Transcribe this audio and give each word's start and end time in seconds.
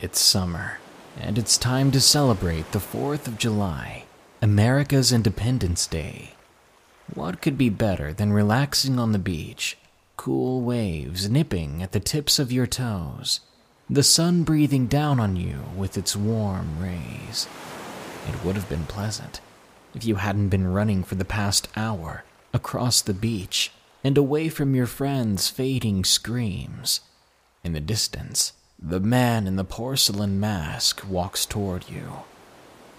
It's 0.00 0.20
summer, 0.20 0.78
and 1.20 1.38
it's 1.38 1.56
time 1.56 1.92
to 1.92 2.00
celebrate 2.00 2.72
the 2.72 2.80
4th 2.80 3.28
of 3.28 3.38
July, 3.38 4.04
America's 4.42 5.12
Independence 5.12 5.86
Day. 5.86 6.32
What 7.14 7.40
could 7.40 7.56
be 7.56 7.70
better 7.70 8.12
than 8.12 8.32
relaxing 8.32 8.98
on 8.98 9.12
the 9.12 9.20
beach, 9.20 9.78
cool 10.16 10.62
waves 10.62 11.30
nipping 11.30 11.80
at 11.80 11.92
the 11.92 12.00
tips 12.00 12.40
of 12.40 12.50
your 12.50 12.66
toes, 12.66 13.38
the 13.88 14.02
sun 14.02 14.42
breathing 14.42 14.88
down 14.88 15.20
on 15.20 15.36
you 15.36 15.60
with 15.76 15.96
its 15.96 16.16
warm 16.16 16.82
rays? 16.82 17.46
It 18.28 18.44
would 18.44 18.56
have 18.56 18.68
been 18.68 18.86
pleasant 18.86 19.40
if 19.94 20.04
you 20.04 20.16
hadn't 20.16 20.48
been 20.48 20.66
running 20.66 21.04
for 21.04 21.14
the 21.14 21.24
past 21.24 21.68
hour 21.76 22.24
across 22.52 23.00
the 23.00 23.14
beach 23.14 23.70
and 24.02 24.18
away 24.18 24.48
from 24.48 24.74
your 24.74 24.86
friends' 24.86 25.48
fading 25.48 26.04
screams. 26.04 27.00
In 27.62 27.74
the 27.74 27.80
distance, 27.80 28.52
the 28.82 29.00
man 29.00 29.46
in 29.46 29.56
the 29.56 29.64
porcelain 29.64 30.38
mask 30.38 31.02
walks 31.08 31.46
toward 31.46 31.88
you. 31.88 32.18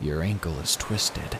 Your 0.02 0.22
ankle 0.22 0.60
is 0.60 0.76
twisted. 0.76 1.38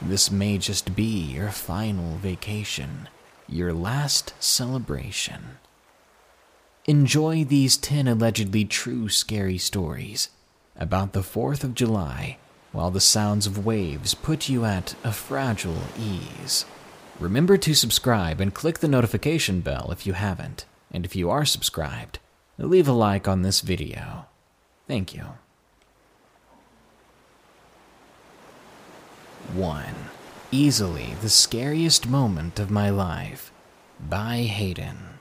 This 0.00 0.30
may 0.30 0.58
just 0.58 0.96
be 0.96 1.20
your 1.20 1.50
final 1.50 2.16
vacation, 2.16 3.08
your 3.48 3.72
last 3.72 4.34
celebration. 4.40 5.58
Enjoy 6.86 7.44
these 7.44 7.76
10 7.76 8.08
allegedly 8.08 8.64
true 8.64 9.08
scary 9.08 9.58
stories 9.58 10.28
about 10.76 11.12
the 11.12 11.20
4th 11.20 11.64
of 11.64 11.74
July 11.74 12.38
while 12.72 12.90
the 12.90 13.00
sounds 13.00 13.46
of 13.46 13.64
waves 13.64 14.14
put 14.14 14.48
you 14.48 14.64
at 14.64 14.94
a 15.04 15.12
fragile 15.12 15.82
ease. 15.98 16.64
Remember 17.20 17.56
to 17.56 17.74
subscribe 17.74 18.40
and 18.40 18.52
click 18.52 18.80
the 18.80 18.88
notification 18.88 19.60
bell 19.60 19.90
if 19.92 20.06
you 20.06 20.14
haven't. 20.14 20.66
And 20.90 21.04
if 21.04 21.14
you 21.14 21.30
are 21.30 21.44
subscribed, 21.44 22.18
leave 22.58 22.88
a 22.88 22.92
like 22.92 23.26
on 23.26 23.42
this 23.42 23.60
video. 23.60 24.26
Thank 24.86 25.14
you. 25.14 25.24
1. 29.52 29.84
Easily 30.50 31.14
the 31.20 31.28
scariest 31.28 32.08
moment 32.08 32.58
of 32.58 32.70
my 32.70 32.90
life 32.90 33.52
by 34.00 34.38
Hayden. 34.38 35.14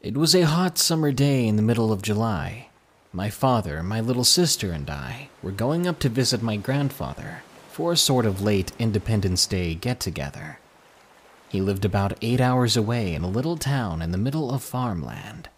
It 0.00 0.16
was 0.16 0.34
a 0.34 0.42
hot 0.42 0.78
summer 0.78 1.10
day 1.10 1.46
in 1.46 1.56
the 1.56 1.62
middle 1.62 1.92
of 1.92 2.02
July. 2.02 2.68
My 3.12 3.30
father, 3.30 3.82
my 3.82 4.00
little 4.00 4.24
sister, 4.24 4.70
and 4.70 4.88
I 4.88 5.30
were 5.42 5.50
going 5.50 5.86
up 5.86 5.98
to 6.00 6.08
visit 6.08 6.42
my 6.42 6.56
grandfather 6.56 7.42
for 7.72 7.92
a 7.92 7.96
sort 7.96 8.24
of 8.24 8.40
late 8.40 8.72
Independence 8.78 9.46
Day 9.46 9.74
get 9.74 9.98
together. 9.98 10.58
He 11.48 11.60
lived 11.60 11.84
about 11.84 12.18
eight 12.22 12.40
hours 12.40 12.76
away 12.76 13.14
in 13.14 13.22
a 13.22 13.28
little 13.28 13.56
town 13.56 14.02
in 14.02 14.10
the 14.10 14.18
middle 14.18 14.50
of 14.50 14.62
farmland. 14.62 15.48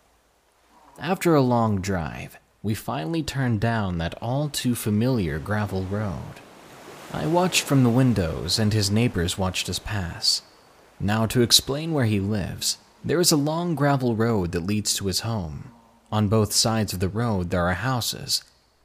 After 1.00 1.34
a 1.34 1.41
long 1.41 1.81
drive, 1.81 2.39
we 2.62 2.75
finally 2.75 3.22
turned 3.22 3.61
down 3.61 3.98
that 3.98 4.14
all 4.20 4.48
too 4.48 4.75
familiar 4.75 5.39
gravel 5.39 5.84
road. 5.84 6.41
I 7.12 7.27
watched 7.27 7.62
from 7.62 7.84
the 7.84 7.91
windows, 7.91 8.59
and 8.59 8.72
his 8.72 8.91
neighbors 8.91 9.39
watched 9.39 9.69
us 9.69 9.78
pass. 9.78 10.42
Now, 11.00 11.25
to 11.27 11.41
explain 11.41 11.92
where 11.92 12.05
he 12.05 12.20
lives, 12.20 12.78
there 13.05 13.20
is 13.20 13.33
a 13.33 13.36
long 13.36 13.75
gravel 13.75 14.14
road 14.16 14.53
that 14.53 14.66
leads 14.66 14.94
to 14.94 15.06
his 15.06 15.20
home. 15.20 15.70
On 16.11 16.28
both 16.28 16.53
sides 16.53 16.92
of 16.92 17.00
the 17.00 17.09
road, 17.09 17.50
there 17.50 17.66
are 17.66 17.75
houses, 17.75 18.42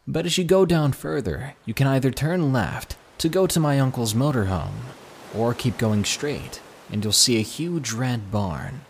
but 0.08 0.26
as 0.26 0.38
you 0.38 0.44
go 0.44 0.66
down 0.66 0.94
further, 0.94 1.56
you 1.66 1.74
can 1.74 1.88
either 1.88 2.12
turn 2.12 2.54
left 2.54 2.96
to 3.18 3.30
go 3.30 3.48
to 3.48 3.60
my 3.60 3.80
uncle's 3.80 4.14
motorhome, 4.14 4.94
or 5.36 5.54
keep 5.54 5.78
going 5.78 6.06
straight, 6.06 6.62
and 6.94 7.04
you'll 7.04 7.12
see 7.12 7.38
a 7.38 7.42
huge 7.42 7.92
red 7.92 8.30
barn. 8.30 8.82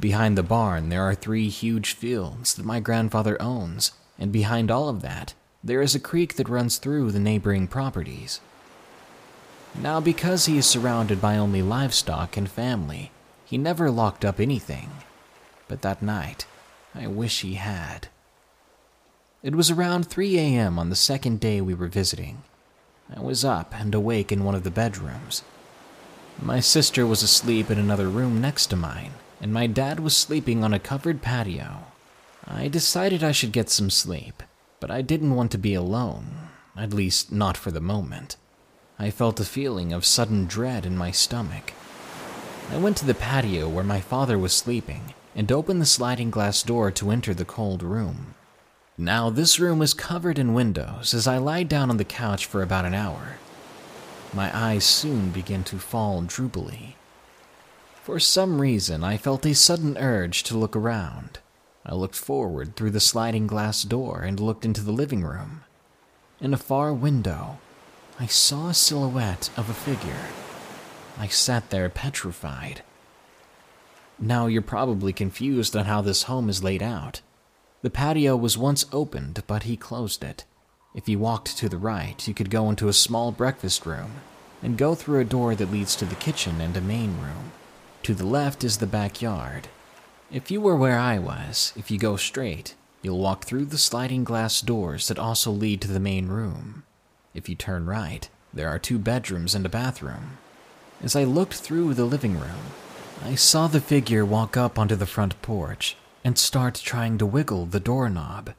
Behind 0.00 0.36
the 0.36 0.42
barn, 0.42 0.88
there 0.88 1.04
are 1.04 1.14
three 1.14 1.48
huge 1.48 1.92
fields 1.92 2.54
that 2.54 2.66
my 2.66 2.80
grandfather 2.80 3.40
owns, 3.40 3.92
and 4.18 4.32
behind 4.32 4.68
all 4.68 4.88
of 4.88 5.00
that, 5.00 5.32
there 5.62 5.80
is 5.80 5.94
a 5.94 6.00
creek 6.00 6.34
that 6.34 6.48
runs 6.48 6.78
through 6.78 7.12
the 7.12 7.20
neighboring 7.20 7.68
properties. 7.68 8.40
Now, 9.80 10.00
because 10.00 10.46
he 10.46 10.58
is 10.58 10.66
surrounded 10.66 11.20
by 11.20 11.36
only 11.36 11.62
livestock 11.62 12.36
and 12.36 12.50
family, 12.50 13.12
he 13.44 13.56
never 13.56 13.88
locked 13.88 14.24
up 14.24 14.40
anything. 14.40 14.90
But 15.68 15.82
that 15.82 16.02
night, 16.02 16.46
I 16.96 17.06
wish 17.06 17.42
he 17.42 17.54
had. 17.54 18.08
It 19.44 19.54
was 19.54 19.70
around 19.70 20.08
3 20.08 20.36
a.m. 20.36 20.80
on 20.80 20.90
the 20.90 20.96
second 20.96 21.38
day 21.38 21.60
we 21.60 21.74
were 21.74 21.86
visiting. 21.86 22.42
I 23.14 23.20
was 23.20 23.44
up 23.44 23.72
and 23.72 23.94
awake 23.94 24.32
in 24.32 24.42
one 24.42 24.56
of 24.56 24.64
the 24.64 24.70
bedrooms. 24.72 25.44
My 26.40 26.60
sister 26.60 27.06
was 27.06 27.22
asleep 27.22 27.70
in 27.70 27.78
another 27.78 28.08
room 28.08 28.40
next 28.40 28.66
to 28.68 28.76
mine, 28.76 29.12
and 29.40 29.52
my 29.52 29.66
dad 29.66 30.00
was 30.00 30.16
sleeping 30.16 30.64
on 30.64 30.72
a 30.72 30.78
covered 30.78 31.22
patio. 31.22 31.84
I 32.46 32.68
decided 32.68 33.22
I 33.22 33.32
should 33.32 33.52
get 33.52 33.70
some 33.70 33.90
sleep, 33.90 34.42
but 34.80 34.90
I 34.90 35.02
didn't 35.02 35.34
want 35.34 35.50
to 35.52 35.58
be 35.58 35.74
alone, 35.74 36.48
at 36.76 36.92
least 36.92 37.30
not 37.30 37.56
for 37.56 37.70
the 37.70 37.80
moment. 37.80 38.36
I 38.98 39.10
felt 39.10 39.40
a 39.40 39.44
feeling 39.44 39.92
of 39.92 40.04
sudden 40.04 40.46
dread 40.46 40.86
in 40.86 40.96
my 40.96 41.10
stomach. 41.10 41.72
I 42.70 42.78
went 42.78 42.96
to 42.98 43.06
the 43.06 43.14
patio 43.14 43.68
where 43.68 43.84
my 43.84 44.00
father 44.00 44.38
was 44.38 44.52
sleeping 44.52 45.14
and 45.34 45.50
opened 45.50 45.80
the 45.80 45.86
sliding 45.86 46.30
glass 46.30 46.62
door 46.62 46.90
to 46.92 47.10
enter 47.10 47.34
the 47.34 47.44
cold 47.44 47.82
room. 47.82 48.34
Now, 48.98 49.30
this 49.30 49.58
room 49.58 49.78
was 49.78 49.94
covered 49.94 50.38
in 50.38 50.54
windows 50.54 51.14
as 51.14 51.26
I 51.26 51.38
lied 51.38 51.68
down 51.68 51.90
on 51.90 51.96
the 51.96 52.04
couch 52.04 52.46
for 52.46 52.62
about 52.62 52.84
an 52.84 52.94
hour. 52.94 53.38
My 54.32 54.56
eyes 54.56 54.84
soon 54.84 55.30
began 55.30 55.62
to 55.64 55.78
fall 55.78 56.22
droopily. 56.22 56.94
For 58.02 58.18
some 58.18 58.60
reason, 58.60 59.04
I 59.04 59.16
felt 59.16 59.44
a 59.44 59.54
sudden 59.54 59.98
urge 59.98 60.42
to 60.44 60.56
look 60.56 60.74
around. 60.74 61.38
I 61.84 61.94
looked 61.94 62.16
forward 62.16 62.74
through 62.74 62.92
the 62.92 63.00
sliding 63.00 63.46
glass 63.46 63.82
door 63.82 64.22
and 64.22 64.40
looked 64.40 64.64
into 64.64 64.80
the 64.80 64.92
living 64.92 65.22
room. 65.22 65.64
In 66.40 66.54
a 66.54 66.58
far 66.58 66.92
window, 66.92 67.58
I 68.18 68.26
saw 68.26 68.68
a 68.68 68.74
silhouette 68.74 69.50
of 69.56 69.68
a 69.68 69.74
figure. 69.74 70.26
I 71.18 71.26
sat 71.28 71.70
there 71.70 71.88
petrified. 71.88 72.82
Now, 74.18 74.46
you're 74.46 74.62
probably 74.62 75.12
confused 75.12 75.76
on 75.76 75.84
how 75.84 76.00
this 76.00 76.24
home 76.24 76.48
is 76.48 76.64
laid 76.64 76.82
out. 76.82 77.20
The 77.82 77.90
patio 77.90 78.36
was 78.36 78.56
once 78.56 78.86
opened, 78.92 79.42
but 79.46 79.64
he 79.64 79.76
closed 79.76 80.24
it. 80.24 80.44
If 80.94 81.08
you 81.08 81.18
walked 81.18 81.56
to 81.56 81.68
the 81.68 81.78
right, 81.78 82.26
you 82.28 82.34
could 82.34 82.50
go 82.50 82.68
into 82.68 82.88
a 82.88 82.92
small 82.92 83.32
breakfast 83.32 83.86
room 83.86 84.12
and 84.62 84.76
go 84.76 84.94
through 84.94 85.20
a 85.20 85.24
door 85.24 85.54
that 85.54 85.72
leads 85.72 85.96
to 85.96 86.04
the 86.04 86.14
kitchen 86.14 86.60
and 86.60 86.76
a 86.76 86.80
main 86.80 87.18
room. 87.18 87.52
To 88.04 88.14
the 88.14 88.26
left 88.26 88.62
is 88.62 88.78
the 88.78 88.86
backyard. 88.86 89.68
If 90.30 90.50
you 90.50 90.60
were 90.60 90.76
where 90.76 90.98
I 90.98 91.18
was, 91.18 91.72
if 91.76 91.90
you 91.90 91.98
go 91.98 92.16
straight, 92.16 92.74
you'll 93.00 93.18
walk 93.18 93.44
through 93.44 93.66
the 93.66 93.78
sliding 93.78 94.24
glass 94.24 94.60
doors 94.60 95.08
that 95.08 95.18
also 95.18 95.50
lead 95.50 95.80
to 95.82 95.88
the 95.88 96.00
main 96.00 96.28
room. 96.28 96.84
If 97.34 97.48
you 97.48 97.54
turn 97.54 97.86
right, 97.86 98.28
there 98.52 98.68
are 98.68 98.78
two 98.78 98.98
bedrooms 98.98 99.54
and 99.54 99.64
a 99.64 99.70
bathroom. 99.70 100.38
As 101.02 101.16
I 101.16 101.24
looked 101.24 101.54
through 101.54 101.94
the 101.94 102.04
living 102.04 102.38
room, 102.38 102.72
I 103.24 103.34
saw 103.34 103.66
the 103.66 103.80
figure 103.80 104.24
walk 104.24 104.56
up 104.56 104.78
onto 104.78 104.94
the 104.94 105.06
front 105.06 105.40
porch 105.42 105.96
and 106.24 106.36
start 106.36 106.74
trying 106.74 107.18
to 107.18 107.26
wiggle 107.26 107.66
the 107.66 107.80
doorknob, 107.80 108.50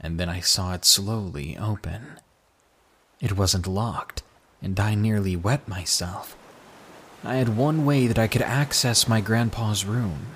and 0.00 0.18
then 0.18 0.28
I 0.28 0.40
saw 0.40 0.74
it 0.74 0.84
slowly 0.84 1.56
open. 1.56 2.18
It 3.20 3.36
wasn't 3.36 3.66
locked, 3.66 4.22
and 4.62 4.78
I 4.78 4.94
nearly 4.94 5.36
wet 5.36 5.66
myself. 5.68 6.36
I 7.24 7.36
had 7.36 7.56
one 7.56 7.84
way 7.84 8.06
that 8.06 8.18
I 8.18 8.28
could 8.28 8.42
access 8.42 9.08
my 9.08 9.20
grandpa's 9.20 9.84
room. 9.84 10.26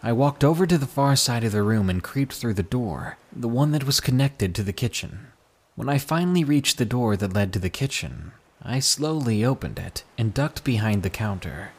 I 0.00 0.12
walked 0.12 0.44
over 0.44 0.64
to 0.64 0.78
the 0.78 0.86
far 0.86 1.16
side 1.16 1.42
of 1.42 1.50
the 1.50 1.62
room 1.62 1.90
and 1.90 2.02
creeped 2.02 2.34
through 2.34 2.54
the 2.54 2.62
door, 2.62 3.18
the 3.32 3.48
one 3.48 3.72
that 3.72 3.84
was 3.84 4.00
connected 4.00 4.54
to 4.54 4.62
the 4.62 4.72
kitchen. 4.72 5.28
When 5.74 5.88
I 5.88 5.98
finally 5.98 6.44
reached 6.44 6.78
the 6.78 6.84
door 6.84 7.16
that 7.16 7.32
led 7.32 7.52
to 7.52 7.58
the 7.58 7.70
kitchen, 7.70 8.32
I 8.62 8.78
slowly 8.78 9.44
opened 9.44 9.78
it 9.78 10.04
and 10.16 10.34
ducked 10.34 10.62
behind 10.62 11.02
the 11.02 11.10
counter. 11.10 11.70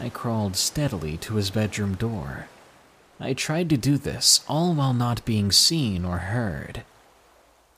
I 0.00 0.10
crawled 0.10 0.56
steadily 0.56 1.16
to 1.18 1.34
his 1.34 1.50
bedroom 1.50 1.94
door. 1.94 2.46
I 3.20 3.32
tried 3.32 3.68
to 3.70 3.76
do 3.76 3.98
this, 3.98 4.44
all 4.48 4.74
while 4.74 4.94
not 4.94 5.24
being 5.24 5.50
seen 5.50 6.04
or 6.04 6.18
heard. 6.18 6.82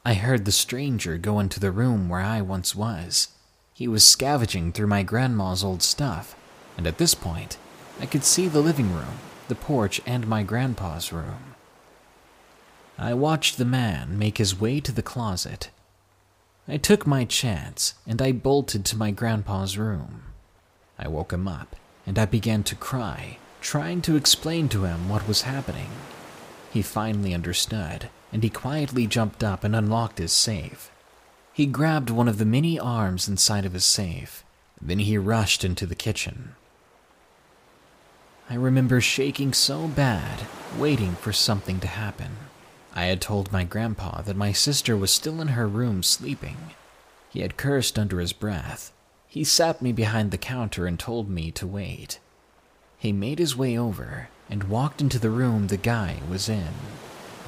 I 0.05 0.15
heard 0.15 0.45
the 0.45 0.53
stranger 0.53 1.19
go 1.19 1.39
into 1.39 1.61
the 1.61 1.71
room 1.71 2.09
where 2.09 2.21
I 2.21 2.43
once 2.43 2.75
was. 2.75 3.29
He 3.73 3.89
was 3.89 4.07
scavenging 4.07 4.73
through 4.73 4.89
my 4.89 5.03
grandma's 5.03 5.65
old 5.65 5.83
stuff, 5.83 6.37
and 6.77 6.87
at 6.87 6.99
this 6.99 7.15
point, 7.15 7.57
I 7.99 8.07
could 8.07 8.25
see 8.25 8.49
the 8.49 8.61
living 8.61 8.93
room, 8.93 9.19
the 9.49 9.55
porch, 9.55 10.01
and 10.07 10.27
my 10.27 10.43
grandpa's 10.43 11.13
room. 11.13 11.55
I 12.99 13.15
watched 13.15 13.57
the 13.57 13.65
man 13.65 14.19
make 14.19 14.37
his 14.37 14.61
way 14.61 14.79
to 14.81 14.93
the 14.93 15.03
closet. 15.03 15.71
I 16.69 16.77
took 16.77 17.07
my 17.07 17.25
chance 17.25 17.95
and 18.07 18.21
I 18.21 18.33
bolted 18.33 18.85
to 18.85 18.97
my 18.97 19.11
grandpa's 19.11 19.79
room. 19.79 20.25
I 20.99 21.09
woke 21.09 21.33
him 21.33 21.49
up 21.49 21.77
and 22.07 22.19
I 22.19 22.27
began 22.27 22.63
to 22.65 22.77
cry, 22.77 23.39
trying 23.61 24.03
to 24.03 24.17
explain 24.17 24.69
to 24.69 24.85
him 24.85 25.09
what 25.09 25.29
was 25.29 25.43
happening. 25.43 25.91
He 26.73 26.83
finally 26.83 27.35
understood 27.35 28.09
and 28.33 28.43
he 28.43 28.51
quietly 28.51 29.07
jumped 29.07 29.43
up 29.43 29.65
and 29.65 29.75
unlocked 29.75 30.19
his 30.19 30.33
safe. 30.33 30.91
He 31.53 31.67
grabbed 31.67 32.11
one 32.11 32.29
of 32.29 32.39
the 32.39 32.45
many 32.45 32.79
arms 32.79 33.29
inside 33.29 33.65
of 33.65 33.73
his 33.73 33.85
safe. 33.85 34.45
Then 34.81 35.01
he 35.01 35.19
rushed 35.19 35.65
into 35.65 35.85
the 35.85 35.95
kitchen. 35.95 36.55
I 38.49 38.55
remember 38.55 39.01
shaking 39.01 39.53
so 39.53 39.87
bad, 39.87 40.41
waiting 40.79 41.15
for 41.17 41.33
something 41.33 41.81
to 41.81 41.87
happen. 41.87 42.37
I 42.95 43.05
had 43.05 43.21
told 43.21 43.53
my 43.53 43.65
grandpa 43.65 44.23
that 44.23 44.37
my 44.37 44.53
sister 44.53 44.97
was 44.97 45.12
still 45.12 45.41
in 45.41 45.49
her 45.49 45.69
room 45.69 46.03
sleeping. 46.03 46.57
He 47.29 47.41
had 47.41 47.57
cursed 47.57 47.99
under 47.99 48.19
his 48.19 48.33
breath. 48.33 48.93
He 49.29 49.45
sat 49.45 49.81
me 49.81 49.93
behind 49.93 50.31
the 50.31 50.39
counter 50.39 50.87
and 50.87 50.99
told 50.99 51.29
me 51.31 51.53
to 51.53 51.67
wait. 51.67 52.19
He 53.00 53.12
made 53.12 53.38
his 53.38 53.56
way 53.56 53.79
over 53.79 54.29
and 54.50 54.64
walked 54.64 55.00
into 55.00 55.19
the 55.19 55.31
room 55.31 55.69
the 55.69 55.79
guy 55.79 56.19
was 56.29 56.50
in. 56.50 56.75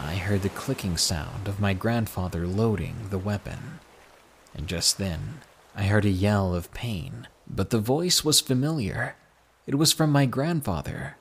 I 0.01 0.15
heard 0.15 0.41
the 0.41 0.49
clicking 0.49 0.97
sound 0.97 1.47
of 1.47 1.61
my 1.61 1.75
grandfather 1.75 2.47
loading 2.47 2.97
the 3.11 3.19
weapon. 3.19 3.79
And 4.55 4.67
just 4.67 4.97
then, 4.97 5.43
I 5.77 5.83
heard 5.83 6.07
a 6.07 6.11
yell 6.11 6.55
of 6.55 6.73
pain, 6.73 7.29
but 7.47 7.69
the 7.69 7.79
voice 7.79 8.25
was 8.25 8.41
familiar. 8.41 9.15
It 9.67 9.75
was 9.75 9.93
from 9.93 10.11
my 10.11 10.25
grandfather. 10.25 11.19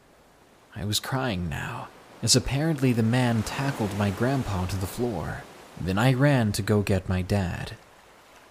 I 0.77 0.85
was 0.85 1.01
crying 1.01 1.49
now, 1.49 1.89
as 2.23 2.33
apparently 2.33 2.93
the 2.93 3.03
man 3.03 3.43
tackled 3.43 3.97
my 3.97 4.11
grandpa 4.11 4.65
to 4.67 4.77
the 4.77 4.87
floor. 4.87 5.43
Then 5.79 5.97
I 5.97 6.13
ran 6.13 6.53
to 6.53 6.61
go 6.61 6.81
get 6.81 7.09
my 7.09 7.21
dad. 7.21 7.73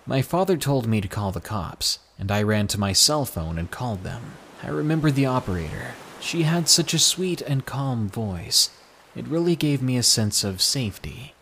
My 0.04 0.20
father 0.20 0.58
told 0.58 0.86
me 0.86 1.00
to 1.00 1.08
call 1.08 1.32
the 1.32 1.40
cops, 1.40 2.00
and 2.18 2.30
I 2.30 2.42
ran 2.42 2.66
to 2.68 2.80
my 2.80 2.92
cell 2.92 3.24
phone 3.24 3.56
and 3.56 3.70
called 3.70 4.04
them. 4.04 4.34
I 4.62 4.68
remember 4.68 5.10
the 5.10 5.26
operator. 5.26 5.94
She 6.20 6.42
had 6.42 6.68
such 6.68 6.92
a 6.92 6.98
sweet 6.98 7.40
and 7.40 7.64
calm 7.64 8.08
voice. 8.08 8.70
It 9.16 9.26
really 9.26 9.56
gave 9.56 9.82
me 9.82 9.96
a 9.96 10.02
sense 10.02 10.44
of 10.44 10.60
safety. 10.60 11.34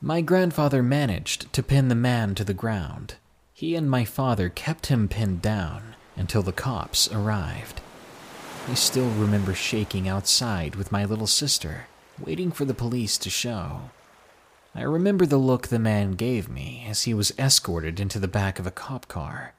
My 0.00 0.20
grandfather 0.20 0.82
managed 0.82 1.52
to 1.52 1.62
pin 1.62 1.88
the 1.88 1.94
man 1.94 2.34
to 2.34 2.44
the 2.44 2.52
ground. 2.52 3.14
He 3.52 3.76
and 3.76 3.88
my 3.88 4.04
father 4.04 4.48
kept 4.48 4.86
him 4.86 5.08
pinned 5.08 5.40
down 5.40 5.94
until 6.16 6.42
the 6.42 6.52
cops 6.52 7.10
arrived. 7.12 7.80
I 8.68 8.74
still 8.74 9.08
remember 9.10 9.54
shaking 9.54 10.08
outside 10.08 10.74
with 10.74 10.90
my 10.90 11.04
little 11.04 11.26
sister, 11.26 11.86
waiting 12.18 12.50
for 12.50 12.64
the 12.64 12.74
police 12.74 13.16
to 13.18 13.30
show. 13.30 13.90
I 14.74 14.82
remember 14.82 15.26
the 15.26 15.36
look 15.36 15.68
the 15.68 15.78
man 15.78 16.12
gave 16.12 16.48
me 16.48 16.84
as 16.88 17.02
he 17.02 17.14
was 17.14 17.32
escorted 17.38 18.00
into 18.00 18.18
the 18.18 18.26
back 18.26 18.58
of 18.58 18.66
a 18.66 18.72
cop 18.72 19.06
car. 19.06 19.54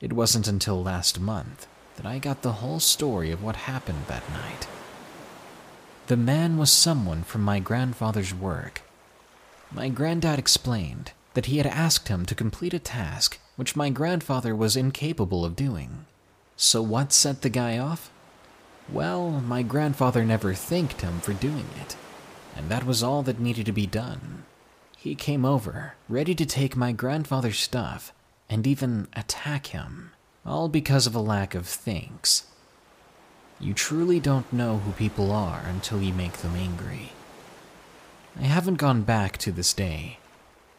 It 0.00 0.12
wasn't 0.12 0.46
until 0.46 0.82
last 0.82 1.18
month 1.18 1.66
that 1.96 2.06
I 2.06 2.18
got 2.18 2.42
the 2.42 2.52
whole 2.52 2.78
story 2.78 3.32
of 3.32 3.42
what 3.42 3.56
happened 3.56 4.04
that 4.06 4.30
night. 4.30 4.68
The 6.06 6.16
man 6.16 6.56
was 6.56 6.70
someone 6.70 7.24
from 7.24 7.42
my 7.42 7.58
grandfather's 7.58 8.32
work. 8.32 8.82
My 9.72 9.88
granddad 9.88 10.38
explained 10.38 11.12
that 11.34 11.46
he 11.46 11.58
had 11.58 11.66
asked 11.66 12.08
him 12.08 12.24
to 12.26 12.34
complete 12.34 12.72
a 12.72 12.78
task 12.78 13.38
which 13.56 13.74
my 13.74 13.90
grandfather 13.90 14.54
was 14.54 14.76
incapable 14.76 15.44
of 15.44 15.56
doing. 15.56 16.06
So, 16.56 16.80
what 16.80 17.12
set 17.12 17.42
the 17.42 17.50
guy 17.50 17.76
off? 17.76 18.10
Well, 18.88 19.30
my 19.30 19.62
grandfather 19.62 20.24
never 20.24 20.54
thanked 20.54 21.00
him 21.00 21.20
for 21.20 21.32
doing 21.32 21.66
it, 21.80 21.96
and 22.56 22.68
that 22.70 22.86
was 22.86 23.02
all 23.02 23.22
that 23.24 23.40
needed 23.40 23.66
to 23.66 23.72
be 23.72 23.86
done. 23.86 24.44
He 24.96 25.14
came 25.14 25.44
over, 25.44 25.94
ready 26.08 26.34
to 26.36 26.46
take 26.46 26.76
my 26.76 26.92
grandfather's 26.92 27.58
stuff 27.58 28.12
and 28.48 28.66
even 28.66 29.08
attack 29.14 29.68
him, 29.68 30.12
all 30.44 30.68
because 30.68 31.06
of 31.06 31.14
a 31.14 31.20
lack 31.20 31.54
of 31.54 31.66
thanks. 31.66 32.46
You 33.60 33.74
truly 33.74 34.20
don't 34.20 34.52
know 34.52 34.78
who 34.78 34.92
people 34.92 35.32
are 35.32 35.62
until 35.66 36.00
you 36.00 36.12
make 36.12 36.38
them 36.38 36.54
angry. 36.54 37.12
I 38.38 38.44
haven't 38.44 38.76
gone 38.76 39.02
back 39.02 39.36
to 39.38 39.50
this 39.52 39.74
day. 39.74 40.18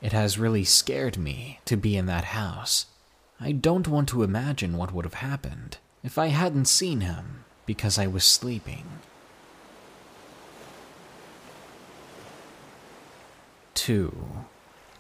It 0.02 0.14
has 0.14 0.40
really 0.40 0.64
scared 0.64 1.18
me 1.18 1.60
to 1.66 1.76
be 1.76 1.98
in 1.98 2.06
that 2.06 2.26
house. 2.26 2.86
I 3.40 3.52
don't 3.52 3.88
want 3.88 4.08
to 4.10 4.24
imagine 4.24 4.78
what 4.78 4.94
would 4.94 5.06
have 5.06 5.16
happened 5.16 5.78
if 6.04 6.18
I 6.18 6.28
hadn't 6.28 6.66
seen 6.66 7.02
him 7.02 7.44
because 7.66 8.00
I 8.00 8.08
was 8.08 8.24
sleeping. 8.24 8.86
2. 13.76 14.46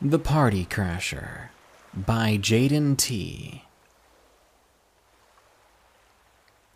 The 0.01 0.19
Party 0.19 0.65
Crasher 0.65 1.49
by 1.95 2.37
Jaden 2.37 2.97
T. 2.97 3.63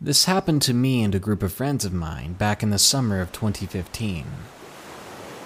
This 0.00 0.24
happened 0.24 0.60
to 0.62 0.74
me 0.74 1.02
and 1.02 1.14
a 1.14 1.20
group 1.20 1.42
of 1.42 1.52
friends 1.52 1.84
of 1.84 1.92
mine 1.92 2.32
back 2.32 2.62
in 2.62 2.70
the 2.70 2.78
summer 2.78 3.20
of 3.20 3.30
2015. 3.30 4.26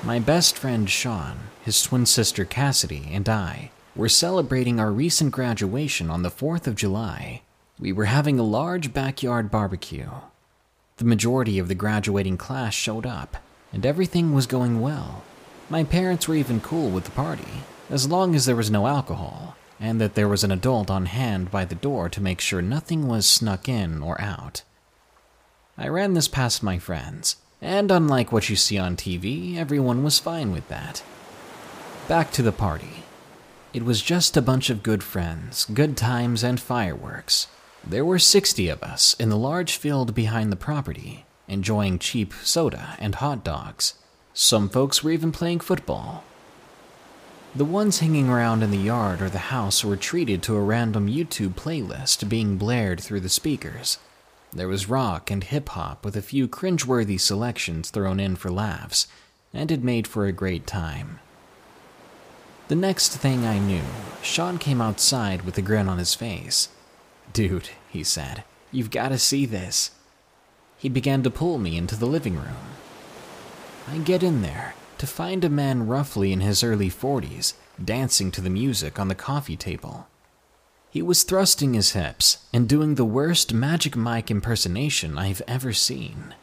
My 0.02 0.18
best 0.18 0.56
friend 0.56 0.88
Sean, 0.88 1.38
his 1.62 1.82
twin 1.82 2.06
sister 2.06 2.46
Cassidy, 2.46 3.08
and 3.12 3.28
I 3.28 3.70
were 3.94 4.08
celebrating 4.08 4.80
our 4.80 4.90
recent 4.90 5.32
graduation 5.32 6.08
on 6.08 6.22
the 6.22 6.30
4th 6.30 6.66
of 6.66 6.74
July. 6.74 7.42
We 7.78 7.92
were 7.92 8.06
having 8.06 8.38
a 8.38 8.44
large 8.44 8.94
backyard 8.94 9.50
barbecue. 9.50 10.10
The 10.96 11.04
majority 11.04 11.58
of 11.58 11.68
the 11.68 11.74
graduating 11.74 12.38
class 12.38 12.72
showed 12.72 13.04
up, 13.04 13.36
and 13.72 13.84
everything 13.84 14.32
was 14.32 14.46
going 14.46 14.80
well. 14.80 15.24
My 15.68 15.84
parents 15.84 16.26
were 16.26 16.36
even 16.36 16.60
cool 16.60 16.90
with 16.90 17.04
the 17.04 17.10
party, 17.10 17.64
as 17.90 18.08
long 18.08 18.34
as 18.34 18.46
there 18.46 18.56
was 18.56 18.70
no 18.70 18.86
alcohol, 18.86 19.56
and 19.80 20.00
that 20.00 20.14
there 20.14 20.28
was 20.28 20.44
an 20.44 20.50
adult 20.50 20.90
on 20.90 21.06
hand 21.06 21.50
by 21.50 21.64
the 21.64 21.74
door 21.74 22.08
to 22.08 22.20
make 22.20 22.40
sure 22.40 22.62
nothing 22.62 23.06
was 23.06 23.26
snuck 23.26 23.68
in 23.68 24.02
or 24.02 24.20
out. 24.20 24.62
I 25.76 25.88
ran 25.88 26.14
this 26.14 26.28
past 26.28 26.62
my 26.62 26.78
friends, 26.78 27.36
and 27.62 27.90
unlike 27.90 28.32
what 28.32 28.48
you 28.48 28.56
see 28.56 28.78
on 28.78 28.96
TV, 28.96 29.56
everyone 29.56 30.02
was 30.02 30.18
fine 30.18 30.52
with 30.52 30.68
that. 30.68 31.02
Back 32.08 32.32
to 32.32 32.42
the 32.42 32.52
party. 32.52 33.04
It 33.72 33.84
was 33.84 34.02
just 34.02 34.36
a 34.36 34.42
bunch 34.42 34.70
of 34.70 34.82
good 34.82 35.04
friends, 35.04 35.66
good 35.66 35.96
times, 35.96 36.42
and 36.42 36.58
fireworks. 36.58 37.46
There 37.86 38.04
were 38.04 38.18
60 38.18 38.68
of 38.68 38.82
us 38.82 39.14
in 39.20 39.28
the 39.28 39.36
large 39.36 39.76
field 39.76 40.14
behind 40.14 40.50
the 40.50 40.56
property, 40.56 41.26
enjoying 41.46 41.98
cheap 41.98 42.32
soda 42.42 42.96
and 42.98 43.14
hot 43.14 43.44
dogs. 43.44 43.94
Some 44.34 44.68
folks 44.68 45.04
were 45.04 45.10
even 45.10 45.32
playing 45.32 45.60
football, 45.60 46.24
the 47.54 47.64
ones 47.64 48.00
hanging 48.00 48.28
around 48.28 48.62
in 48.62 48.70
the 48.70 48.76
yard 48.76 49.22
or 49.22 49.30
the 49.30 49.38
house 49.38 49.84
were 49.84 49.96
treated 49.96 50.42
to 50.42 50.56
a 50.56 50.60
random 50.60 51.08
YouTube 51.08 51.54
playlist 51.54 52.28
being 52.28 52.56
blared 52.56 53.00
through 53.00 53.20
the 53.20 53.28
speakers. 53.28 53.98
There 54.52 54.68
was 54.68 54.88
rock 54.88 55.30
and 55.30 55.42
hip 55.42 55.70
hop 55.70 56.04
with 56.04 56.16
a 56.16 56.22
few 56.22 56.48
cringeworthy 56.48 57.20
selections 57.20 57.90
thrown 57.90 58.20
in 58.20 58.36
for 58.36 58.50
laughs, 58.50 59.06
and 59.52 59.70
it 59.70 59.82
made 59.82 60.06
for 60.06 60.26
a 60.26 60.32
great 60.32 60.66
time. 60.66 61.20
The 62.68 62.74
next 62.74 63.16
thing 63.16 63.46
I 63.46 63.58
knew, 63.58 63.84
Sean 64.22 64.58
came 64.58 64.80
outside 64.80 65.42
with 65.42 65.56
a 65.56 65.62
grin 65.62 65.88
on 65.88 65.98
his 65.98 66.14
face. 66.14 66.68
Dude, 67.32 67.70
he 67.88 68.04
said, 68.04 68.44
you've 68.70 68.90
got 68.90 69.08
to 69.08 69.18
see 69.18 69.46
this. 69.46 69.90
He 70.76 70.88
began 70.90 71.22
to 71.22 71.30
pull 71.30 71.58
me 71.58 71.76
into 71.78 71.96
the 71.96 72.06
living 72.06 72.36
room. 72.36 72.74
I 73.90 73.98
get 73.98 74.22
in 74.22 74.42
there, 74.42 74.74
to 74.98 75.06
find 75.06 75.44
a 75.44 75.48
man 75.48 75.86
roughly 75.86 76.32
in 76.32 76.40
his 76.40 76.62
early 76.62 76.90
40s 76.90 77.54
dancing 77.82 78.30
to 78.32 78.40
the 78.40 78.50
music 78.50 78.98
on 78.98 79.08
the 79.08 79.14
coffee 79.14 79.56
table. 79.56 80.08
He 80.90 81.02
was 81.02 81.22
thrusting 81.22 81.74
his 81.74 81.92
hips 81.92 82.38
and 82.52 82.68
doing 82.68 82.94
the 82.94 83.04
worst 83.04 83.52
Magic 83.52 83.94
Mike 83.94 84.30
impersonation 84.30 85.18
I've 85.18 85.42
ever 85.46 85.72
seen. 85.72 86.34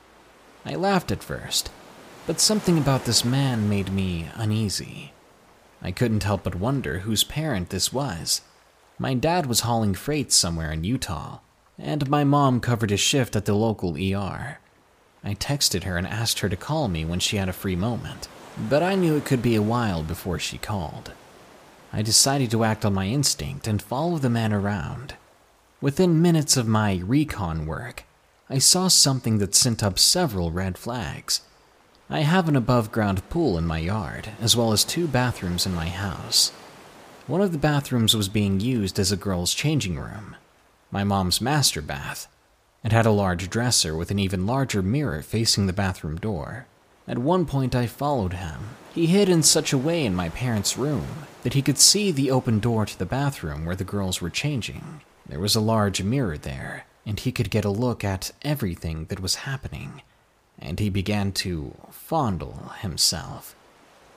I 0.66 0.76
laughed 0.76 1.12
at 1.12 1.24
first, 1.24 1.70
but 2.26 2.40
something 2.40 2.78
about 2.78 3.06
this 3.06 3.26
man 3.26 3.68
made 3.68 3.92
me 3.92 4.28
uneasy. 4.36 5.14
I 5.82 5.92
couldn't 5.92 6.24
help 6.24 6.44
but 6.44 6.56
wonder 6.56 7.00
whose 7.00 7.24
parent 7.24 7.70
this 7.70 7.92
was. 7.92 8.42
My 8.98 9.14
dad 9.14 9.46
was 9.46 9.62
hauling 9.62 9.94
freight 9.94 10.32
somewhere 10.32 10.72
in 10.72 10.84
Utah, 10.84 11.40
and 11.78 12.10
my 12.10 12.24
mom 12.24 12.62
covered 12.62 12.92
a 12.92 12.98
shift 12.98 13.36
at 13.36 13.46
the 13.46 13.54
local 13.54 13.96
ER. 13.96 14.60
I 15.24 15.34
texted 15.34 15.84
her 15.84 15.98
and 15.98 16.08
asked 16.08 16.40
her 16.40 16.50
to 16.50 16.56
call 16.56 16.88
me 16.88 17.04
when 17.04 17.20
she 17.20 17.38
had 17.38 17.50
a 17.50 17.54
free 17.54 17.76
moment 17.76 18.30
but 18.58 18.82
I 18.82 18.96
knew 18.96 19.16
it 19.16 19.26
could 19.26 19.42
be 19.42 19.56
a 19.56 19.62
while 19.62 20.04
before 20.04 20.40
she 20.40 20.58
called. 20.58 21.12
I 21.92 22.02
decided 22.02 22.52
to 22.52 22.64
act 22.64 22.86
on 22.86 22.94
my 22.94 23.08
instinct 23.08 23.68
and 23.68 23.82
follow 23.82 24.18
the 24.18 24.30
man 24.30 24.52
around. 24.54 25.16
Within 25.82 26.22
minutes 26.22 26.58
of 26.58 26.68
my 26.68 27.02
recon 27.06 27.66
work, 27.66 28.04
I 28.50 28.58
saw 28.60 28.88
something 28.88 29.38
that 29.40 29.56
sent 29.56 29.84
up 29.84 29.98
several 29.98 30.52
red 30.52 30.78
flags. 30.78 31.42
I 32.10 32.20
have 32.20 32.48
an 32.48 32.56
above 32.56 32.92
ground 32.92 33.28
pool 33.30 33.58
in 33.58 33.66
my 33.66 33.80
yard, 33.80 34.30
as 34.40 34.56
well 34.56 34.72
as 34.72 34.84
two 34.84 35.08
bathrooms 35.08 35.66
in 35.66 35.74
my 35.74 35.88
house. 35.88 36.52
One 37.28 37.42
of 37.42 37.52
the 37.52 37.58
bathrooms 37.58 38.16
was 38.16 38.30
being 38.30 38.60
used 38.60 39.00
as 39.00 39.12
a 39.12 39.18
girl's 39.18 39.56
changing 39.56 39.98
room, 39.98 40.36
my 40.92 41.04
mom's 41.04 41.42
master 41.42 41.82
bath. 41.82 42.28
It 42.84 42.92
had 42.92 43.08
a 43.08 43.12
large 43.12 43.50
dresser 43.50 43.96
with 43.96 44.12
an 44.12 44.20
even 44.20 44.46
larger 44.46 44.84
mirror 44.84 45.24
facing 45.24 45.66
the 45.66 45.74
bathroom 45.74 46.18
door. 46.18 46.68
At 47.08 47.18
one 47.20 47.46
point, 47.46 47.76
I 47.76 47.86
followed 47.86 48.34
him. 48.34 48.70
He 48.94 49.08
hid 49.08 49.30
in 49.30 49.44
such 49.44 49.72
a 49.72 49.78
way 49.78 50.06
in 50.06 50.16
my 50.16 50.30
parents' 50.30 50.78
room 50.78 51.06
that 51.44 51.54
he 51.54 51.62
could 51.62 51.78
see 51.78 52.12
the 52.12 52.32
open 52.32 52.60
door 52.60 52.86
to 52.86 52.98
the 52.98 53.06
bathroom 53.06 53.66
where 53.66 53.76
the 53.76 53.84
girls 53.84 54.22
were 54.22 54.30
changing. 54.30 55.02
There 55.28 55.40
was 55.40 55.56
a 55.56 55.60
large 55.62 56.02
mirror 56.02 56.38
there, 56.38 56.86
and 57.06 57.20
he 57.20 57.32
could 57.32 57.52
get 57.52 57.66
a 57.66 57.70
look 57.70 58.04
at 58.04 58.32
everything 58.42 59.06
that 59.06 59.20
was 59.20 59.36
happening. 59.36 60.02
And 60.58 60.80
he 60.80 60.90
began 60.90 61.32
to 61.34 61.76
fondle 61.92 62.72
himself. 62.80 63.56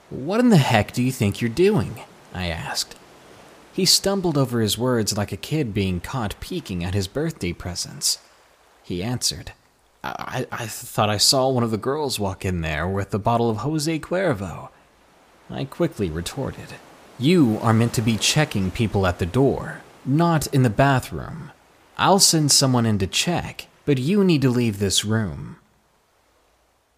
What 0.09 0.39
in 0.39 0.49
the 0.49 0.57
heck 0.57 0.91
do 0.93 1.03
you 1.03 1.11
think 1.11 1.41
you're 1.41 1.49
doing? 1.49 2.01
I 2.33 2.47
asked. 2.47 2.95
He 3.73 3.85
stumbled 3.85 4.37
over 4.37 4.61
his 4.61 4.77
words 4.77 5.15
like 5.15 5.31
a 5.31 5.37
kid 5.37 5.73
being 5.73 5.99
caught 5.99 6.39
peeking 6.39 6.83
at 6.83 6.95
his 6.95 7.07
birthday 7.07 7.53
presents. 7.53 8.17
he 8.83 9.03
answered. 9.03 9.51
I, 10.03 10.47
I 10.51 10.65
thought 10.65 11.09
I 11.09 11.17
saw 11.17 11.49
one 11.49 11.63
of 11.63 11.71
the 11.71 11.77
girls 11.77 12.19
walk 12.19 12.45
in 12.45 12.61
there 12.61 12.87
with 12.87 13.13
a 13.13 13.19
bottle 13.19 13.49
of 13.49 13.57
Jose 13.57 13.99
Cuervo. 13.99 14.69
I 15.49 15.65
quickly 15.65 16.09
retorted. 16.09 16.75
You 17.17 17.59
are 17.61 17.73
meant 17.73 17.93
to 17.95 18.01
be 18.01 18.17
checking 18.17 18.71
people 18.71 19.05
at 19.05 19.19
the 19.19 19.25
door, 19.25 19.81
not 20.05 20.47
in 20.47 20.63
the 20.63 20.69
bathroom. 20.69 21.51
I'll 21.97 22.19
send 22.19 22.51
someone 22.51 22.85
in 22.85 22.97
to 22.99 23.07
check, 23.07 23.67
but 23.85 23.97
you 23.97 24.23
need 24.23 24.41
to 24.43 24.49
leave 24.49 24.79
this 24.79 25.03
room. 25.03 25.57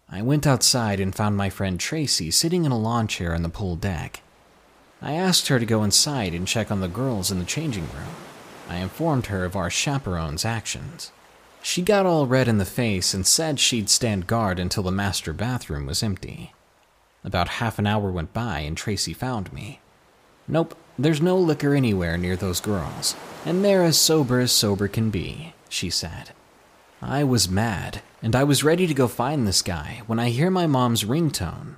I 0.08 0.22
went 0.22 0.46
outside 0.46 1.00
and 1.00 1.14
found 1.14 1.36
my 1.36 1.50
friend 1.50 1.80
Tracy 1.80 2.30
sitting 2.30 2.64
in 2.64 2.70
a 2.70 2.78
lawn 2.78 3.08
chair 3.08 3.34
on 3.34 3.42
the 3.42 3.48
pool 3.48 3.74
deck. 3.74 4.20
I 5.00 5.14
asked 5.14 5.48
her 5.48 5.58
to 5.58 5.66
go 5.66 5.82
inside 5.82 6.34
and 6.34 6.46
check 6.46 6.70
on 6.70 6.80
the 6.80 6.86
girls 6.86 7.32
in 7.32 7.40
the 7.40 7.44
changing 7.44 7.84
room. 7.84 8.14
I 8.68 8.76
informed 8.76 9.26
her 9.26 9.44
of 9.44 9.56
our 9.56 9.70
chaperone's 9.70 10.44
actions. 10.44 11.10
She 11.62 11.80
got 11.80 12.06
all 12.06 12.26
red 12.26 12.48
in 12.48 12.58
the 12.58 12.64
face 12.64 13.14
and 13.14 13.26
said 13.26 13.60
she'd 13.60 13.88
stand 13.88 14.26
guard 14.26 14.58
until 14.58 14.82
the 14.82 14.90
master 14.90 15.32
bathroom 15.32 15.86
was 15.86 16.02
empty. 16.02 16.52
About 17.24 17.48
half 17.48 17.78
an 17.78 17.86
hour 17.86 18.10
went 18.10 18.32
by 18.32 18.60
and 18.60 18.76
Tracy 18.76 19.14
found 19.14 19.52
me. 19.52 19.80
Nope, 20.48 20.76
there's 20.98 21.22
no 21.22 21.38
liquor 21.38 21.74
anywhere 21.74 22.18
near 22.18 22.36
those 22.36 22.60
girls, 22.60 23.14
and 23.46 23.64
they're 23.64 23.84
as 23.84 23.96
sober 23.96 24.40
as 24.40 24.50
sober 24.50 24.88
can 24.88 25.10
be, 25.10 25.54
she 25.68 25.88
said. 25.88 26.32
I 27.00 27.22
was 27.22 27.48
mad, 27.48 28.02
and 28.22 28.34
I 28.34 28.44
was 28.44 28.64
ready 28.64 28.86
to 28.88 28.94
go 28.94 29.06
find 29.06 29.46
this 29.46 29.62
guy 29.62 30.02
when 30.06 30.18
I 30.18 30.30
hear 30.30 30.50
my 30.50 30.66
mom's 30.66 31.04
ringtone. 31.04 31.76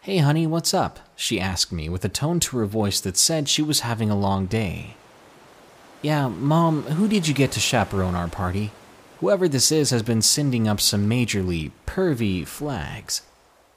Hey, 0.00 0.18
honey, 0.18 0.46
what's 0.46 0.74
up? 0.74 0.98
She 1.14 1.40
asked 1.40 1.72
me 1.72 1.88
with 1.88 2.04
a 2.04 2.08
tone 2.08 2.40
to 2.40 2.58
her 2.58 2.66
voice 2.66 3.00
that 3.00 3.16
said 3.16 3.48
she 3.48 3.62
was 3.62 3.80
having 3.80 4.10
a 4.10 4.18
long 4.18 4.46
day. 4.46 4.96
Yeah, 6.02 6.28
Mom, 6.28 6.82
who 6.82 7.06
did 7.06 7.28
you 7.28 7.34
get 7.34 7.52
to 7.52 7.60
chaperone 7.60 8.14
our 8.14 8.28
party? 8.28 8.70
Whoever 9.20 9.48
this 9.48 9.70
is 9.70 9.90
has 9.90 10.02
been 10.02 10.22
sending 10.22 10.66
up 10.66 10.80
some 10.80 11.08
majorly 11.08 11.70
pervy 11.86 12.44
flags. 12.44 13.22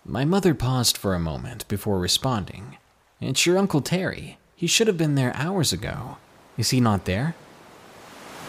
My 0.04 0.26
mother 0.26 0.56
paused 0.56 0.98
for 0.98 1.14
a 1.14 1.20
moment 1.20 1.68
before 1.68 2.00
responding. 2.00 2.78
It's 3.22 3.46
your 3.46 3.58
Uncle 3.58 3.82
Terry. 3.82 4.40
He 4.56 4.66
should 4.66 4.88
have 4.88 4.98
been 4.98 5.14
there 5.14 5.36
hours 5.36 5.72
ago. 5.72 6.18
Is 6.58 6.72
he 6.72 6.80
not 6.80 7.06
there? 7.06 7.36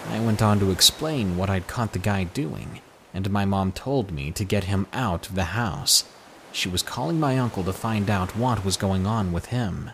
I 0.08 0.20
went 0.20 0.40
on 0.40 0.58
to 0.60 0.70
explain 0.70 1.36
what 1.36 1.50
I'd 1.50 1.66
caught 1.66 1.92
the 1.92 1.98
guy 1.98 2.24
doing, 2.24 2.80
and 3.12 3.30
my 3.30 3.44
mom 3.44 3.72
told 3.72 4.10
me 4.10 4.30
to 4.32 4.44
get 4.44 4.64
him 4.64 4.86
out 4.94 5.28
of 5.28 5.34
the 5.34 5.44
house. 5.44 6.04
She 6.52 6.70
was 6.70 6.82
calling 6.82 7.20
my 7.20 7.38
uncle 7.38 7.64
to 7.64 7.72
find 7.74 8.08
out 8.08 8.34
what 8.34 8.64
was 8.64 8.78
going 8.78 9.06
on 9.06 9.30
with 9.30 9.46
him. 9.46 9.90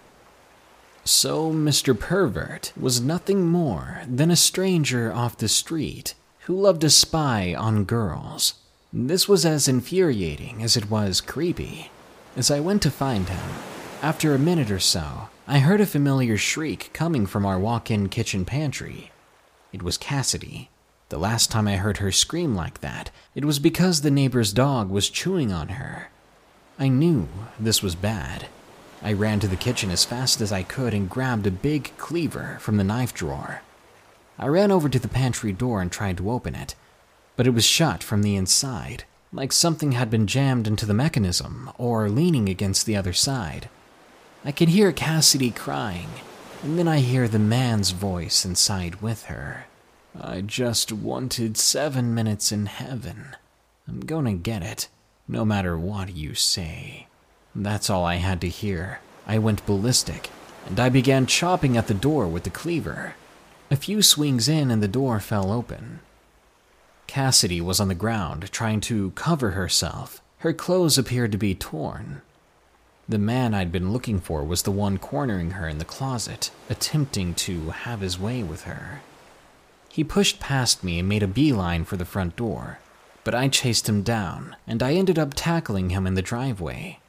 So, 1.04 1.52
Mr. 1.52 1.98
Pervert 1.98 2.72
was 2.80 3.00
nothing 3.00 3.48
more 3.48 4.02
than 4.08 4.30
a 4.30 4.36
stranger 4.36 5.12
off 5.12 5.36
the 5.36 5.48
street 5.48 6.14
who 6.44 6.60
loved 6.60 6.82
to 6.82 6.90
spy 6.90 7.54
on 7.54 7.84
girls. 7.84 8.54
This 8.92 9.26
was 9.26 9.46
as 9.46 9.66
infuriating 9.66 10.62
as 10.62 10.76
it 10.76 10.90
was 10.90 11.22
creepy. 11.22 11.90
As 12.36 12.50
I 12.50 12.60
went 12.60 12.82
to 12.82 12.90
find 12.90 13.28
him, 13.28 13.50
after 14.02 14.34
a 14.34 14.38
minute 14.38 14.70
or 14.70 14.78
so, 14.78 15.30
I 15.48 15.60
heard 15.60 15.80
a 15.80 15.86
familiar 15.86 16.36
shriek 16.36 16.90
coming 16.92 17.24
from 17.24 17.46
our 17.46 17.58
walk 17.58 17.90
in 17.90 18.10
kitchen 18.10 18.44
pantry. 18.44 19.10
It 19.72 19.82
was 19.82 19.96
Cassidy. 19.96 20.68
The 21.08 21.18
last 21.18 21.50
time 21.50 21.66
I 21.66 21.76
heard 21.76 21.96
her 21.98 22.12
scream 22.12 22.54
like 22.54 22.80
that, 22.80 23.10
it 23.34 23.46
was 23.46 23.58
because 23.58 24.02
the 24.02 24.10
neighbor's 24.10 24.52
dog 24.52 24.90
was 24.90 25.08
chewing 25.08 25.50
on 25.50 25.70
her. 25.70 26.10
I 26.78 26.88
knew 26.88 27.28
this 27.58 27.82
was 27.82 27.94
bad. 27.94 28.48
I 29.02 29.14
ran 29.14 29.40
to 29.40 29.48
the 29.48 29.56
kitchen 29.56 29.90
as 29.90 30.04
fast 30.04 30.42
as 30.42 30.52
I 30.52 30.62
could 30.62 30.92
and 30.92 31.08
grabbed 31.08 31.46
a 31.46 31.50
big 31.50 31.96
cleaver 31.96 32.58
from 32.60 32.76
the 32.76 32.84
knife 32.84 33.14
drawer. 33.14 33.62
I 34.38 34.46
ran 34.46 34.72
over 34.72 34.88
to 34.88 34.98
the 34.98 35.08
pantry 35.08 35.52
door 35.52 35.80
and 35.80 35.90
tried 35.90 36.16
to 36.18 36.30
open 36.30 36.54
it, 36.54 36.74
but 37.36 37.46
it 37.46 37.54
was 37.54 37.64
shut 37.64 38.02
from 38.02 38.22
the 38.22 38.36
inside, 38.36 39.04
like 39.32 39.52
something 39.52 39.92
had 39.92 40.10
been 40.10 40.26
jammed 40.26 40.66
into 40.66 40.86
the 40.86 40.94
mechanism 40.94 41.70
or 41.78 42.08
leaning 42.08 42.48
against 42.48 42.86
the 42.86 42.96
other 42.96 43.12
side. 43.12 43.68
I 44.44 44.52
could 44.52 44.68
hear 44.68 44.92
Cassidy 44.92 45.50
crying, 45.50 46.08
and 46.62 46.78
then 46.78 46.88
I 46.88 46.98
hear 46.98 47.28
the 47.28 47.38
man's 47.38 47.92
voice 47.92 48.44
inside 48.44 49.02
with 49.02 49.24
her. 49.24 49.66
I 50.20 50.40
just 50.42 50.92
wanted 50.92 51.56
seven 51.56 52.14
minutes 52.14 52.52
in 52.52 52.66
heaven. 52.66 53.36
I'm 53.88 54.00
gonna 54.00 54.34
get 54.34 54.62
it 54.62 54.88
no 55.26 55.44
matter 55.44 55.78
what 55.78 56.14
you 56.14 56.34
say. 56.34 57.06
That's 57.54 57.88
all 57.88 58.04
I 58.04 58.16
had 58.16 58.40
to 58.42 58.48
hear. 58.48 59.00
I 59.26 59.38
went 59.38 59.66
ballistic, 59.66 60.30
and 60.66 60.78
I 60.78 60.88
began 60.88 61.26
chopping 61.26 61.76
at 61.76 61.86
the 61.86 61.94
door 61.94 62.26
with 62.26 62.44
the 62.44 62.50
cleaver. 62.50 63.14
A 63.71 63.76
few 63.76 64.02
swings 64.02 64.49
in, 64.49 64.71
and 64.71 64.83
the 64.83 64.88
door 64.88 65.21
fell 65.21 65.50
open. 65.50 66.00
Cassidy 67.06 67.61
was 67.61 67.80
on 67.80 67.88
the 67.88 67.94
ground, 67.94 68.50
trying 68.52 68.80
to 68.83 69.11
cover 69.12 69.52
herself. 69.52 70.23
Her 70.38 70.52
clothes 70.52 70.99
appeared 70.99 71.33
to 71.33 71.38
be 71.38 71.54
torn. 71.54 72.23
The 73.09 73.18
man 73.18 73.54
I'd 73.54 73.73
been 73.73 73.92
looking 73.92 74.21
for 74.21 74.44
was 74.44 74.62
the 74.62 74.71
one 74.71 74.99
cornering 74.99 75.52
her 75.52 75.68
in 75.68 75.78
the 75.78 75.85
closet, 75.85 76.50
attempting 76.71 77.35
to 77.35 77.71
have 77.71 78.00
his 78.00 78.18
way 78.18 78.42
with 78.42 78.62
her. 78.62 79.02
He 79.88 80.04
pushed 80.04 80.40
past 80.40 80.83
me 80.83 80.99
and 80.99 81.09
made 81.09 81.23
a 81.23 81.28
beeline 81.28 81.85
for 81.85 81.97
the 81.97 82.04
front 82.04 82.37
door 82.37 82.78
but 83.25 83.35
I 83.35 83.49
chased 83.49 83.88
him 83.88 84.02
down, 84.02 84.54
and 84.66 84.83
I 84.83 84.92
ended 84.92 85.18
up 85.18 85.33
tackling 85.35 85.90
him 85.90 86.06
in 86.06 86.14
the 86.14 86.23
driveway. 86.23 87.00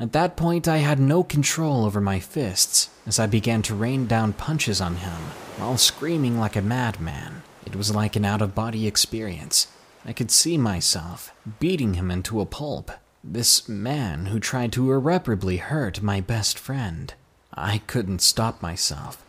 At 0.00 0.12
that 0.12 0.36
point, 0.36 0.66
I 0.66 0.78
had 0.78 0.98
no 0.98 1.22
control 1.22 1.84
over 1.84 2.00
my 2.00 2.18
fists 2.18 2.90
as 3.06 3.18
I 3.18 3.26
began 3.26 3.62
to 3.62 3.74
rain 3.74 4.06
down 4.06 4.32
punches 4.32 4.80
on 4.80 4.96
him 4.96 5.20
while 5.58 5.76
screaming 5.76 6.38
like 6.38 6.56
a 6.56 6.62
madman. 6.62 7.42
It 7.64 7.76
was 7.76 7.94
like 7.94 8.16
an 8.16 8.24
out 8.24 8.42
of 8.42 8.54
body 8.54 8.86
experience. 8.86 9.68
I 10.04 10.12
could 10.12 10.30
see 10.30 10.58
myself 10.58 11.32
beating 11.60 11.94
him 11.94 12.10
into 12.10 12.40
a 12.40 12.46
pulp. 12.46 12.90
This 13.22 13.68
man 13.68 14.26
who 14.26 14.40
tried 14.40 14.72
to 14.72 14.90
irreparably 14.90 15.58
hurt 15.58 16.02
my 16.02 16.20
best 16.20 16.58
friend. 16.58 17.14
I 17.54 17.78
couldn't 17.86 18.22
stop 18.22 18.60
myself. 18.60 19.24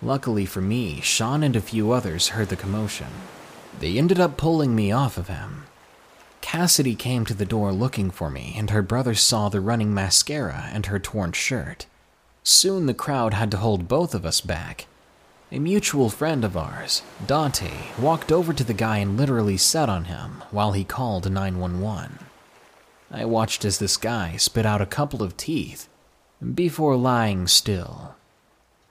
Luckily 0.00 0.46
for 0.46 0.60
me, 0.60 1.00
Sean 1.00 1.42
and 1.42 1.56
a 1.56 1.60
few 1.60 1.90
others 1.90 2.28
heard 2.28 2.48
the 2.48 2.56
commotion. 2.56 3.08
They 3.80 3.98
ended 3.98 4.20
up 4.20 4.36
pulling 4.36 4.76
me 4.76 4.92
off 4.92 5.18
of 5.18 5.28
him, 5.28 5.64
Cassidy 6.42 6.94
came 6.94 7.24
to 7.24 7.32
the 7.32 7.46
door 7.46 7.72
looking 7.72 8.10
for 8.10 8.28
me, 8.28 8.54
and 8.58 8.68
her 8.68 8.82
brother 8.82 9.14
saw 9.14 9.48
the 9.48 9.60
running 9.62 9.94
mascara 9.94 10.68
and 10.70 10.84
her 10.86 10.98
torn 10.98 11.32
shirt. 11.32 11.86
Soon 12.42 12.84
the 12.84 12.92
crowd 12.92 13.32
had 13.32 13.50
to 13.52 13.56
hold 13.56 13.88
both 13.88 14.14
of 14.14 14.26
us 14.26 14.42
back. 14.42 14.86
A 15.50 15.58
mutual 15.58 16.10
friend 16.10 16.44
of 16.44 16.56
ours, 16.56 17.02
Dante, 17.26 17.70
walked 17.98 18.32
over 18.32 18.52
to 18.52 18.64
the 18.64 18.74
guy 18.74 18.98
and 18.98 19.16
literally 19.16 19.56
sat 19.56 19.88
on 19.88 20.04
him 20.04 20.42
while 20.50 20.72
he 20.72 20.84
called 20.84 21.30
911. 21.30 22.18
I 23.10 23.24
watched 23.24 23.64
as 23.64 23.78
this 23.78 23.96
guy 23.96 24.36
spit 24.36 24.66
out 24.66 24.80
a 24.80 24.86
couple 24.86 25.22
of 25.22 25.36
teeth 25.36 25.88
before 26.54 26.96
lying 26.96 27.46
still. 27.46 28.14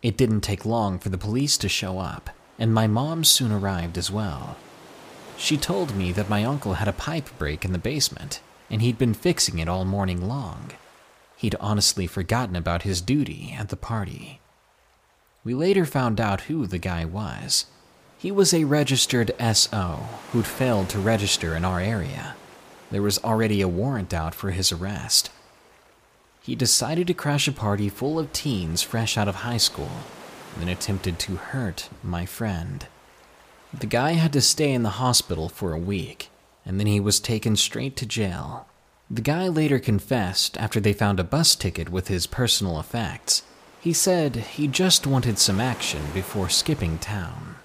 It 0.02 0.18
didn't 0.18 0.42
take 0.42 0.66
long 0.66 1.00
for 1.00 1.10
the 1.10 1.18
police 1.18 1.58
to 1.58 1.70
show 1.70 2.00
up, 2.00 2.30
and 2.58 2.74
my 2.74 2.88
mom 2.88 3.24
soon 3.24 3.52
arrived 3.52 3.98
as 3.98 4.10
well. 4.10 4.56
She 5.42 5.58
told 5.58 5.96
me 5.96 6.12
that 6.12 6.30
my 6.30 6.44
uncle 6.44 6.76
had 6.76 6.88
a 6.88 6.94
pipe 6.94 7.28
break 7.40 7.66
in 7.66 7.74
the 7.74 7.80
basement, 7.80 8.42
and 8.70 8.80
he'd 8.80 9.00
been 9.00 9.16
fixing 9.16 9.58
it 9.58 9.68
all 9.68 9.86
morning 9.86 10.28
long. 10.28 10.70
He'd 11.36 11.56
honestly 11.60 12.06
forgotten 12.06 12.56
about 12.56 12.84
his 12.84 13.02
duty 13.02 13.56
at 13.58 13.70
the 13.70 13.76
party. 13.76 14.40
We 15.44 15.56
later 15.56 15.84
found 15.84 16.22
out 16.22 16.42
who 16.42 16.68
the 16.68 16.78
guy 16.78 17.06
was. 17.06 17.66
He 18.20 18.32
was 18.32 18.54
a 18.54 18.66
registered 18.66 19.32
SO 19.40 20.06
who'd 20.32 20.46
failed 20.46 20.90
to 20.90 21.00
register 21.00 21.56
in 21.56 21.66
our 21.66 21.80
area. 21.80 22.36
There 22.92 23.02
was 23.02 23.18
already 23.24 23.62
a 23.62 23.68
warrant 23.68 24.14
out 24.14 24.36
for 24.36 24.52
his 24.52 24.72
arrest. 24.72 25.32
He 26.44 26.54
decided 26.54 27.08
to 27.08 27.16
crash 27.16 27.48
a 27.48 27.52
party 27.52 27.90
full 27.90 28.20
of 28.20 28.32
teens 28.32 28.84
fresh 28.84 29.18
out 29.18 29.28
of 29.28 29.38
high 29.38 29.58
school, 29.58 29.92
then 30.56 30.68
attempted 30.68 31.18
to 31.18 31.38
hurt 31.38 31.90
my 32.04 32.28
friend. 32.28 32.86
The 33.74 33.88
guy 33.88 34.14
had 34.14 34.34
to 34.34 34.42
stay 34.42 34.72
in 34.72 34.84
the 34.84 34.90
hospital 35.02 35.48
for 35.48 35.72
a 35.72 35.80
week, 35.80 36.30
and 36.66 36.80
then 36.80 36.88
he 36.88 37.00
was 37.00 37.20
taken 37.20 37.56
straight 37.56 37.96
to 37.98 38.06
jail. 38.06 38.68
The 39.10 39.22
guy 39.22 39.48
later 39.48 39.80
confessed 39.80 40.58
after 40.58 40.80
they 40.80 40.94
found 40.94 41.20
a 41.20 41.24
bus 41.24 41.56
ticket 41.56 41.90
with 41.90 42.10
his 42.10 42.28
personal 42.28 42.80
effects. 42.80 43.44
He 43.80 43.94
said 43.94 44.36
he 44.36 44.68
just 44.68 45.08
wanted 45.08 45.40
some 45.40 45.60
action 45.60 46.02
before 46.14 46.50
skipping 46.50 46.98
town. 46.98 47.56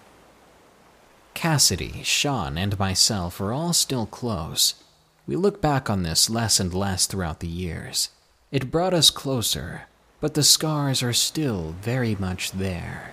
Cassidy, 1.34 2.02
Sean, 2.04 2.56
and 2.56 2.78
myself 2.78 3.40
are 3.40 3.52
all 3.52 3.72
still 3.72 4.06
close. 4.06 4.74
We 5.26 5.36
look 5.36 5.60
back 5.60 5.90
on 5.90 6.04
this 6.04 6.30
less 6.30 6.58
and 6.60 6.72
less 6.72 7.06
throughout 7.06 7.40
the 7.40 7.48
years. 7.48 8.10
It 8.52 8.70
brought 8.70 8.94
us 8.94 9.10
closer, 9.10 9.82
but 10.20 10.34
the 10.34 10.44
scars 10.44 11.02
are 11.02 11.12
still 11.12 11.74
very 11.82 12.14
much 12.14 12.52
there. 12.52 13.12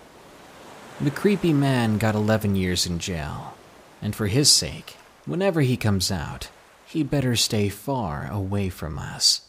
The 1.01 1.11
creepy 1.11 1.53
man 1.53 1.97
got 1.97 2.15
11 2.15 2.55
years 2.55 2.85
in 2.85 2.99
jail, 2.99 3.55
and 4.01 4.15
for 4.15 4.27
his 4.27 4.49
sake, 4.49 4.95
whenever 5.25 5.61
he 5.61 5.75
comes 5.75 6.11
out, 6.11 6.49
he'd 6.85 7.09
better 7.09 7.35
stay 7.35 7.67
far 7.67 8.29
away 8.31 8.69
from 8.69 8.99
us. 8.99 9.41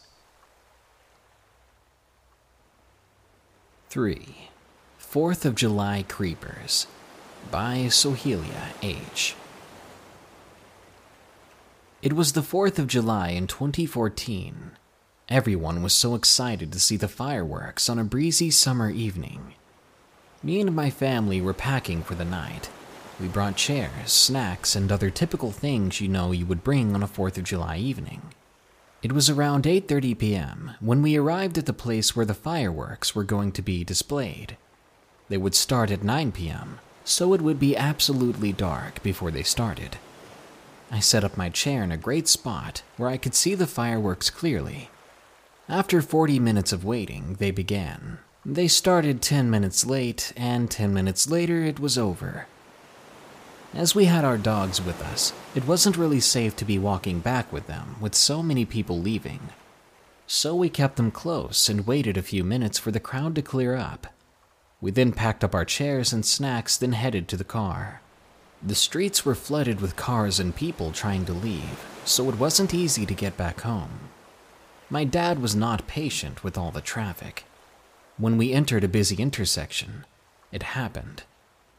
3. 3.89 4.49
Fourth 4.97 5.45
of 5.45 5.55
July 5.55 6.03
Creepers 6.07 6.87
by 7.51 7.85
Sohelia 7.89 8.73
H. 8.81 9.35
It 12.01 12.13
was 12.13 12.33
the 12.33 12.41
4th 12.41 12.79
of 12.79 12.87
July 12.87 13.29
in 13.29 13.47
2014. 13.47 14.71
Everyone 15.29 15.81
was 15.81 15.93
so 15.93 16.15
excited 16.15 16.71
to 16.71 16.79
see 16.79 16.97
the 16.97 17.07
fireworks 17.07 17.87
on 17.87 17.97
a 17.97 18.03
breezy 18.03 18.51
summer 18.51 18.89
evening. 18.89 19.53
Me 20.45 20.61
and 20.61 20.75
my 20.75 20.91
family 20.91 21.41
were 21.41 21.55
packing 21.55 22.03
for 22.03 22.13
the 22.13 22.23
night. 22.23 22.69
We 23.19 23.27
brought 23.27 23.55
chairs, 23.55 24.11
snacks, 24.11 24.75
and 24.75 24.91
other 24.91 25.09
typical 25.09 25.49
things 25.49 25.99
you 25.99 26.07
know 26.07 26.31
you 26.31 26.45
would 26.45 26.63
bring 26.63 26.93
on 26.93 27.01
a 27.01 27.07
4th 27.07 27.39
of 27.39 27.45
July 27.45 27.77
evening. 27.77 28.21
It 29.01 29.11
was 29.11 29.27
around 29.27 29.63
8:30 29.63 30.15
p.m. 30.19 30.71
when 30.79 31.01
we 31.01 31.15
arrived 31.15 31.57
at 31.57 31.65
the 31.65 31.73
place 31.73 32.15
where 32.15 32.27
the 32.27 32.35
fireworks 32.35 33.15
were 33.15 33.23
going 33.23 33.53
to 33.53 33.63
be 33.63 33.83
displayed. 33.83 34.55
They 35.29 35.37
would 35.37 35.55
start 35.55 35.89
at 35.89 36.03
9 36.03 36.31
p.m., 36.31 36.77
so 37.03 37.33
it 37.33 37.41
would 37.41 37.59
be 37.59 37.75
absolutely 37.75 38.53
dark 38.53 39.01
before 39.01 39.31
they 39.31 39.41
started. 39.41 39.97
I 40.91 40.99
set 40.99 41.23
up 41.23 41.37
my 41.37 41.49
chair 41.49 41.81
in 41.81 41.91
a 41.91 41.97
great 41.97 42.27
spot 42.27 42.83
where 42.97 43.09
I 43.09 43.17
could 43.17 43.33
see 43.33 43.55
the 43.55 43.65
fireworks 43.65 44.29
clearly. 44.29 44.91
After 45.67 46.03
40 46.03 46.37
minutes 46.37 46.71
of 46.71 46.85
waiting, 46.85 47.37
they 47.39 47.49
began. 47.49 48.19
They 48.47 48.67
started 48.67 49.23
10 49.23 49.49
minutes 49.49 49.87
late, 49.87 50.31
and 50.37 50.69
10 50.69 50.93
minutes 50.93 51.27
later 51.27 51.63
it 51.63 51.79
was 51.79 51.97
over. 51.97 52.45
As 53.73 53.95
we 53.95 54.05
had 54.05 54.23
our 54.23 54.37
dogs 54.37 54.79
with 54.79 55.01
us, 55.01 55.33
it 55.55 55.65
wasn't 55.65 55.97
really 55.97 56.19
safe 56.19 56.55
to 56.57 56.65
be 56.65 56.77
walking 56.77 57.21
back 57.21 57.51
with 57.51 57.65
them 57.65 57.95
with 57.99 58.13
so 58.13 58.43
many 58.43 58.63
people 58.63 58.99
leaving. 58.99 59.49
So 60.27 60.55
we 60.55 60.69
kept 60.69 60.97
them 60.97 61.09
close 61.09 61.69
and 61.69 61.87
waited 61.87 62.17
a 62.17 62.21
few 62.21 62.43
minutes 62.43 62.77
for 62.77 62.91
the 62.91 62.99
crowd 62.99 63.33
to 63.33 63.41
clear 63.41 63.75
up. 63.75 64.05
We 64.79 64.91
then 64.91 65.11
packed 65.11 65.43
up 65.43 65.55
our 65.55 65.65
chairs 65.65 66.13
and 66.13 66.23
snacks, 66.23 66.77
then 66.77 66.91
headed 66.91 67.27
to 67.29 67.37
the 67.37 67.43
car. 67.43 68.01
The 68.61 68.75
streets 68.75 69.25
were 69.25 69.33
flooded 69.33 69.81
with 69.81 69.95
cars 69.95 70.39
and 70.39 70.55
people 70.55 70.91
trying 70.91 71.25
to 71.25 71.33
leave, 71.33 71.83
so 72.05 72.29
it 72.29 72.37
wasn't 72.37 72.75
easy 72.75 73.07
to 73.07 73.13
get 73.15 73.37
back 73.37 73.61
home. 73.61 74.01
My 74.87 75.03
dad 75.03 75.41
was 75.41 75.55
not 75.55 75.87
patient 75.87 76.43
with 76.43 76.59
all 76.59 76.69
the 76.69 76.79
traffic. 76.81 77.45
When 78.17 78.37
we 78.37 78.53
entered 78.53 78.85
a 78.85 78.87
busy 78.87 79.17
intersection, 79.17 80.05
it 80.49 80.63
happened. 80.63 81.23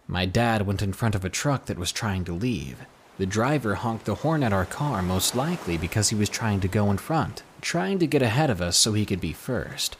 My 0.06 0.26
dad 0.26 0.66
went 0.66 0.82
in 0.82 0.92
front 0.92 1.14
of 1.14 1.24
a 1.24 1.30
truck 1.30 1.64
that 1.64 1.78
was 1.78 1.90
trying 1.90 2.24
to 2.26 2.34
leave. 2.34 2.84
The 3.16 3.24
driver 3.24 3.76
honked 3.76 4.04
the 4.04 4.16
horn 4.16 4.42
at 4.42 4.52
our 4.52 4.66
car, 4.66 5.00
most 5.00 5.34
likely 5.34 5.78
because 5.78 6.10
he 6.10 6.14
was 6.14 6.28
trying 6.28 6.60
to 6.60 6.68
go 6.68 6.90
in 6.90 6.98
front, 6.98 7.42
trying 7.62 7.98
to 8.00 8.06
get 8.06 8.20
ahead 8.20 8.50
of 8.50 8.60
us 8.60 8.76
so 8.76 8.92
he 8.92 9.06
could 9.06 9.20
be 9.20 9.32
first. 9.32 9.96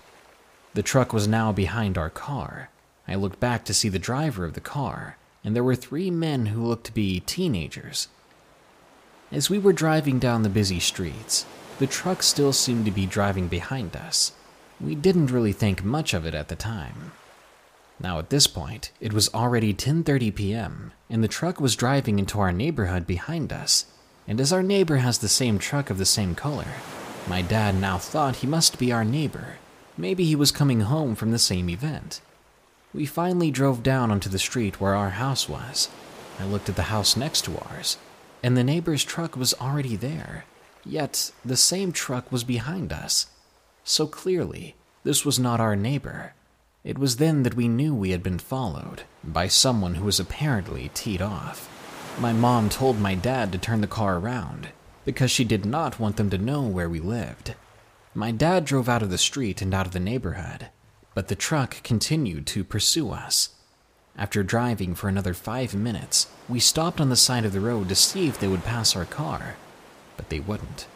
The 0.75 0.83
truck 0.83 1.15
was 1.15 1.27
now 1.27 1.53
behind 1.53 1.97
our 1.97 2.11
car. 2.11 2.69
I 3.09 3.15
looked 3.15 3.41
back 3.41 3.65
to 3.65 3.75
see 3.75 3.89
the 3.89 3.99
driver 3.99 4.45
of 4.45 4.53
the 4.53 4.61
car, 4.61 5.17
and 5.43 5.57
there 5.57 5.65
were 5.65 5.75
three 5.75 6.11
men 6.11 6.47
who 6.47 6.67
looked 6.67 6.85
to 6.87 6.93
be 6.93 7.21
teenagers. 7.21 8.09
As 9.33 9.49
we 9.49 9.59
were 9.59 9.73
driving 9.73 10.19
down 10.19 10.43
the 10.43 10.51
busy 10.51 10.81
streets, 10.81 11.47
the 11.79 11.87
truck 11.87 12.23
still 12.23 12.53
seemed 12.53 12.85
to 12.85 12.91
be 12.91 13.07
driving 13.07 13.49
behind 13.49 13.97
us. 13.97 14.33
We 14.81 14.95
didn't 14.95 15.31
really 15.31 15.53
think 15.53 15.83
much 15.83 16.13
of 16.13 16.27
it 16.27 16.35
at 16.35 16.49
the 16.49 16.57
time. 16.57 17.13
Now 17.99 18.19
at 18.19 18.29
this 18.29 18.47
point, 18.47 18.93
it 19.01 19.13
was 19.13 19.33
already 19.33 19.73
10:30 19.73 20.35
p.m., 20.35 20.93
and 21.09 21.25
the 21.25 21.29
truck 21.29 21.61
was 21.61 21.77
driving 21.77 22.19
into 22.19 22.41
our 22.41 22.53
neighborhood 22.53 23.07
behind 23.07 23.53
us. 23.53 23.87
And 24.29 24.41
as 24.41 24.53
our 24.53 24.63
neighbor 24.63 24.97
has 24.97 25.19
the 25.19 25.29
same 25.29 25.59
truck 25.59 25.89
of 25.89 25.97
the 25.97 26.05
same 26.05 26.35
color, 26.35 26.67
my 27.27 27.41
dad 27.41 27.75
now 27.77 27.97
thought 27.97 28.37
he 28.37 28.47
must 28.47 28.79
be 28.79 28.93
our 28.93 29.05
neighbor. 29.05 29.57
Maybe 29.97 30.25
he 30.25 30.37
was 30.37 30.53
coming 30.53 30.81
home 30.81 31.15
from 31.15 31.31
the 31.31 31.39
same 31.39 31.71
event. 31.71 32.21
We 32.93 33.07
finally 33.07 33.51
drove 33.51 33.83
down 33.83 34.11
onto 34.11 34.29
the 34.29 34.39
street 34.39 34.81
where 34.81 34.95
our 34.95 35.11
house 35.11 35.49
was. 35.49 35.89
I 36.39 36.45
looked 36.45 36.69
at 36.69 36.77
the 36.77 36.91
house 36.95 37.17
next 37.17 37.45
to 37.47 37.59
ours, 37.59 37.97
and 38.43 38.57
the 38.57 38.65
neighbor's 38.65 39.05
truck 39.05 39.37
was 39.37 39.55
already 39.55 39.97
there. 39.97 40.45
Yet 40.85 41.33
the 41.45 41.57
same 41.57 41.93
truck 41.93 42.31
was 42.31 42.45
behind 42.45 42.93
us. 42.93 43.27
So 43.89 44.09
clearly, 44.09 44.75
this 45.05 45.25
was 45.25 45.39
not 45.39 45.61
our 45.61 45.77
neighbor. 45.77 46.35
It 46.83 46.99
was 46.99 47.19
then 47.19 47.45
that 47.45 47.55
we 47.55 47.69
knew 47.69 47.95
we 47.95 48.11
had 48.11 48.23
been 48.23 48.41
followed 48.41 49.05
by 49.23 49.47
someone 49.47 49.95
who 49.95 50.05
was 50.05 50.19
apparently 50.19 50.91
teed 50.93 51.23
off. 51.23 51.71
My 52.19 52.33
mom 52.33 52.69
told 52.69 52.99
my 52.99 53.15
dad 53.15 53.53
to 53.53 53.59
turn 53.59 53.83
the 53.83 53.87
car 53.87 54.19
around 54.19 54.71
because 55.05 55.31
she 55.31 55.45
did 55.45 55.65
not 55.65 56.01
want 56.01 56.17
them 56.17 56.31
to 56.31 56.37
know 56.37 56.63
where 56.63 56.89
we 56.89 56.99
lived. 56.99 57.55
My 58.13 58.33
dad 58.33 58.65
drove 58.65 58.89
out 58.89 59.03
of 59.03 59.11
the 59.11 59.19
street 59.19 59.63
and 59.63 59.73
out 59.73 59.87
of 59.87 59.93
the 59.93 60.01
neighborhood, 60.01 60.67
but 61.15 61.29
the 61.29 61.37
truck 61.37 61.81
continued 61.85 62.45
to 62.49 62.65
pursue 62.65 63.13
us. 63.13 63.51
After 64.19 64.43
driving 64.43 64.97
for 64.97 65.09
another 65.09 65.33
five 65.33 65.77
minutes, 65.77 66.27
we 66.49 66.59
stopped 66.59 67.01
on 67.01 67.09
the 67.09 67.15
side 67.15 67.45
of 67.45 67.53
the 67.53 67.61
road 67.61 67.89
to 67.91 67.95
see 67.95 68.27
if 68.27 68.41
they 68.41 68.49
would 68.49 68.65
pass 68.65 68.97
our 68.97 69.05
car, 69.05 69.55
but 70.17 70.29
they 70.29 70.41
wouldn't. 70.41 70.89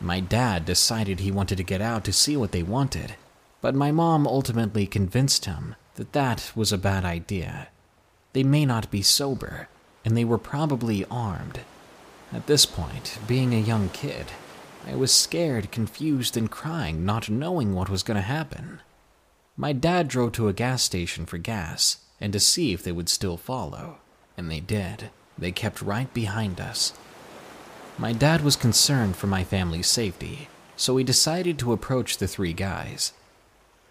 My 0.00 0.20
dad 0.20 0.64
decided 0.64 1.20
he 1.20 1.30
wanted 1.30 1.56
to 1.56 1.62
get 1.62 1.80
out 1.80 2.04
to 2.04 2.12
see 2.12 2.36
what 2.36 2.52
they 2.52 2.62
wanted, 2.62 3.14
but 3.60 3.74
my 3.74 3.90
mom 3.90 4.26
ultimately 4.26 4.86
convinced 4.86 5.46
him 5.46 5.74
that 5.94 6.12
that 6.12 6.52
was 6.54 6.72
a 6.72 6.78
bad 6.78 7.04
idea. 7.04 7.68
They 8.32 8.42
may 8.42 8.66
not 8.66 8.90
be 8.90 9.00
sober, 9.02 9.68
and 10.04 10.16
they 10.16 10.24
were 10.24 10.38
probably 10.38 11.04
armed. 11.10 11.60
At 12.32 12.46
this 12.46 12.66
point, 12.66 13.18
being 13.26 13.54
a 13.54 13.58
young 13.58 13.88
kid, 13.88 14.26
I 14.86 14.94
was 14.94 15.12
scared, 15.12 15.72
confused, 15.72 16.36
and 16.36 16.50
crying, 16.50 17.04
not 17.04 17.30
knowing 17.30 17.74
what 17.74 17.88
was 17.88 18.02
going 18.02 18.16
to 18.16 18.22
happen. 18.22 18.80
My 19.56 19.72
dad 19.72 20.08
drove 20.08 20.32
to 20.32 20.48
a 20.48 20.52
gas 20.52 20.82
station 20.82 21.24
for 21.24 21.38
gas 21.38 21.98
and 22.20 22.32
to 22.32 22.40
see 22.40 22.72
if 22.72 22.82
they 22.82 22.92
would 22.92 23.08
still 23.08 23.36
follow, 23.36 23.98
and 24.36 24.50
they 24.50 24.60
did. 24.60 25.10
They 25.38 25.52
kept 25.52 25.80
right 25.82 26.12
behind 26.12 26.60
us. 26.60 26.92
My 27.98 28.12
dad 28.12 28.42
was 28.42 28.56
concerned 28.56 29.16
for 29.16 29.26
my 29.26 29.42
family's 29.42 29.86
safety, 29.86 30.48
so 30.76 30.98
he 30.98 31.04
decided 31.04 31.58
to 31.58 31.72
approach 31.72 32.18
the 32.18 32.28
three 32.28 32.52
guys. 32.52 33.14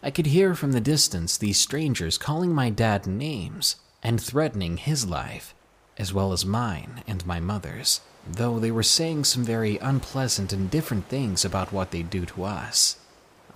I 0.03 0.11
could 0.11 0.27
hear 0.27 0.53
from 0.53 0.73
the 0.73 0.79
distance 0.79 1.35
these 1.37 1.57
strangers 1.57 2.19
calling 2.19 2.53
my 2.53 2.69
dad 2.69 3.07
names 3.07 3.77
and 4.03 4.21
threatening 4.21 4.77
his 4.77 5.07
life, 5.07 5.55
as 5.97 6.13
well 6.13 6.31
as 6.31 6.45
mine 6.45 7.01
and 7.07 7.25
my 7.25 7.39
mother's, 7.39 8.01
though 8.31 8.59
they 8.59 8.69
were 8.69 8.83
saying 8.83 9.23
some 9.23 9.43
very 9.43 9.79
unpleasant 9.79 10.53
and 10.53 10.69
different 10.69 11.07
things 11.07 11.43
about 11.43 11.73
what 11.73 11.89
they'd 11.89 12.11
do 12.11 12.27
to 12.27 12.43
us. 12.43 12.97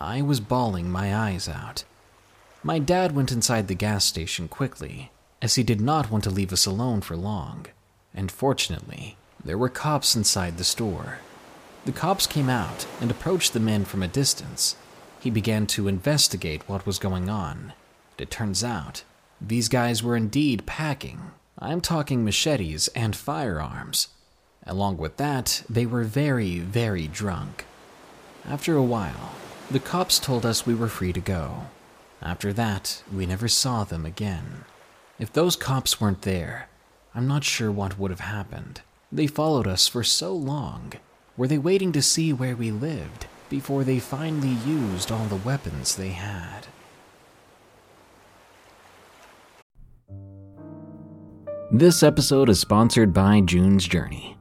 I 0.02 0.24
was 0.24 0.40
bawling 0.40 0.90
my 0.90 1.16
eyes 1.16 1.48
out. 1.48 1.84
My 2.64 2.80
dad 2.80 3.16
went 3.16 3.32
inside 3.32 3.68
the 3.68 3.76
gas 3.76 4.04
station 4.04 4.48
quickly, 4.48 5.12
as 5.44 5.54
he 5.54 5.64
did 5.64 5.80
not 5.80 6.10
want 6.10 6.24
to 6.24 6.32
leave 6.32 6.52
us 6.52 6.66
alone 6.66 7.02
for 7.02 7.16
long, 7.16 7.68
and 8.16 8.32
fortunately, 8.32 9.16
there 9.44 9.58
were 9.58 9.70
cops 9.70 10.16
inside 10.16 10.58
the 10.58 10.64
store. 10.64 11.20
The 11.86 11.92
cops 11.92 12.28
came 12.28 12.50
out 12.50 12.86
and 13.00 13.10
approached 13.10 13.54
the 13.54 13.60
men 13.60 13.86
from 13.86 14.04
a 14.04 14.08
distance. 14.08 14.76
He 15.20 15.30
began 15.30 15.66
to 15.68 15.88
investigate 15.88 16.68
what 16.68 16.86
was 16.86 17.00
going 17.00 17.30
on. 17.30 17.74
It 18.18 18.30
turns 18.30 18.64
out, 18.64 19.04
these 19.42 19.70
guys 19.70 20.04
were 20.04 20.18
indeed 20.18 20.66
packing. 20.66 21.32
I'm 21.58 21.82
talking 21.82 22.24
machetes 22.24 22.90
and 22.90 23.16
firearms. 23.16 24.10
Along 24.66 24.98
with 24.98 25.18
that, 25.18 25.64
they 25.70 25.86
were 25.86 26.04
very, 26.04 26.60
very 26.60 27.08
drunk. 27.08 27.66
After 28.46 28.76
a 28.76 28.84
while, 28.84 29.32
the 29.72 29.80
cops 29.80 30.20
told 30.20 30.46
us 30.46 30.66
we 30.66 30.76
were 30.76 30.88
free 30.88 31.14
to 31.14 31.20
go. 31.20 31.68
After 32.22 32.52
that, 32.54 33.04
we 33.14 33.26
never 33.26 33.48
saw 33.48 33.84
them 33.84 34.06
again. 34.06 34.66
If 35.18 35.32
those 35.32 35.56
cops 35.56 36.00
weren't 36.00 36.24
there, 36.24 36.70
I'm 37.16 37.28
not 37.28 37.44
sure 37.44 37.72
what 37.72 37.98
would 37.98 38.12
have 38.12 38.20
happened. 38.22 38.82
They 39.12 39.26
followed 39.26 39.66
us 39.66 39.88
for 39.88 40.04
so 40.04 40.34
long. 40.34 40.94
Were 41.36 41.48
they 41.48 41.58
waiting 41.58 41.92
to 41.94 42.02
see 42.02 42.32
where 42.32 42.56
we 42.56 42.70
lived 42.70 43.26
before 43.50 43.84
they 43.84 43.98
finally 43.98 44.58
used 44.70 45.12
all 45.12 45.26
the 45.26 45.36
weapons 45.38 45.96
they 45.96 46.10
had? 46.10 46.68
This 51.72 52.04
episode 52.04 52.50
is 52.50 52.60
sponsored 52.60 53.14
by 53.14 53.42
June's 53.42 53.88
Journey. 53.88 54.38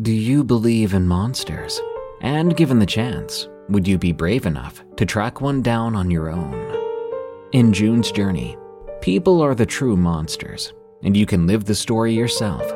Do 0.00 0.12
you 0.12 0.44
believe 0.44 0.94
in 0.94 1.06
monsters? 1.06 1.80
And 2.22 2.56
given 2.56 2.78
the 2.78 2.86
chance, 2.86 3.48
would 3.68 3.86
you 3.86 3.98
be 3.98 4.12
brave 4.12 4.46
enough 4.46 4.82
to 4.96 5.04
track 5.04 5.40
one 5.40 5.60
down 5.60 5.94
on 5.94 6.10
your 6.10 6.30
own? 6.30 6.54
In 7.52 7.72
June's 7.72 8.10
Journey, 8.10 8.56
people 9.00 9.42
are 9.42 9.54
the 9.54 9.66
true 9.66 9.96
monsters, 9.96 10.72
and 11.02 11.16
you 11.16 11.26
can 11.26 11.46
live 11.46 11.64
the 11.64 11.74
story 11.74 12.14
yourself 12.14 12.75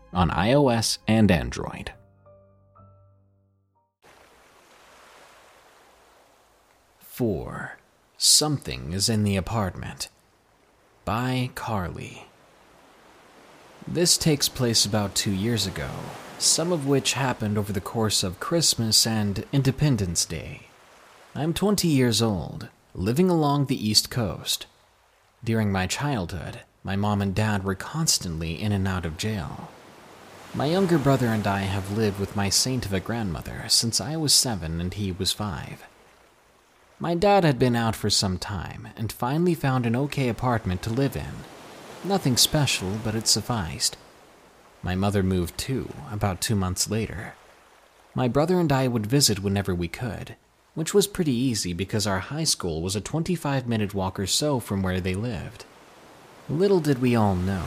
on 0.13 0.29
iOS 0.29 0.97
and 1.07 1.31
Android. 1.31 1.93
Four. 6.99 7.77
Something 8.17 8.93
is 8.93 9.09
in 9.09 9.23
the 9.23 9.35
apartment. 9.35 10.09
By 11.05 11.51
Carly. 11.55 12.27
This 13.87 14.17
takes 14.17 14.47
place 14.47 14.85
about 14.85 15.15
two 15.15 15.31
years 15.31 15.65
ago, 15.65 15.89
some 16.37 16.71
of 16.71 16.87
which 16.87 17.13
happened 17.13 17.57
over 17.57 17.73
the 17.73 17.81
course 17.81 18.23
of 18.23 18.39
Christmas 18.39 19.05
and 19.07 19.43
Independence 19.51 20.23
Day. 20.25 20.67
I'm 21.33 21.53
20 21.53 21.87
years 21.87 22.21
old, 22.21 22.69
living 22.93 23.29
along 23.29 23.65
the 23.65 23.87
East 23.87 24.09
Coast. 24.09 24.65
During 25.43 25.71
my 25.71 25.87
childhood, 25.87 26.61
my 26.83 26.95
mom 26.95 27.21
and 27.21 27.33
dad 27.33 27.63
were 27.63 27.75
constantly 27.75 28.61
in 28.61 28.71
and 28.71 28.87
out 28.87 29.05
of 29.05 29.17
jail. 29.17 29.69
My 30.53 30.65
younger 30.65 30.97
brother 30.97 31.27
and 31.27 31.47
I 31.47 31.59
have 31.61 31.97
lived 31.97 32.19
with 32.19 32.35
my 32.35 32.49
saint 32.49 32.85
of 32.85 32.91
a 32.91 32.99
grandmother 32.99 33.63
since 33.69 34.01
I 34.01 34.17
was 34.17 34.33
seven 34.33 34.81
and 34.81 34.93
he 34.93 35.09
was 35.09 35.31
five. 35.31 35.85
My 36.99 37.15
dad 37.15 37.45
had 37.45 37.57
been 37.57 37.73
out 37.73 37.95
for 37.95 38.09
some 38.09 38.37
time 38.37 38.89
and 38.97 39.13
finally 39.13 39.55
found 39.55 39.85
an 39.85 39.95
okay 39.95 40.27
apartment 40.27 40.81
to 40.81 40.89
live 40.89 41.15
in. 41.15 41.45
Nothing 42.03 42.35
special, 42.35 42.99
but 43.01 43.15
it 43.15 43.27
sufficed. 43.27 43.95
My 44.83 44.93
mother 44.93 45.23
moved 45.23 45.57
too, 45.57 45.93
about 46.11 46.41
two 46.41 46.55
months 46.55 46.89
later. 46.89 47.35
My 48.13 48.27
brother 48.27 48.59
and 48.59 48.73
I 48.73 48.89
would 48.89 49.05
visit 49.05 49.39
whenever 49.39 49.73
we 49.73 49.87
could, 49.87 50.35
which 50.75 50.93
was 50.93 51.07
pretty 51.07 51.33
easy 51.33 51.71
because 51.71 52.05
our 52.05 52.19
high 52.19 52.43
school 52.43 52.81
was 52.81 52.97
a 52.97 53.01
25 53.01 53.69
minute 53.69 53.93
walk 53.93 54.19
or 54.19 54.27
so 54.27 54.59
from 54.59 54.83
where 54.83 54.99
they 54.99 55.15
lived. 55.15 55.63
Little 56.49 56.81
did 56.81 56.99
we 56.99 57.15
all 57.15 57.35
know, 57.35 57.63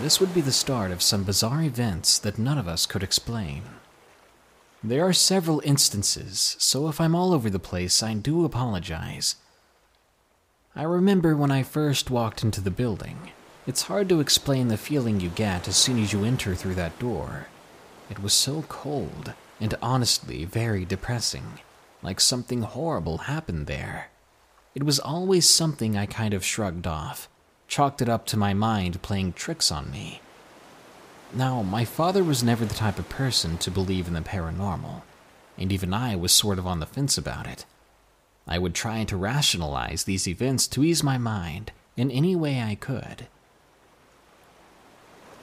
this 0.00 0.20
would 0.20 0.34
be 0.34 0.40
the 0.40 0.52
start 0.52 0.90
of 0.90 1.02
some 1.02 1.24
bizarre 1.24 1.62
events 1.62 2.18
that 2.18 2.38
none 2.38 2.58
of 2.58 2.68
us 2.68 2.86
could 2.86 3.02
explain. 3.02 3.62
There 4.84 5.04
are 5.04 5.12
several 5.12 5.62
instances, 5.64 6.56
so 6.58 6.88
if 6.88 7.00
I'm 7.00 7.14
all 7.14 7.32
over 7.32 7.50
the 7.50 7.58
place, 7.58 8.02
I 8.02 8.14
do 8.14 8.44
apologize. 8.44 9.36
I 10.74 10.82
remember 10.82 11.34
when 11.34 11.50
I 11.50 11.62
first 11.62 12.10
walked 12.10 12.44
into 12.44 12.60
the 12.60 12.70
building. 12.70 13.30
It's 13.66 13.82
hard 13.82 14.08
to 14.10 14.20
explain 14.20 14.68
the 14.68 14.76
feeling 14.76 15.18
you 15.18 15.30
get 15.30 15.66
as 15.66 15.76
soon 15.76 16.00
as 16.02 16.12
you 16.12 16.24
enter 16.24 16.54
through 16.54 16.74
that 16.74 16.98
door. 16.98 17.48
It 18.10 18.20
was 18.22 18.32
so 18.32 18.62
cold 18.68 19.32
and 19.60 19.74
honestly 19.80 20.44
very 20.44 20.84
depressing, 20.84 21.58
like 22.02 22.20
something 22.20 22.62
horrible 22.62 23.18
happened 23.18 23.66
there. 23.66 24.10
It 24.74 24.84
was 24.84 25.00
always 25.00 25.48
something 25.48 25.96
I 25.96 26.06
kind 26.06 26.34
of 26.34 26.44
shrugged 26.44 26.86
off, 26.86 27.28
chalked 27.68 28.00
it 28.00 28.08
up 28.08 28.26
to 28.26 28.36
my 28.36 28.54
mind 28.54 29.02
playing 29.02 29.32
tricks 29.32 29.70
on 29.70 29.90
me. 29.90 30.20
Now, 31.32 31.62
my 31.62 31.84
father 31.84 32.22
was 32.22 32.42
never 32.42 32.64
the 32.64 32.74
type 32.74 32.98
of 32.98 33.08
person 33.08 33.58
to 33.58 33.70
believe 33.70 34.06
in 34.06 34.14
the 34.14 34.20
paranormal, 34.20 35.02
and 35.58 35.72
even 35.72 35.92
I 35.92 36.16
was 36.16 36.32
sort 36.32 36.58
of 36.58 36.66
on 36.66 36.80
the 36.80 36.86
fence 36.86 37.18
about 37.18 37.46
it. 37.46 37.66
I 38.46 38.58
would 38.58 38.74
try 38.74 39.02
to 39.04 39.16
rationalize 39.16 40.04
these 40.04 40.28
events 40.28 40.68
to 40.68 40.84
ease 40.84 41.02
my 41.02 41.18
mind 41.18 41.72
in 41.96 42.10
any 42.10 42.36
way 42.36 42.62
I 42.62 42.76
could. 42.76 43.26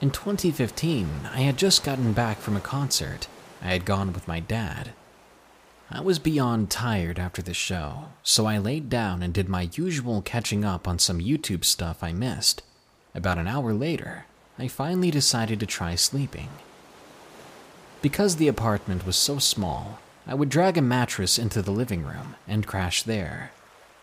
In 0.00 0.10
2015, 0.10 1.28
I 1.32 1.40
had 1.40 1.56
just 1.56 1.84
gotten 1.84 2.12
back 2.12 2.38
from 2.38 2.56
a 2.56 2.60
concert 2.60 3.28
I 3.62 3.68
had 3.68 3.84
gone 3.84 4.12
with 4.12 4.28
my 4.28 4.40
dad. 4.40 4.92
I 5.90 6.00
was 6.00 6.18
beyond 6.18 6.70
tired 6.70 7.18
after 7.18 7.42
the 7.42 7.54
show, 7.54 8.06
so 8.22 8.46
I 8.46 8.58
laid 8.58 8.88
down 8.88 9.22
and 9.22 9.34
did 9.34 9.48
my 9.48 9.68
usual 9.74 10.22
catching 10.22 10.64
up 10.64 10.88
on 10.88 10.98
some 10.98 11.20
YouTube 11.20 11.64
stuff 11.64 12.02
I 12.02 12.12
missed. 12.12 12.62
About 13.14 13.38
an 13.38 13.46
hour 13.46 13.72
later, 13.72 14.24
I 14.58 14.66
finally 14.66 15.10
decided 15.10 15.60
to 15.60 15.66
try 15.66 15.94
sleeping. 15.94 16.48
Because 18.02 18.36
the 18.36 18.48
apartment 18.48 19.06
was 19.06 19.16
so 19.16 19.38
small, 19.38 19.98
I 20.26 20.34
would 20.34 20.48
drag 20.48 20.78
a 20.78 20.82
mattress 20.82 21.38
into 21.38 21.60
the 21.60 21.70
living 21.70 22.02
room 22.02 22.34
and 22.48 22.66
crash 22.66 23.02
there. 23.02 23.52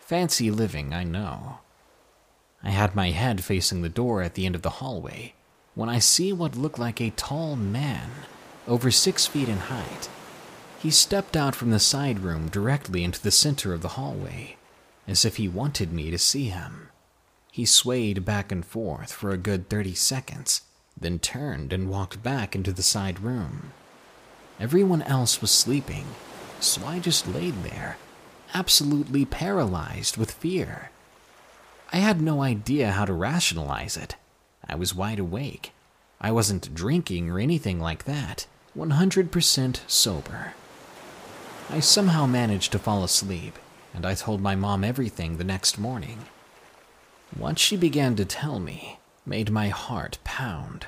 Fancy 0.01 0.51
living, 0.51 0.93
I 0.93 1.03
know. 1.03 1.59
I 2.63 2.69
had 2.69 2.95
my 2.95 3.09
head 3.09 3.43
facing 3.43 3.81
the 3.81 3.89
door 3.89 4.21
at 4.21 4.35
the 4.35 4.45
end 4.45 4.55
of 4.55 4.61
the 4.61 4.69
hallway 4.81 5.33
when 5.73 5.89
I 5.89 5.99
see 5.99 6.31
what 6.31 6.55
looked 6.55 6.77
like 6.77 7.01
a 7.01 7.11
tall 7.11 7.55
man, 7.55 8.11
over 8.67 8.91
six 8.91 9.25
feet 9.25 9.49
in 9.49 9.57
height. 9.57 10.09
He 10.81 10.89
stepped 10.89 11.37
out 11.37 11.53
from 11.53 11.69
the 11.69 11.79
side 11.79 12.21
room 12.21 12.49
directly 12.49 13.03
into 13.03 13.21
the 13.21 13.29
center 13.29 13.71
of 13.71 13.83
the 13.83 13.89
hallway, 13.89 14.57
as 15.07 15.23
if 15.23 15.35
he 15.35 15.47
wanted 15.47 15.93
me 15.93 16.09
to 16.09 16.17
see 16.17 16.45
him. 16.45 16.89
He 17.51 17.65
swayed 17.65 18.25
back 18.25 18.51
and 18.51 18.65
forth 18.65 19.11
for 19.11 19.29
a 19.29 19.37
good 19.37 19.69
30 19.69 19.93
seconds, 19.93 20.61
then 20.99 21.19
turned 21.19 21.71
and 21.71 21.87
walked 21.87 22.23
back 22.23 22.55
into 22.55 22.73
the 22.73 22.81
side 22.81 23.19
room. 23.19 23.73
Everyone 24.59 25.03
else 25.03 25.39
was 25.39 25.51
sleeping, 25.51 26.05
so 26.59 26.83
I 26.87 26.97
just 26.97 27.27
laid 27.27 27.61
there, 27.61 27.97
absolutely 28.55 29.23
paralyzed 29.23 30.17
with 30.17 30.31
fear. 30.31 30.89
I 31.93 31.97
had 31.97 32.21
no 32.21 32.41
idea 32.41 32.91
how 32.91 33.05
to 33.05 33.13
rationalize 33.13 33.97
it. 33.97 34.15
I 34.67 34.73
was 34.73 34.95
wide 34.95 35.19
awake. 35.19 35.73
I 36.19 36.31
wasn't 36.31 36.73
drinking 36.73 37.29
or 37.29 37.39
anything 37.39 37.79
like 37.79 38.05
that, 38.05 38.47
100% 38.75 39.79
sober. 39.87 40.53
I 41.71 41.79
somehow 41.79 42.25
managed 42.25 42.73
to 42.73 42.79
fall 42.79 43.01
asleep, 43.01 43.57
and 43.93 44.05
I 44.05 44.13
told 44.13 44.41
my 44.41 44.55
mom 44.55 44.83
everything 44.83 45.37
the 45.37 45.45
next 45.45 45.79
morning. 45.79 46.25
What 47.33 47.59
she 47.59 47.77
began 47.77 48.17
to 48.17 48.25
tell 48.25 48.59
me 48.59 48.99
made 49.25 49.49
my 49.49 49.69
heart 49.69 50.17
pound. 50.25 50.87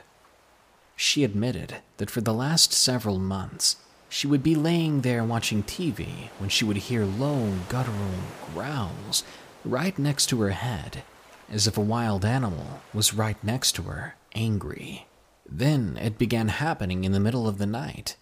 She 0.98 1.24
admitted 1.24 1.78
that 1.98 2.10
for 2.10 2.20
the 2.20 2.34
last 2.34 2.74
several 2.74 3.18
months, 3.18 3.78
she 4.10 4.28
would 4.28 4.44
be 4.44 4.56
laying 4.56 5.02
there 5.02 5.24
watching 5.24 5.64
TV 5.64 6.28
when 6.38 6.50
she 6.50 6.66
would 6.66 6.76
hear 6.76 7.06
low, 7.06 7.54
guttural 7.70 8.20
growls 8.54 9.24
right 9.64 9.98
next 9.98 10.26
to 10.28 10.42
her 10.42 10.52
head, 10.52 11.04
as 11.50 11.66
if 11.66 11.78
a 11.78 11.82
wild 11.82 12.26
animal 12.26 12.82
was 12.94 13.14
right 13.14 13.42
next 13.42 13.72
to 13.76 13.84
her, 13.84 14.16
angry. 14.36 15.08
Then 15.50 15.98
it 16.02 16.18
began 16.18 16.50
happening 16.50 17.06
in 17.06 17.14
the 17.14 17.22
middle 17.22 17.48
of 17.48 17.58
the 17.58 17.66
night. 17.66 18.18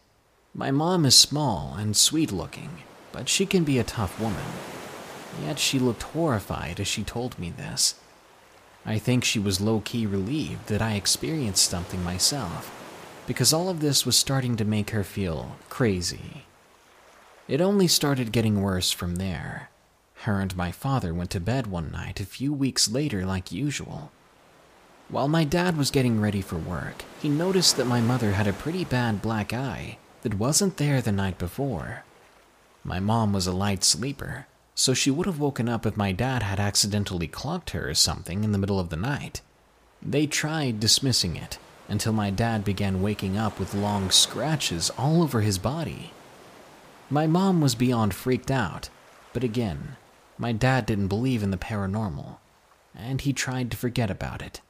My 0.54 0.70
mom 0.70 1.06
is 1.06 1.16
small 1.16 1.76
and 1.78 1.96
sweet 1.96 2.30
looking, 2.30 2.80
but 3.14 3.30
she 3.30 3.46
can 3.46 3.64
be 3.64 3.80
a 3.80 3.86
tough 3.86 4.20
woman. 4.20 4.44
Yet 5.42 5.58
she 5.60 5.80
looked 5.80 6.04
horrified 6.04 6.78
as 6.82 6.90
she 6.90 7.04
told 7.04 7.40
me 7.40 7.52
this. 7.52 7.96
I 8.86 8.98
think 8.98 9.24
she 9.24 9.40
was 9.40 9.62
low 9.62 9.80
key 9.80 10.06
relieved 10.06 10.68
that 10.68 10.82
I 10.82 10.96
experienced 10.96 11.70
something 11.70 12.04
myself, 12.04 12.70
because 13.28 13.54
all 13.54 13.70
of 13.70 13.80
this 13.80 14.06
was 14.06 14.18
starting 14.18 14.58
to 14.58 14.66
make 14.66 14.90
her 14.90 15.06
feel 15.06 15.56
crazy. 15.70 16.44
It 17.48 17.62
only 17.62 17.88
started 17.88 18.34
getting 18.34 18.62
worse 18.62 18.92
from 18.92 19.16
there. 19.16 19.70
Her 20.24 20.42
and 20.42 20.56
my 20.58 20.72
father 20.74 21.14
went 21.14 21.30
to 21.32 21.40
bed 21.40 21.68
one 21.68 21.92
night 21.92 22.20
a 22.20 22.26
few 22.26 22.52
weeks 22.52 22.92
later, 22.92 23.26
like 23.26 23.54
usual. 23.54 24.12
While 25.08 25.30
my 25.30 25.46
dad 25.46 25.78
was 25.78 25.92
getting 25.92 26.20
ready 26.20 26.42
for 26.42 26.58
work, 26.58 27.06
he 27.22 27.30
noticed 27.30 27.78
that 27.78 27.88
my 27.88 28.02
mother 28.02 28.34
had 28.34 28.48
a 28.48 28.54
pretty 28.54 28.84
bad 28.84 29.22
black 29.22 29.54
eye 29.54 29.98
that 30.22 30.40
wasn't 30.40 30.78
there 30.78 31.02
the 31.02 31.12
night 31.12 31.38
before. 31.38 32.04
My 32.84 33.00
mom 33.00 33.34
was 33.34 33.48
a 33.48 33.52
light 33.52 33.84
sleeper, 33.84 34.48
so 34.76 34.94
she 34.94 35.12
would 35.12 35.26
have 35.26 35.40
woken 35.40 35.70
up 35.70 35.86
if 35.86 35.98
my 35.98 36.12
dad 36.12 36.44
had 36.44 36.60
accidentally 36.60 37.28
clocked 37.28 37.72
her 37.72 37.90
or 37.90 37.94
something 37.94 38.44
in 38.44 38.52
the 38.52 38.58
middle 38.58 38.80
of 38.80 38.90
the 38.90 38.96
night. 38.96 39.42
They 40.02 40.26
tried 40.26 40.80
dismissing 40.80 41.36
it 41.36 41.60
until 41.88 42.14
my 42.14 42.30
dad 42.32 42.64
began 42.64 43.02
waking 43.02 43.38
up 43.38 43.60
with 43.60 43.74
long 43.74 44.10
scratches 44.10 44.90
all 44.92 45.22
over 45.22 45.42
his 45.42 45.58
body. 45.58 46.12
My 47.10 47.28
mom 47.28 47.60
was 47.62 47.76
beyond 47.76 48.14
freaked 48.14 48.50
out, 48.50 48.90
but 49.34 49.44
again, 49.44 49.98
my 50.38 50.54
dad 50.54 50.86
didn't 50.86 51.10
believe 51.10 51.44
in 51.44 51.52
the 51.52 51.58
paranormal, 51.58 52.38
and 52.96 53.22
he 53.22 53.34
tried 53.34 53.70
to 53.72 53.78
forget 53.78 54.10
about 54.10 54.42
it. 54.42 54.62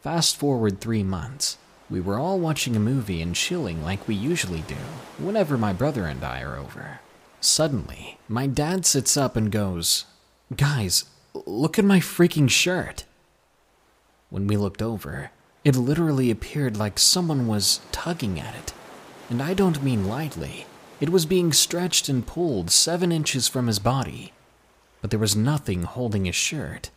Fast 0.00 0.36
forward 0.36 0.80
three 0.80 1.02
months, 1.02 1.58
we 1.90 2.00
were 2.00 2.18
all 2.18 2.38
watching 2.38 2.76
a 2.76 2.80
movie 2.80 3.20
and 3.20 3.34
chilling 3.34 3.82
like 3.82 4.06
we 4.06 4.14
usually 4.14 4.62
do 4.62 4.76
whenever 5.18 5.58
my 5.58 5.72
brother 5.72 6.06
and 6.06 6.22
I 6.22 6.40
are 6.42 6.56
over. 6.56 7.00
Suddenly, 7.40 8.18
my 8.28 8.46
dad 8.46 8.86
sits 8.86 9.16
up 9.16 9.34
and 9.36 9.50
goes, 9.50 10.04
Guys, 10.56 11.04
look 11.46 11.78
at 11.78 11.84
my 11.84 11.98
freaking 11.98 12.48
shirt. 12.50 13.04
When 14.28 14.46
we 14.46 14.56
looked 14.56 14.82
over, 14.82 15.30
It 15.64 15.76
literally 15.76 16.30
appeared 16.30 16.76
like 16.76 16.98
someone 16.98 17.46
was 17.46 17.80
tugging 17.92 18.40
at 18.40 18.54
it. 18.54 18.72
And 19.28 19.42
I 19.42 19.54
don't 19.54 19.82
mean 19.82 20.08
lightly. 20.08 20.66
It 21.00 21.10
was 21.10 21.26
being 21.26 21.52
stretched 21.52 22.08
and 22.08 22.26
pulled 22.26 22.70
seven 22.70 23.12
inches 23.12 23.48
from 23.48 23.66
his 23.66 23.78
body. 23.78 24.32
But 25.00 25.10
there 25.10 25.18
was 25.18 25.36
nothing 25.36 25.82
holding 25.82 26.24
his 26.24 26.34
shirt. 26.34 26.90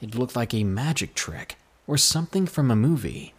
It 0.00 0.14
looked 0.14 0.36
like 0.36 0.54
a 0.54 0.64
magic 0.64 1.14
trick 1.14 1.56
or 1.86 1.96
something 1.96 2.46
from 2.46 2.70
a 2.70 2.76
movie. 2.76 3.33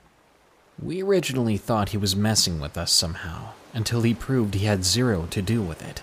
We 0.81 1.01
originally 1.01 1.57
thought 1.57 1.89
he 1.89 1.97
was 1.97 2.15
messing 2.15 2.59
with 2.59 2.77
us 2.77 2.91
somehow, 2.91 3.49
until 3.73 4.01
he 4.01 4.13
proved 4.13 4.53
he 4.53 4.65
had 4.65 4.83
zero 4.83 5.27
to 5.31 5.41
do 5.41 5.61
with 5.61 5.81
it. 5.81 6.01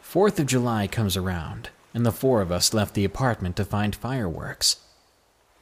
Fourth 0.00 0.40
of 0.40 0.46
July 0.46 0.86
comes 0.86 1.16
around, 1.16 1.70
and 1.94 2.04
the 2.04 2.12
four 2.12 2.40
of 2.40 2.50
us 2.50 2.74
left 2.74 2.94
the 2.94 3.04
apartment 3.04 3.56
to 3.56 3.64
find 3.64 3.94
fireworks. 3.94 4.76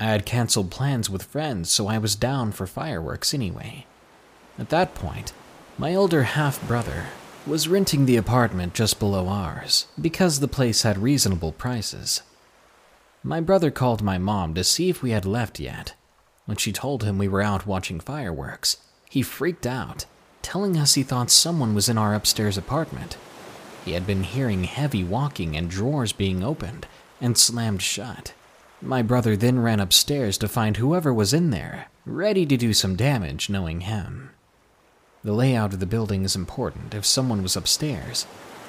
I 0.00 0.06
had 0.06 0.24
canceled 0.24 0.70
plans 0.70 1.10
with 1.10 1.24
friends, 1.24 1.70
so 1.70 1.88
I 1.88 1.98
was 1.98 2.14
down 2.14 2.52
for 2.52 2.66
fireworks 2.66 3.34
anyway. 3.34 3.86
At 4.58 4.70
that 4.70 4.94
point, 4.94 5.32
my 5.76 5.94
older 5.94 6.22
half 6.22 6.66
brother 6.66 7.06
was 7.46 7.68
renting 7.68 8.06
the 8.06 8.16
apartment 8.16 8.74
just 8.74 8.98
below 8.98 9.28
ours 9.28 9.86
because 10.00 10.38
the 10.38 10.48
place 10.48 10.82
had 10.82 10.98
reasonable 10.98 11.52
prices. 11.52 12.22
My 13.22 13.40
brother 13.40 13.70
called 13.70 14.02
my 14.02 14.18
mom 14.18 14.54
to 14.54 14.64
see 14.64 14.88
if 14.88 15.02
we 15.02 15.10
had 15.10 15.24
left 15.24 15.58
yet. 15.58 15.94
When 16.48 16.56
she 16.56 16.72
told 16.72 17.04
him 17.04 17.18
we 17.18 17.28
were 17.28 17.42
out 17.42 17.66
watching 17.66 18.00
fireworks, 18.00 18.78
he 19.10 19.20
freaked 19.20 19.66
out, 19.66 20.06
telling 20.40 20.78
us 20.78 20.94
he 20.94 21.02
thought 21.02 21.30
someone 21.30 21.74
was 21.74 21.90
in 21.90 21.98
our 21.98 22.14
upstairs 22.14 22.56
apartment. 22.56 23.18
He 23.84 23.92
had 23.92 24.06
been 24.06 24.22
hearing 24.22 24.64
heavy 24.64 25.04
walking 25.04 25.54
and 25.58 25.68
drawers 25.68 26.14
being 26.14 26.42
opened 26.42 26.86
and 27.20 27.36
slammed 27.36 27.82
shut. 27.82 28.32
My 28.80 29.02
brother 29.02 29.36
then 29.36 29.58
ran 29.58 29.78
upstairs 29.78 30.38
to 30.38 30.48
find 30.48 30.78
whoever 30.78 31.12
was 31.12 31.34
in 31.34 31.50
there, 31.50 31.88
ready 32.06 32.46
to 32.46 32.56
do 32.56 32.72
some 32.72 32.96
damage, 32.96 33.50
knowing 33.50 33.82
him. 33.82 34.30
The 35.22 35.34
layout 35.34 35.74
of 35.74 35.80
the 35.80 35.84
building 35.84 36.24
is 36.24 36.34
important. 36.34 36.94
If 36.94 37.04
someone 37.04 37.42
was 37.42 37.56
upstairs, 37.56 38.26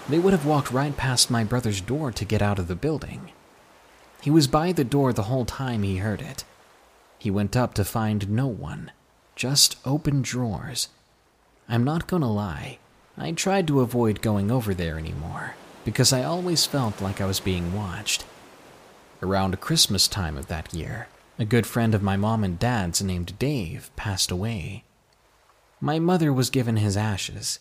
they 0.10 0.20
would 0.20 0.34
have 0.34 0.46
walked 0.46 0.72
right 0.72 0.98
past 0.98 1.32
my 1.32 1.46
brother's 1.46 1.80
door 1.80 2.12
to 2.12 2.26
get 2.26 2.42
out 2.42 2.60
of 2.60 2.68
the 2.68 2.76
building. 2.76 3.32
He 4.22 4.30
was 4.30 4.48
by 4.48 4.74
the 4.74 4.84
door 4.84 5.14
the 5.14 5.32
whole 5.32 5.46
time 5.46 5.84
he 5.84 6.00
heard 6.00 6.20
it. 6.22 6.44
He 7.20 7.30
went 7.30 7.56
up 7.56 7.76
to 7.76 7.86
find 7.86 8.30
no 8.30 8.48
one, 8.48 8.92
just 9.36 9.76
open 9.86 10.24
drawers. 10.24 10.88
I'm 11.68 11.84
not 11.84 12.08
gonna 12.08 12.32
lie, 12.32 12.80
I 13.18 13.34
tried 13.34 13.68
to 13.68 13.82
avoid 13.82 14.22
going 14.22 14.50
over 14.50 14.74
there 14.74 14.98
anymore 14.98 15.56
because 15.84 16.14
I 16.14 16.24
always 16.24 16.66
felt 16.66 17.02
like 17.02 17.20
I 17.20 17.26
was 17.26 17.42
being 17.42 17.76
watched. 17.76 18.24
Around 19.22 19.60
Christmas 19.60 20.08
time 20.08 20.38
of 20.38 20.48
that 20.48 20.74
year, 20.74 21.10
a 21.38 21.44
good 21.44 21.68
friend 21.68 21.94
of 21.94 22.02
my 22.02 22.16
mom 22.16 22.46
and 22.46 22.58
dad's 22.58 23.02
named 23.02 23.38
Dave 23.38 23.92
passed 23.98 24.32
away. 24.32 24.86
My 25.82 26.00
mother 26.00 26.32
was 26.32 26.50
given 26.50 26.78
his 26.78 26.96
ashes. 26.96 27.60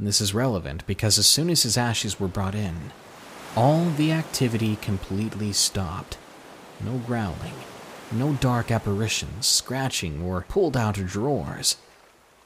This 0.00 0.20
is 0.20 0.34
relevant 0.34 0.84
because 0.86 1.18
as 1.18 1.26
soon 1.26 1.50
as 1.50 1.62
his 1.62 1.76
ashes 1.76 2.18
were 2.18 2.28
brought 2.28 2.54
in, 2.54 2.90
all 3.56 3.84
the 3.90 4.12
activity 4.12 4.76
completely 4.76 5.52
stopped. 5.52 6.18
No 6.84 6.98
growling, 7.06 7.54
no 8.12 8.32
dark 8.34 8.70
apparitions, 8.70 9.46
scratching, 9.46 10.22
or 10.22 10.44
pulled 10.48 10.76
out 10.76 10.98
of 10.98 11.08
drawers. 11.08 11.76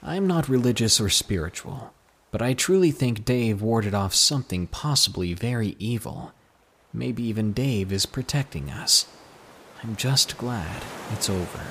I'm 0.01 0.27
not 0.27 0.49
religious 0.49 0.99
or 0.99 1.09
spiritual, 1.09 1.93
but 2.31 2.41
I 2.41 2.53
truly 2.53 2.91
think 2.91 3.25
Dave 3.25 3.61
warded 3.61 3.93
off 3.93 4.13
something 4.13 4.67
possibly 4.67 5.33
very 5.33 5.75
evil 5.79 6.33
Maybe 6.93 7.23
even 7.23 7.53
Dave 7.53 7.91
is 7.91 8.05
protecting 8.05 8.69
us. 8.69 9.07
I'm 9.83 9.95
just 9.95 10.37
glad 10.37 10.83
it's 11.11 11.27
over. 11.29 11.63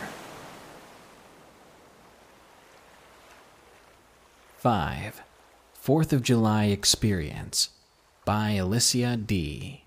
5. 4.59 5.23
4th 5.85 6.13
of 6.13 6.23
July 6.23 6.67
Experience 6.67 7.71
by 8.25 8.53
Alicia 8.53 9.17
D. 9.17 9.82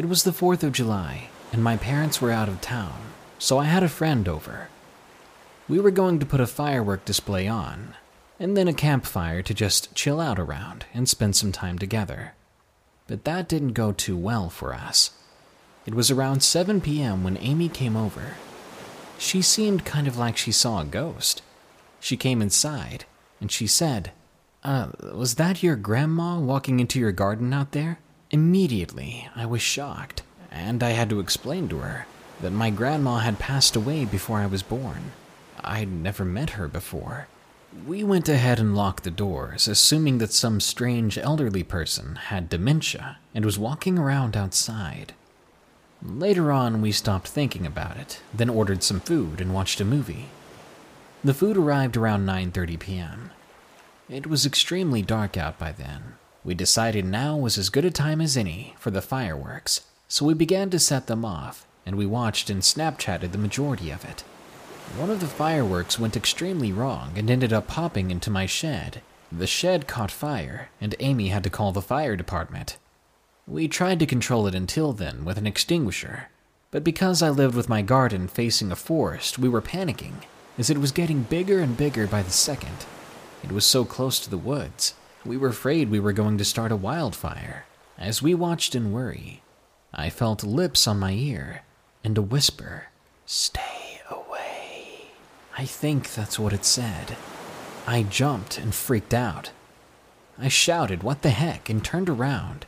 It 0.00 0.08
was 0.08 0.22
the 0.22 0.30
4th 0.30 0.62
of 0.62 0.72
July, 0.72 1.28
and 1.52 1.62
my 1.62 1.76
parents 1.76 2.22
were 2.22 2.30
out 2.30 2.48
of 2.48 2.62
town, 2.62 3.12
so 3.38 3.58
I 3.58 3.66
had 3.66 3.82
a 3.82 3.88
friend 3.90 4.26
over. 4.26 4.70
We 5.68 5.78
were 5.78 5.90
going 5.90 6.18
to 6.20 6.24
put 6.24 6.40
a 6.40 6.46
firework 6.46 7.04
display 7.04 7.46
on, 7.46 7.96
and 8.38 8.56
then 8.56 8.66
a 8.66 8.72
campfire 8.72 9.42
to 9.42 9.52
just 9.52 9.94
chill 9.94 10.18
out 10.18 10.38
around 10.38 10.86
and 10.94 11.06
spend 11.06 11.36
some 11.36 11.52
time 11.52 11.78
together. 11.78 12.32
But 13.08 13.24
that 13.24 13.46
didn't 13.46 13.74
go 13.74 13.92
too 13.92 14.16
well 14.16 14.48
for 14.48 14.72
us. 14.72 15.10
It 15.84 15.92
was 15.92 16.10
around 16.10 16.42
7 16.42 16.80
p.m. 16.80 17.22
when 17.22 17.36
Amy 17.36 17.68
came 17.68 17.94
over. 17.94 18.36
She 19.18 19.42
seemed 19.42 19.84
kind 19.84 20.08
of 20.08 20.16
like 20.16 20.38
she 20.38 20.50
saw 20.50 20.80
a 20.80 20.86
ghost. 20.86 21.42
She 22.00 22.16
came 22.16 22.40
inside 22.40 23.04
and 23.38 23.52
she 23.52 23.66
said, 23.66 24.12
Uh, 24.64 24.92
was 25.12 25.34
that 25.34 25.62
your 25.62 25.76
grandma 25.76 26.38
walking 26.38 26.80
into 26.80 26.98
your 26.98 27.12
garden 27.12 27.52
out 27.52 27.72
there? 27.72 27.98
Immediately, 28.30 29.28
I 29.34 29.44
was 29.46 29.60
shocked, 29.60 30.22
and 30.52 30.82
I 30.82 30.90
had 30.90 31.10
to 31.10 31.18
explain 31.18 31.68
to 31.68 31.78
her 31.78 32.06
that 32.40 32.52
my 32.52 32.70
grandma 32.70 33.18
had 33.18 33.40
passed 33.40 33.74
away 33.74 34.04
before 34.04 34.38
I 34.38 34.46
was 34.46 34.62
born. 34.62 35.12
I'd 35.62 35.90
never 35.90 36.24
met 36.24 36.50
her 36.50 36.68
before. 36.68 37.26
We 37.86 38.04
went 38.04 38.28
ahead 38.28 38.60
and 38.60 38.76
locked 38.76 39.04
the 39.04 39.10
doors, 39.10 39.66
assuming 39.66 40.18
that 40.18 40.32
some 40.32 40.60
strange 40.60 41.18
elderly 41.18 41.62
person 41.64 42.16
had 42.16 42.48
dementia 42.48 43.18
and 43.34 43.44
was 43.44 43.58
walking 43.58 43.98
around 43.98 44.36
outside. 44.36 45.12
Later 46.02 46.50
on, 46.52 46.80
we 46.80 46.92
stopped 46.92 47.28
thinking 47.28 47.66
about 47.66 47.96
it, 47.96 48.22
then 48.32 48.48
ordered 48.48 48.82
some 48.82 49.00
food 49.00 49.40
and 49.40 49.52
watched 49.52 49.80
a 49.80 49.84
movie. 49.84 50.28
The 51.22 51.34
food 51.34 51.56
arrived 51.56 51.96
around 51.96 52.26
9:30 52.26 52.78
p.m. 52.78 53.30
It 54.08 54.26
was 54.26 54.46
extremely 54.46 55.02
dark 55.02 55.36
out 55.36 55.58
by 55.58 55.72
then. 55.72 56.14
We 56.42 56.54
decided 56.54 57.04
now 57.04 57.36
was 57.36 57.58
as 57.58 57.68
good 57.68 57.84
a 57.84 57.90
time 57.90 58.20
as 58.20 58.36
any 58.36 58.74
for 58.78 58.90
the 58.90 59.02
fireworks, 59.02 59.82
so 60.08 60.24
we 60.24 60.32
began 60.32 60.70
to 60.70 60.78
set 60.78 61.06
them 61.06 61.24
off, 61.24 61.66
and 61.84 61.96
we 61.96 62.06
watched 62.06 62.48
and 62.48 62.62
Snapchatted 62.62 63.32
the 63.32 63.38
majority 63.38 63.90
of 63.90 64.04
it. 64.04 64.22
One 64.96 65.10
of 65.10 65.20
the 65.20 65.26
fireworks 65.26 65.98
went 65.98 66.16
extremely 66.16 66.72
wrong 66.72 67.12
and 67.16 67.30
ended 67.30 67.52
up 67.52 67.68
popping 67.68 68.10
into 68.10 68.30
my 68.30 68.46
shed. 68.46 69.02
The 69.30 69.46
shed 69.46 69.86
caught 69.86 70.10
fire, 70.10 70.70
and 70.80 70.94
Amy 70.98 71.28
had 71.28 71.44
to 71.44 71.50
call 71.50 71.72
the 71.72 71.82
fire 71.82 72.16
department. 72.16 72.78
We 73.46 73.68
tried 73.68 73.98
to 74.00 74.06
control 74.06 74.46
it 74.46 74.54
until 74.54 74.92
then 74.92 75.24
with 75.24 75.36
an 75.36 75.46
extinguisher, 75.46 76.30
but 76.70 76.84
because 76.84 77.22
I 77.22 77.28
lived 77.28 77.54
with 77.54 77.68
my 77.68 77.82
garden 77.82 78.28
facing 78.28 78.72
a 78.72 78.76
forest, 78.76 79.38
we 79.38 79.48
were 79.48 79.62
panicking, 79.62 80.22
as 80.56 80.70
it 80.70 80.78
was 80.78 80.90
getting 80.90 81.22
bigger 81.22 81.60
and 81.60 81.76
bigger 81.76 82.06
by 82.06 82.22
the 82.22 82.30
second. 82.30 82.86
It 83.44 83.52
was 83.52 83.66
so 83.66 83.84
close 83.84 84.18
to 84.20 84.30
the 84.30 84.38
woods, 84.38 84.94
we 85.24 85.36
were 85.36 85.48
afraid 85.48 85.90
we 85.90 86.00
were 86.00 86.12
going 86.12 86.38
to 86.38 86.44
start 86.44 86.72
a 86.72 86.76
wildfire. 86.76 87.66
As 87.98 88.22
we 88.22 88.34
watched 88.34 88.74
in 88.74 88.92
worry, 88.92 89.42
I 89.92 90.10
felt 90.10 90.42
lips 90.42 90.86
on 90.86 90.98
my 90.98 91.12
ear 91.12 91.62
and 92.02 92.16
a 92.16 92.22
whisper 92.22 92.86
Stay. 93.26 94.00
Away. 94.10 95.12
I 95.56 95.64
think 95.64 96.14
that's 96.14 96.36
what 96.36 96.52
it 96.52 96.64
said. 96.64 97.16
I 97.86 98.02
jumped 98.02 98.58
and 98.58 98.74
freaked 98.74 99.14
out. 99.14 99.52
I 100.36 100.48
shouted, 100.48 101.04
What 101.04 101.22
the 101.22 101.30
heck, 101.30 101.70
and 101.70 101.84
turned 101.84 102.08
around. 102.08 102.66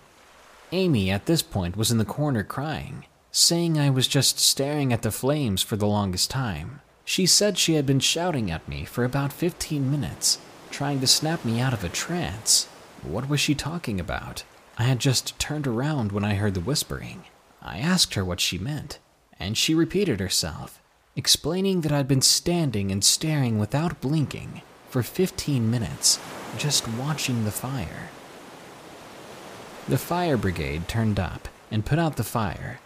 Amy, 0.70 1.10
at 1.10 1.26
this 1.26 1.42
point, 1.42 1.76
was 1.76 1.90
in 1.90 1.98
the 1.98 2.04
corner 2.04 2.44
crying, 2.44 3.06
saying 3.32 3.76
I 3.76 3.90
was 3.90 4.06
just 4.06 4.38
staring 4.38 4.92
at 4.92 5.02
the 5.02 5.10
flames 5.10 5.62
for 5.62 5.74
the 5.74 5.86
longest 5.86 6.30
time. 6.30 6.80
She 7.04 7.26
said 7.26 7.58
she 7.58 7.74
had 7.74 7.86
been 7.86 7.98
shouting 7.98 8.50
at 8.52 8.68
me 8.68 8.84
for 8.84 9.04
about 9.04 9.32
15 9.32 9.90
minutes, 9.90 10.38
trying 10.72 11.00
to 11.00 11.06
snap 11.06 11.44
me 11.44 11.61
out 11.61 11.72
of 11.72 11.85
a 11.85 11.88
trance. 11.88 12.66
What 13.02 13.28
was 13.28 13.40
she 13.40 13.54
talking 13.54 14.00
about? 14.00 14.42
I 14.78 14.85
had 14.85 14.98
just 14.98 15.38
turned 15.38 15.66
around 15.66 16.12
when 16.12 16.24
I 16.24 16.35
heard 16.35 16.54
the 16.54 16.61
whispering. 16.61 17.24
I 17.61 17.78
asked 17.78 18.14
her 18.14 18.24
what 18.24 18.40
she 18.40 18.58
meant, 18.58 18.98
and 19.38 19.56
she 19.56 19.74
repeated 19.74 20.18
herself 20.18 20.82
explaining 21.14 21.82
that 21.82 21.92
I'd 21.92 22.08
been 22.08 22.22
standing 22.22 22.90
and 22.90 23.04
staring 23.04 23.58
without 23.58 24.00
blinking 24.00 24.62
for 24.88 25.02
15 25.02 25.70
minutes, 25.70 26.18
just 26.56 26.88
watching 26.88 27.44
the 27.44 27.50
fire. 27.50 28.11
The 29.88 29.98
fire 29.98 30.37
brigade 30.37 30.88
turned 30.88 31.18
up 31.18 31.48
and 31.70 31.85
put 31.85 31.98
out 31.98 32.16
the 32.16 32.24
fire. 32.24 32.80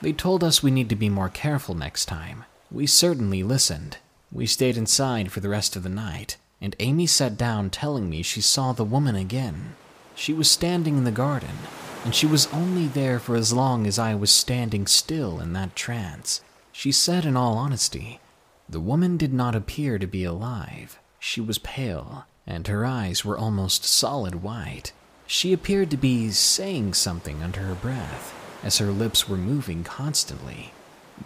They 0.00 0.12
told 0.12 0.42
us 0.42 0.62
we 0.62 0.70
need 0.70 0.88
to 0.88 0.96
be 0.96 1.08
more 1.08 1.28
careful 1.28 1.74
next 1.74 2.06
time. 2.06 2.44
We 2.70 2.86
certainly 2.86 3.42
listened. 3.42 3.98
We 4.32 4.46
stayed 4.46 4.76
inside 4.76 5.32
for 5.32 5.40
the 5.40 5.48
rest 5.48 5.76
of 5.76 5.82
the 5.82 5.88
night, 5.88 6.36
and 6.60 6.76
Amy 6.78 7.06
sat 7.06 7.36
down 7.36 7.70
telling 7.70 8.08
me 8.10 8.22
she 8.22 8.40
saw 8.40 8.72
the 8.72 8.84
woman 8.84 9.16
again. 9.16 9.74
She 10.14 10.32
was 10.32 10.50
standing 10.50 10.98
in 10.98 11.04
the 11.04 11.10
garden, 11.10 11.58
and 12.04 12.14
she 12.14 12.26
was 12.26 12.46
only 12.52 12.86
there 12.86 13.18
for 13.18 13.34
as 13.36 13.52
long 13.52 13.86
as 13.86 13.98
I 13.98 14.14
was 14.14 14.30
standing 14.30 14.86
still 14.86 15.40
in 15.40 15.52
that 15.54 15.74
trance. 15.74 16.42
She 16.72 16.92
said, 16.92 17.24
in 17.24 17.36
all 17.36 17.56
honesty, 17.56 18.20
the 18.68 18.80
woman 18.80 19.16
did 19.16 19.32
not 19.32 19.54
appear 19.54 19.98
to 19.98 20.06
be 20.06 20.24
alive. 20.24 20.98
She 21.18 21.40
was 21.40 21.58
pale, 21.58 22.26
and 22.46 22.66
her 22.68 22.84
eyes 22.86 23.24
were 23.24 23.38
almost 23.38 23.84
solid 23.84 24.42
white. 24.42 24.92
She 25.26 25.52
appeared 25.52 25.90
to 25.90 25.96
be 25.96 26.30
saying 26.30 26.94
something 26.94 27.42
under 27.42 27.60
her 27.60 27.74
breath. 27.74 28.34
as 28.62 28.78
her 28.78 28.90
lips 28.90 29.28
were 29.28 29.36
moving 29.36 29.84
constantly. 29.84 30.72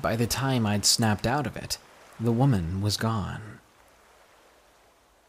By 0.00 0.16
the 0.16 0.26
time 0.26 0.66
I'd 0.66 0.84
snapped 0.84 1.26
out 1.26 1.46
of 1.46 1.56
it, 1.56 1.78
the 2.20 2.32
woman 2.32 2.80
was 2.80 2.96
gone. 2.96 3.53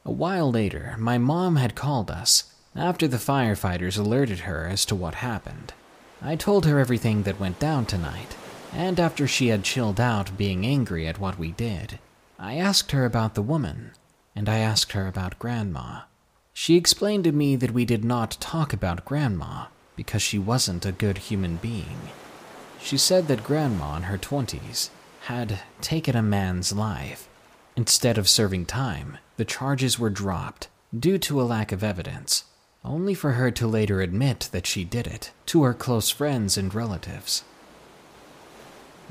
A 0.05 0.11
while 0.11 0.51
later, 0.51 0.95
my 0.99 1.17
mom 1.17 1.55
had 1.55 1.73
called 1.73 2.11
us 2.11 2.43
after 2.75 3.07
the 3.07 3.17
firefighters 3.17 3.97
alerted 3.97 4.41
her 4.41 4.67
as 4.67 4.85
to 4.85 4.95
what 4.95 5.15
happened. 5.15 5.73
I 6.21 6.35
told 6.35 6.65
her 6.65 6.79
everything 6.79 7.23
that 7.23 7.39
went 7.39 7.57
down 7.57 7.87
tonight, 7.87 8.35
and 8.71 8.99
after 8.99 9.27
she 9.27 9.47
had 9.47 9.63
chilled 9.63 9.99
out 9.99 10.37
being 10.37 10.65
angry 10.65 11.07
at 11.07 11.19
what 11.19 11.39
we 11.39 11.51
did, 11.51 11.97
I 12.37 12.57
asked 12.57 12.91
her 12.91 13.05
about 13.05 13.33
the 13.33 13.41
woman, 13.41 13.91
and 14.35 14.47
I 14.47 14.59
asked 14.59 14.91
her 14.91 15.07
about 15.07 15.39
Grandma. 15.39 16.01
She 16.53 16.75
explained 16.75 17.23
to 17.23 17.31
me 17.31 17.55
that 17.55 17.71
we 17.71 17.83
did 17.83 18.05
not 18.05 18.37
talk 18.39 18.73
about 18.73 19.05
Grandma 19.05 19.65
because 19.95 20.21
she 20.21 20.37
wasn't 20.37 20.85
a 20.85 20.91
good 20.91 21.17
human 21.17 21.55
being. 21.55 22.09
She 22.79 22.97
said 22.97 23.27
that 23.27 23.43
Grandma 23.43 23.95
in 23.97 24.03
her 24.03 24.17
20s 24.17 24.89
had 25.21 25.61
taken 25.81 26.15
a 26.15 26.21
man's 26.21 26.71
life. 26.73 27.27
Instead 27.77 28.17
of 28.17 28.29
serving 28.29 28.65
time, 28.65 29.17
the 29.37 29.45
charges 29.45 29.99
were 29.99 30.09
dropped 30.09 30.69
due 30.97 31.17
to 31.17 31.41
a 31.41 31.43
lack 31.43 31.71
of 31.71 31.83
evidence, 31.83 32.45
only 32.85 33.13
for 33.13 33.33
her 33.33 33.51
to 33.51 33.67
later 33.67 34.01
admit 34.01 34.49
that 34.51 34.65
she 34.65 34.85
did 34.85 35.07
it 35.07 35.31
to 35.45 35.63
her 35.63 35.73
close 35.73 36.09
friends 36.09 36.57
and 36.57 36.73
relatives. 36.73 37.43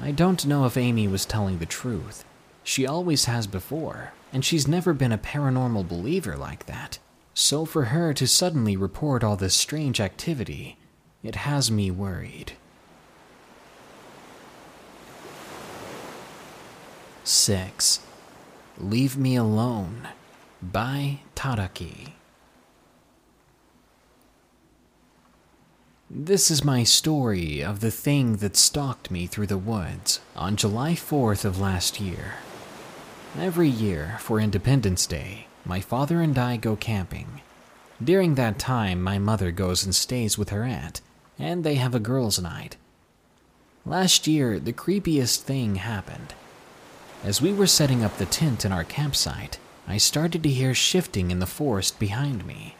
I 0.00 0.12
don't 0.12 0.46
know 0.46 0.64
if 0.64 0.76
Amy 0.76 1.06
was 1.06 1.26
telling 1.26 1.58
the 1.58 1.66
truth. 1.66 2.24
She 2.62 2.86
always 2.86 3.26
has 3.26 3.46
before, 3.46 4.12
and 4.32 4.44
she's 4.44 4.66
never 4.66 4.94
been 4.94 5.12
a 5.12 5.18
paranormal 5.18 5.86
believer 5.86 6.36
like 6.36 6.66
that. 6.66 6.98
So 7.34 7.64
for 7.64 7.86
her 7.86 8.14
to 8.14 8.26
suddenly 8.26 8.76
report 8.76 9.22
all 9.22 9.36
this 9.36 9.54
strange 9.54 10.00
activity, 10.00 10.78
it 11.22 11.34
has 11.34 11.70
me 11.70 11.90
worried. 11.90 12.52
6. 17.24 18.00
Leave 18.78 19.16
Me 19.16 19.36
Alone 19.36 20.08
by 20.60 21.20
Tadaki. 21.36 22.14
This 26.10 26.50
is 26.50 26.64
my 26.64 26.82
story 26.82 27.62
of 27.62 27.78
the 27.78 27.92
thing 27.92 28.38
that 28.38 28.56
stalked 28.56 29.12
me 29.12 29.28
through 29.28 29.46
the 29.46 29.58
woods 29.58 30.18
on 30.34 30.56
July 30.56 30.94
4th 30.94 31.44
of 31.44 31.60
last 31.60 32.00
year. 32.00 32.34
Every 33.38 33.68
year, 33.68 34.16
for 34.18 34.40
Independence 34.40 35.06
Day, 35.06 35.46
my 35.64 35.80
father 35.80 36.20
and 36.20 36.36
I 36.36 36.56
go 36.56 36.74
camping. 36.74 37.42
During 38.02 38.34
that 38.34 38.58
time, 38.58 39.00
my 39.00 39.20
mother 39.20 39.52
goes 39.52 39.84
and 39.84 39.94
stays 39.94 40.36
with 40.36 40.50
her 40.50 40.64
aunt, 40.64 41.00
and 41.38 41.62
they 41.62 41.76
have 41.76 41.94
a 41.94 42.00
girls' 42.00 42.42
night. 42.42 42.76
Last 43.86 44.26
year, 44.26 44.58
the 44.58 44.72
creepiest 44.72 45.42
thing 45.42 45.76
happened. 45.76 46.34
As 47.24 47.40
we 47.40 47.54
were 47.54 47.66
setting 47.66 48.04
up 48.04 48.18
the 48.18 48.26
tent 48.26 48.66
in 48.66 48.72
our 48.72 48.84
campsite, 48.84 49.58
I 49.88 49.96
started 49.96 50.42
to 50.42 50.50
hear 50.50 50.74
shifting 50.74 51.30
in 51.30 51.38
the 51.38 51.46
forest 51.46 51.98
behind 51.98 52.44
me. 52.44 52.76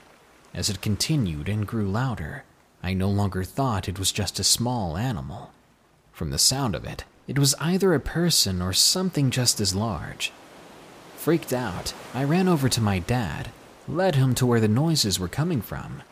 As 0.52 0.68
it 0.68 0.82
continued 0.82 1.48
and 1.48 1.66
grew 1.66 1.88
louder, 1.88 2.44
I 2.82 2.92
no 2.92 3.08
longer 3.08 3.42
thought 3.42 3.88
it 3.88 3.98
was 3.98 4.12
just 4.12 4.38
a 4.38 4.44
small 4.44 4.98
animal. 4.98 5.52
From 6.12 6.28
the 6.28 6.36
sound 6.36 6.74
of 6.74 6.84
it, 6.84 7.04
it 7.26 7.38
was 7.38 7.54
either 7.58 7.94
a 7.94 8.00
person 8.00 8.60
or 8.60 8.74
something 8.74 9.30
just 9.30 9.62
as 9.62 9.74
large. 9.74 10.30
Freaked 11.16 11.54
out, 11.54 11.94
I 12.12 12.22
ran 12.24 12.46
over 12.46 12.68
to 12.68 12.82
my 12.82 12.98
dad, 12.98 13.50
led 13.88 14.14
him 14.14 14.34
to 14.34 14.44
where 14.44 14.60
the 14.60 14.68
noises 14.68 15.18
were 15.18 15.26
coming 15.26 15.62
from. 15.62 16.02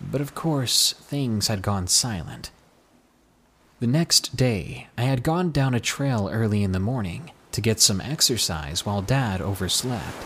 But 0.00 0.22
of 0.22 0.34
course, 0.34 0.94
things 0.94 1.48
had 1.48 1.60
gone 1.60 1.88
silent. 1.88 2.50
The 3.80 3.86
next 3.86 4.36
day, 4.36 4.88
I 4.96 5.02
had 5.02 5.22
gone 5.22 5.50
down 5.50 5.74
a 5.74 5.80
trail 5.80 6.30
early 6.32 6.62
in 6.62 6.72
the 6.72 6.80
morning 6.80 7.30
to 7.54 7.60
get 7.60 7.78
some 7.78 8.00
exercise 8.00 8.84
while 8.84 9.00
Dad 9.00 9.40
overslept. 9.40 10.24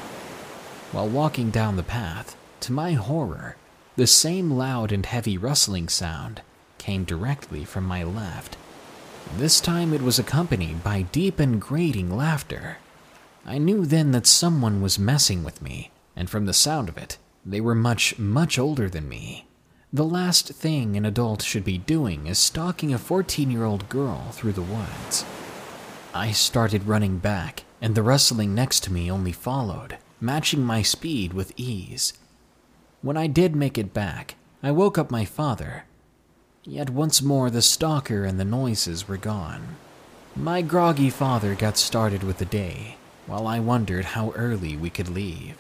While 0.93 1.09
walking 1.09 1.51
down 1.51 1.77
the 1.77 1.83
path, 1.83 2.35
to 2.61 2.73
my 2.73 2.93
horror, 2.93 3.57
the 3.97 4.07
same 4.07 4.51
loud 4.51 4.93
and 4.93 5.05
heavy 5.05 5.37
rustling 5.37 5.91
sound 5.91 6.41
came 6.79 7.05
directly 7.05 7.67
from 7.67 7.85
my 7.85 8.03
left. 8.03 8.57
This 9.37 9.61
time 9.61 9.93
it 9.93 10.01
was 10.01 10.19
accompanied 10.19 10.83
by 10.83 11.03
deep 11.03 11.39
and 11.39 11.61
grating 11.61 12.17
laughter. 12.17 12.79
I 13.45 13.59
knew 13.59 13.85
then 13.85 14.13
that 14.13 14.27
someone 14.27 14.81
was 14.81 14.99
messing 14.99 15.45
with 15.45 15.61
me, 15.61 15.91
and 16.17 16.31
from 16.31 16.47
the 16.47 16.55
sound 16.55 16.89
of 16.89 16.97
it, 16.97 17.19
they 17.45 17.61
were 17.61 17.75
much, 17.75 18.19
much 18.19 18.59
older 18.59 18.89
than 18.89 19.07
me. 19.07 19.47
The 19.93 20.05
last 20.05 20.49
thing 20.49 20.97
an 20.97 21.05
adult 21.05 21.43
should 21.43 21.65
be 21.65 21.77
doing 21.77 22.27
is 22.27 22.39
stalking 22.39 22.95
a 22.95 22.99
14 22.99 23.51
year 23.51 23.65
old 23.65 23.91
girl 23.91 24.31
through 24.33 24.53
the 24.53 24.63
woods. 24.63 25.27
I 26.19 26.33
started 26.33 26.89
running 26.89 27.19
back, 27.19 27.63
and 27.81 27.95
the 27.95 28.03
rustling 28.03 28.53
next 28.53 28.81
to 28.81 28.93
me 28.93 29.09
only 29.09 29.31
followed, 29.31 29.99
matching 30.21 30.65
my 30.65 30.83
speed 30.83 31.33
with 31.33 31.53
ease. 31.57 32.13
When 33.03 33.17
I 33.17 33.29
did 33.29 33.55
make 33.55 33.79
it 33.79 33.95
back, 33.95 34.35
I 34.61 34.73
woke 34.73 34.99
up 34.99 35.13
my 35.13 35.25
father. 35.25 35.85
Yet 36.65 36.91
once 36.91 37.23
more 37.23 37.51
the 37.51 37.63
stalker 37.63 38.25
and 38.25 38.39
the 38.41 38.45
noises 38.45 39.07
were 39.07 39.17
gone. 39.17 39.77
My 40.35 40.61
groggy 40.61 41.09
father 41.09 41.55
got 41.55 41.79
started 41.79 42.25
with 42.25 42.39
the 42.39 42.45
day, 42.45 42.97
while 43.29 43.47
I 43.47 43.61
wondered 43.61 44.07
how 44.07 44.33
early 44.33 44.77
we 44.77 44.91
could 44.91 45.09
leave. 45.09 45.57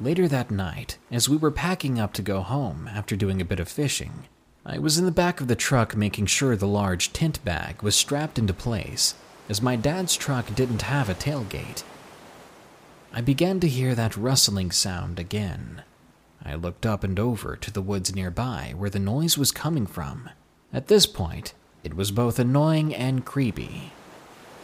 Later 0.00 0.26
that 0.28 0.50
night, 0.50 0.96
as 1.10 1.28
we 1.28 1.36
were 1.36 1.50
packing 1.50 2.00
up 2.00 2.14
to 2.14 2.22
go 2.22 2.40
home 2.40 2.88
after 2.88 3.16
doing 3.16 3.42
a 3.42 3.44
bit 3.44 3.60
of 3.60 3.68
fishing, 3.68 4.24
I 4.66 4.78
was 4.78 4.98
in 4.98 5.04
the 5.04 5.10
back 5.10 5.40
of 5.40 5.48
the 5.48 5.56
truck 5.56 5.96
making 5.96 6.26
sure 6.26 6.56
the 6.56 6.66
large 6.66 7.12
tent 7.12 7.44
bag 7.44 7.82
was 7.82 7.94
strapped 7.94 8.38
into 8.38 8.54
place, 8.54 9.14
as 9.48 9.60
my 9.60 9.76
dad's 9.76 10.16
truck 10.16 10.54
didn't 10.54 10.82
have 10.82 11.08
a 11.08 11.14
tailgate 11.14 11.82
I 13.16 13.20
began 13.20 13.60
to 13.60 13.68
hear 13.68 13.94
that 13.94 14.16
rustling 14.16 14.72
sound 14.72 15.20
again. 15.20 15.84
I 16.44 16.56
looked 16.56 16.84
up 16.84 17.04
and 17.04 17.16
over 17.16 17.54
to 17.54 17.70
the 17.70 17.80
woods 17.80 18.12
nearby 18.12 18.74
where 18.76 18.90
the 18.90 18.98
noise 18.98 19.38
was 19.38 19.52
coming 19.52 19.86
from. 19.86 20.30
At 20.72 20.88
this 20.88 21.06
point, 21.06 21.54
it 21.84 21.94
was 21.94 22.10
both 22.10 22.40
annoying 22.40 22.92
and 22.92 23.24
creepy. 23.24 23.92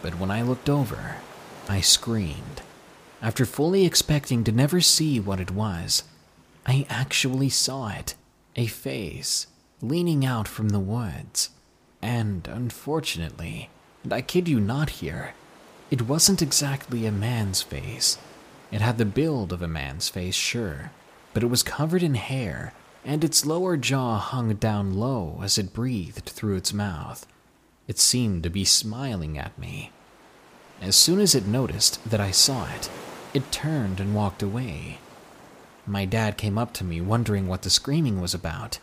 But 0.02 0.18
when 0.18 0.32
I 0.32 0.42
looked 0.42 0.68
over, 0.68 1.18
I 1.68 1.80
screamed. 1.80 2.62
After 3.22 3.46
fully 3.46 3.86
expecting 3.86 4.42
to 4.42 4.50
never 4.50 4.80
see 4.80 5.20
what 5.20 5.38
it 5.38 5.52
was, 5.52 6.02
I 6.66 6.86
actually 6.90 7.50
saw 7.50 7.90
it 7.90 8.16
a 8.56 8.66
face 8.66 9.46
leaning 9.82 10.24
out 10.24 10.48
from 10.48 10.70
the 10.70 10.80
woods. 10.80 11.50
And 12.02 12.46
unfortunately, 12.48 13.70
and 14.02 14.12
I 14.12 14.22
kid 14.22 14.48
you 14.48 14.60
not 14.60 14.90
here, 14.90 15.34
it 15.90 16.02
wasn't 16.02 16.42
exactly 16.42 17.06
a 17.06 17.12
man's 17.12 17.62
face. 17.62 18.18
It 18.70 18.80
had 18.80 18.98
the 18.98 19.04
build 19.04 19.52
of 19.52 19.62
a 19.62 19.68
man's 19.68 20.08
face, 20.08 20.34
sure, 20.34 20.92
but 21.34 21.42
it 21.42 21.48
was 21.48 21.62
covered 21.62 22.02
in 22.02 22.14
hair, 22.14 22.72
and 23.04 23.24
its 23.24 23.44
lower 23.44 23.76
jaw 23.76 24.18
hung 24.18 24.54
down 24.54 24.94
low 24.94 25.40
as 25.42 25.58
it 25.58 25.72
breathed 25.72 26.26
through 26.26 26.56
its 26.56 26.72
mouth. 26.72 27.26
It 27.88 27.98
seemed 27.98 28.44
to 28.44 28.50
be 28.50 28.64
smiling 28.64 29.36
at 29.36 29.58
me. 29.58 29.90
As 30.80 30.96
soon 30.96 31.20
as 31.20 31.34
it 31.34 31.46
noticed 31.46 32.08
that 32.08 32.20
I 32.20 32.30
saw 32.30 32.68
it, 32.72 32.88
it 33.34 33.50
turned 33.50 34.00
and 34.00 34.14
walked 34.14 34.42
away. 34.42 34.98
My 35.86 36.04
dad 36.04 36.36
came 36.36 36.56
up 36.56 36.72
to 36.74 36.84
me 36.84 37.00
wondering 37.00 37.48
what 37.48 37.62
the 37.62 37.70
screaming 37.70 38.20
was 38.20 38.34
about, 38.34 38.78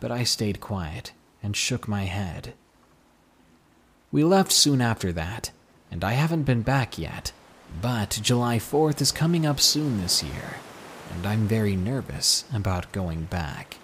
but 0.00 0.10
I 0.10 0.24
stayed 0.24 0.60
quiet 0.60 1.12
and 1.42 1.56
shook 1.56 1.88
my 1.88 2.04
head. 2.04 2.54
We 4.12 4.24
left 4.24 4.52
soon 4.52 4.80
after 4.80 5.12
that, 5.12 5.50
and 5.90 6.04
I 6.04 6.12
haven't 6.12 6.44
been 6.44 6.62
back 6.62 6.98
yet. 6.98 7.32
But 7.82 8.18
July 8.22 8.58
4th 8.58 9.00
is 9.00 9.12
coming 9.12 9.44
up 9.44 9.60
soon 9.60 10.00
this 10.00 10.22
year, 10.22 10.58
and 11.12 11.26
I'm 11.26 11.48
very 11.48 11.76
nervous 11.76 12.44
about 12.54 12.92
going 12.92 13.24
back. 13.24 13.78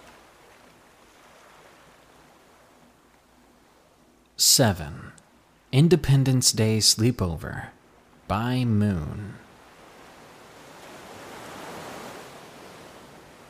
7. 4.36 5.12
Independence 5.72 6.52
Day 6.52 6.78
Sleepover 6.78 7.66
by 8.26 8.64
Moon. 8.64 9.34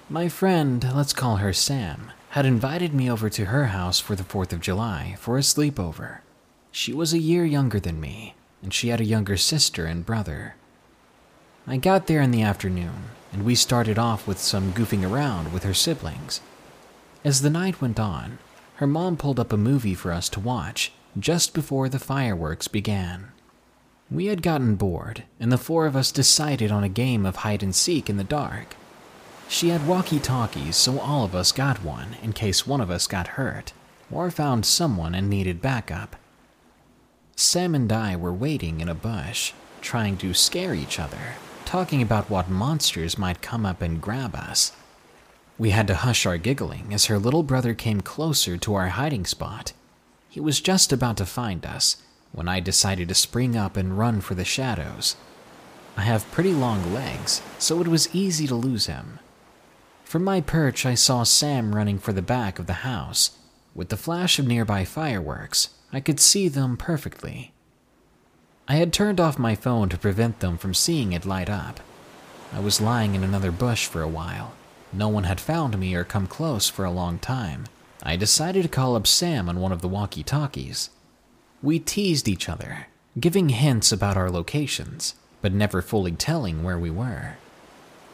My 0.08 0.28
friend, 0.28 0.84
let's 0.94 1.12
call 1.12 1.36
her 1.36 1.52
Sam, 1.52 2.10
had 2.30 2.46
invited 2.46 2.94
me 2.94 3.10
over 3.10 3.28
to 3.28 3.46
her 3.46 3.66
house 3.66 3.98
for 3.98 4.14
the 4.14 4.22
4th 4.22 4.52
of 4.52 4.60
July 4.60 5.16
for 5.18 5.36
a 5.36 5.40
sleepover. 5.40 6.18
She 6.70 6.92
was 6.92 7.12
a 7.12 7.18
year 7.18 7.44
younger 7.44 7.80
than 7.80 8.00
me, 8.00 8.34
and 8.62 8.72
she 8.72 8.88
had 8.88 9.00
a 9.00 9.04
younger 9.04 9.36
sister 9.36 9.84
and 9.84 10.06
brother. 10.06 10.54
I 11.66 11.76
got 11.76 12.06
there 12.06 12.22
in 12.22 12.30
the 12.30 12.42
afternoon, 12.42 13.10
and 13.32 13.44
we 13.44 13.56
started 13.56 13.98
off 13.98 14.28
with 14.28 14.38
some 14.38 14.72
goofing 14.72 15.08
around 15.08 15.52
with 15.52 15.64
her 15.64 15.74
siblings. 15.74 16.40
As 17.24 17.42
the 17.42 17.50
night 17.50 17.80
went 17.80 17.98
on, 17.98 18.38
her 18.76 18.86
mom 18.86 19.16
pulled 19.16 19.40
up 19.40 19.52
a 19.52 19.56
movie 19.56 19.96
for 19.96 20.12
us 20.12 20.28
to 20.28 20.40
watch 20.40 20.92
just 21.18 21.52
before 21.52 21.88
the 21.88 21.98
fireworks 21.98 22.68
began. 22.68 23.32
We 24.08 24.26
had 24.26 24.40
gotten 24.40 24.76
bored, 24.76 25.24
and 25.40 25.50
the 25.50 25.58
four 25.58 25.84
of 25.86 25.96
us 25.96 26.12
decided 26.12 26.70
on 26.70 26.84
a 26.84 26.88
game 26.88 27.26
of 27.26 27.36
hide 27.36 27.64
and 27.64 27.74
seek 27.74 28.08
in 28.08 28.18
the 28.18 28.24
dark. 28.24 28.76
She 29.52 29.70
had 29.70 29.88
walkie 29.88 30.20
talkies, 30.20 30.76
so 30.76 31.00
all 31.00 31.24
of 31.24 31.34
us 31.34 31.50
got 31.50 31.82
one 31.82 32.16
in 32.22 32.32
case 32.32 32.68
one 32.68 32.80
of 32.80 32.88
us 32.88 33.08
got 33.08 33.34
hurt. 33.34 33.72
or 34.08 34.30
found 34.30 34.64
someone 34.64 35.12
and 35.12 35.28
needed 35.28 35.60
backup. 35.60 36.14
Sam 37.34 37.74
and 37.74 37.92
I 37.92 38.14
were 38.14 38.32
waiting 38.32 38.80
in 38.80 38.88
a 38.88 38.94
bush, 38.94 39.52
trying 39.80 40.16
to 40.18 40.34
scare 40.34 40.72
each 40.72 41.00
other, 41.00 41.34
talking 41.64 42.00
about 42.00 42.30
what 42.30 42.48
monsters 42.48 43.18
might 43.18 43.42
come 43.42 43.66
up 43.66 43.82
and 43.82 44.00
grab 44.00 44.36
us. 44.36 44.70
We 45.58 45.70
had 45.70 45.88
to 45.88 45.96
hush 45.96 46.26
our 46.26 46.38
giggling 46.38 46.94
as 46.94 47.06
her 47.06 47.18
little 47.18 47.42
brother 47.42 47.74
came 47.74 48.02
closer 48.02 48.56
to 48.56 48.74
our 48.74 48.90
hiding 48.90 49.26
spot. 49.26 49.72
He 50.28 50.38
was 50.38 50.60
just 50.60 50.92
about 50.92 51.16
to 51.16 51.26
find 51.26 51.66
us 51.66 51.96
when 52.30 52.48
I 52.48 52.60
decided 52.60 53.08
to 53.08 53.14
spring 53.14 53.56
up 53.56 53.76
and 53.76 53.98
run 53.98 54.20
for 54.20 54.36
the 54.36 54.44
shadows. 54.44 55.16
I 55.96 56.02
have 56.02 56.30
pretty 56.30 56.52
long 56.52 56.94
legs, 56.94 57.42
so 57.58 57.80
it 57.80 57.88
was 57.88 58.14
easy 58.14 58.46
to 58.46 58.54
lose 58.54 58.86
him. 58.86 59.18
From 60.10 60.24
my 60.24 60.40
perch, 60.40 60.84
I 60.84 60.96
saw 60.96 61.22
Sam 61.22 61.72
running 61.72 62.00
for 62.00 62.12
the 62.12 62.20
back 62.20 62.58
of 62.58 62.66
the 62.66 62.82
house. 62.82 63.38
With 63.76 63.90
the 63.90 63.96
flash 63.96 64.40
of 64.40 64.46
nearby 64.48 64.84
fireworks, 64.84 65.68
I 65.92 66.00
could 66.00 66.18
see 66.18 66.48
them 66.48 66.76
perfectly. 66.76 67.52
I 68.66 68.74
had 68.74 68.92
turned 68.92 69.20
off 69.20 69.38
my 69.38 69.54
phone 69.54 69.88
to 69.88 69.96
prevent 69.96 70.40
them 70.40 70.58
from 70.58 70.74
seeing 70.74 71.12
it 71.12 71.24
light 71.24 71.48
up. 71.48 71.78
I 72.52 72.58
was 72.58 72.80
lying 72.80 73.14
in 73.14 73.22
another 73.22 73.52
bush 73.52 73.86
for 73.86 74.02
a 74.02 74.08
while. 74.08 74.54
No 74.92 75.06
one 75.06 75.22
had 75.22 75.38
found 75.38 75.78
me 75.78 75.94
or 75.94 76.02
come 76.02 76.26
close 76.26 76.68
for 76.68 76.84
a 76.84 76.90
long 76.90 77.20
time. 77.20 77.66
I 78.02 78.16
decided 78.16 78.64
to 78.64 78.68
call 78.68 78.96
up 78.96 79.06
Sam 79.06 79.48
on 79.48 79.60
one 79.60 79.70
of 79.70 79.80
the 79.80 79.86
walkie 79.86 80.24
talkies. 80.24 80.90
We 81.62 81.78
teased 81.78 82.26
each 82.26 82.48
other, 82.48 82.88
giving 83.20 83.50
hints 83.50 83.92
about 83.92 84.16
our 84.16 84.28
locations, 84.28 85.14
but 85.40 85.52
never 85.52 85.80
fully 85.80 86.10
telling 86.10 86.64
where 86.64 86.80
we 86.80 86.90
were. 86.90 87.36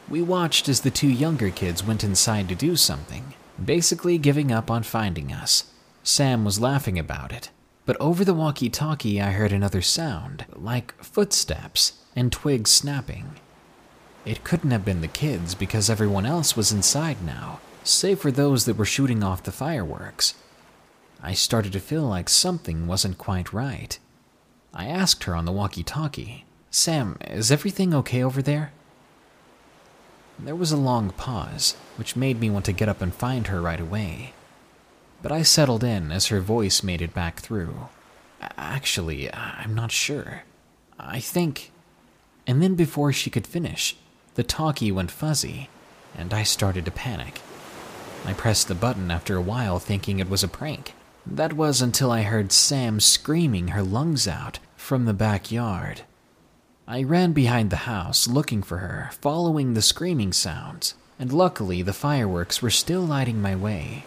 We 0.09 0.22
watched 0.22 0.68
as 0.68 0.82
the 0.82 0.90
two 0.90 1.09
younger 1.09 1.50
kids 1.50 1.84
went 1.84 2.04
inside 2.04 2.48
to 2.48 2.54
do 2.54 2.76
something, 2.76 3.34
basically 3.62 4.18
giving 4.18 4.52
up 4.52 4.70
on 4.70 4.84
finding 4.84 5.32
us. 5.32 5.72
Sam 6.04 6.44
was 6.44 6.61
laughing 6.61 6.96
about 6.96 7.32
it, 7.32 7.50
but 7.84 7.96
over 8.00 8.24
the 8.24 8.34
walkie 8.34 8.70
talkie 8.70 9.20
I 9.20 9.32
heard 9.32 9.52
another 9.52 9.82
sound, 9.82 10.46
like 10.54 10.94
footsteps 11.02 11.94
and 12.14 12.30
twigs 12.30 12.70
snapping. 12.70 13.40
It 14.24 14.44
couldn't 14.44 14.70
have 14.70 14.84
been 14.84 15.00
the 15.00 15.09
kids 15.09 15.57
because 15.57 15.90
everyone 15.90 16.24
else 16.24 16.57
was 16.57 16.70
inside 16.70 17.20
now, 17.24 17.59
save 17.82 18.20
for 18.20 18.30
those 18.30 18.64
that 18.64 18.76
were 18.76 18.84
shooting 18.84 19.24
off 19.24 19.42
the 19.42 19.50
fireworks. 19.50 20.34
I 21.20 21.32
started 21.32 21.72
to 21.72 21.80
feel 21.80 22.04
like 22.04 22.28
something 22.28 22.86
wasn't 22.86 23.18
quite 23.18 23.52
right. 23.52 23.98
I 24.72 24.86
asked 24.86 25.24
her 25.24 25.34
on 25.34 25.46
the 25.46 25.52
walkie 25.52 25.82
talkie, 25.82 26.44
Sam, 26.70 27.16
is 27.22 27.50
everything 27.50 27.92
okay 27.92 28.22
over 28.22 28.40
there? 28.40 28.72
There 30.39 30.57
was 30.57 30.72
a 30.72 30.76
long 30.76 31.11
pause, 31.11 31.76
which 31.97 32.16
made 32.16 32.39
me 32.39 32.51
want 32.51 32.64
to 32.66 32.72
get 32.72 32.89
up 32.89 33.01
and 33.01 33.14
find 33.14 33.47
her 33.47 33.61
right 33.61 33.80
away. 33.80 34.34
But 35.22 35.32
I 35.32 35.43
settled 35.43 35.82
in 35.82 36.12
as 36.12 36.26
her 36.26 36.41
voice 36.41 36.82
made 36.82 37.01
it 37.01 37.14
back 37.14 37.41
through. 37.41 37.89
Actually, 38.59 39.32
I'm 39.32 39.74
not 39.74 39.91
sure. 39.91 40.43
I 40.99 41.20
think. 41.20 41.72
And 42.47 42.62
then 42.62 42.74
before 42.74 43.12
she 43.12 43.30
could 43.30 43.47
finish, 43.47 43.97
the 44.34 44.43
talkie 44.43 44.93
went 44.93 45.11
fuzzy, 45.11 45.68
and 46.16 46.34
I 46.34 46.43
started 46.43 46.84
to 46.84 46.91
panic. 46.91 47.41
I 48.24 48.34
pressed 48.34 48.68
the 48.68 48.74
button 48.74 49.11
after 49.11 49.37
a 49.37 49.43
while, 49.43 49.78
thinking 49.78 50.18
it 50.18 50.28
was 50.28 50.45
a 50.45 50.49
prank. 50.49 50.95
That 51.26 51.55
was 51.55 51.80
until 51.80 52.12
I 52.12 52.22
heard 52.22 52.53
Sam 52.53 53.01
screaming 53.01 53.68
her 53.68 53.82
lungs 53.82 54.28
out 54.28 54.59
from 54.76 55.07
the 55.07 55.14
backyard. 55.14 56.03
I 56.89 57.03
ran 57.03 57.32
behind 57.32 57.70
the 57.70 57.89
house 57.89 58.28
looking 58.28 58.62
for 58.62 58.78
her, 58.78 59.11
following 59.20 59.74
the 59.74 59.82
screaming 59.82 60.32
sounds, 60.32 60.95
and 61.18 61.32
luckily 61.32 61.82
the 61.82 61.93
fireworks 61.93 62.62
were 62.62 62.70
still 62.70 63.01
lighting 63.01 63.43
my 63.43 63.57
way. 63.57 64.05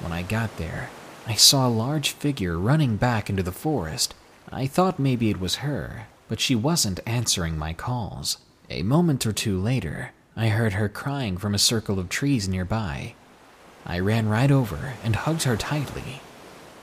When 0.00 0.12
I 0.12 0.22
got 0.22 0.56
there, 0.56 0.88
I 1.26 1.34
saw 1.34 1.68
a 1.68 1.78
large 1.84 2.12
figure 2.12 2.58
running 2.58 2.96
back 2.96 3.28
into 3.28 3.42
the 3.42 3.52
forest. 3.52 4.14
I 4.50 4.66
thought 4.66 4.98
maybe 4.98 5.28
it 5.28 5.40
was 5.40 5.56
her, 5.56 6.06
but 6.26 6.40
she 6.40 6.54
wasn't 6.54 7.00
answering 7.04 7.58
my 7.58 7.74
calls. 7.74 8.38
A 8.70 8.82
moment 8.82 9.26
or 9.26 9.32
two 9.34 9.60
later, 9.60 10.12
I 10.34 10.48
heard 10.48 10.72
her 10.72 10.88
crying 10.88 11.36
from 11.36 11.54
a 11.54 11.58
circle 11.58 11.98
of 11.98 12.08
trees 12.08 12.48
nearby. 12.48 13.12
I 13.84 13.98
ran 13.98 14.26
right 14.26 14.50
over 14.50 14.94
and 15.04 15.16
hugged 15.16 15.42
her 15.42 15.58
tightly. 15.58 16.22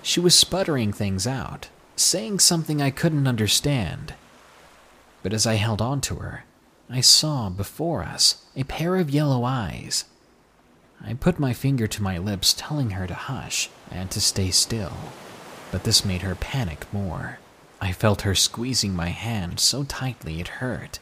She 0.04 0.20
was 0.20 0.36
sputtering 0.36 0.94
things 0.94 1.26
out, 1.26 1.70
saying 1.96 2.38
something 2.38 2.84
I 2.84 2.92
couldn't 2.92 3.28
understand, 3.28 4.14
but 5.24 5.34
as 5.34 5.48
I 5.48 5.56
held 5.56 5.82
on 5.82 6.02
to 6.02 6.16
her, 6.16 6.44
I 6.90 7.00
saw 7.00 7.50
before 7.50 8.04
us 8.04 8.44
a 8.56 8.66
pair 8.66 8.98
of 8.98 9.10
yellow 9.10 9.46
eyes. 9.46 10.04
I 11.02 11.14
put 11.14 11.40
my 11.40 11.54
finger 11.54 11.88
to 11.88 12.04
my 12.04 12.18
lips, 12.18 12.54
telling 12.56 12.92
her 12.92 13.08
to 13.08 13.14
hush 13.14 13.70
and 13.90 14.12
to 14.12 14.22
stay 14.22 14.52
still, 14.52 14.94
but 15.72 15.86
this 15.86 16.06
made 16.06 16.22
her 16.22 16.36
panic 16.36 16.86
more. 16.94 17.40
I 17.82 17.94
felt 17.94 18.22
her 18.22 18.36
squeezing 18.36 18.96
my 18.96 19.10
hand 19.10 19.60
so 19.60 19.84
tightly 19.84 20.40
it 20.40 20.60
hurt. 20.60 21.00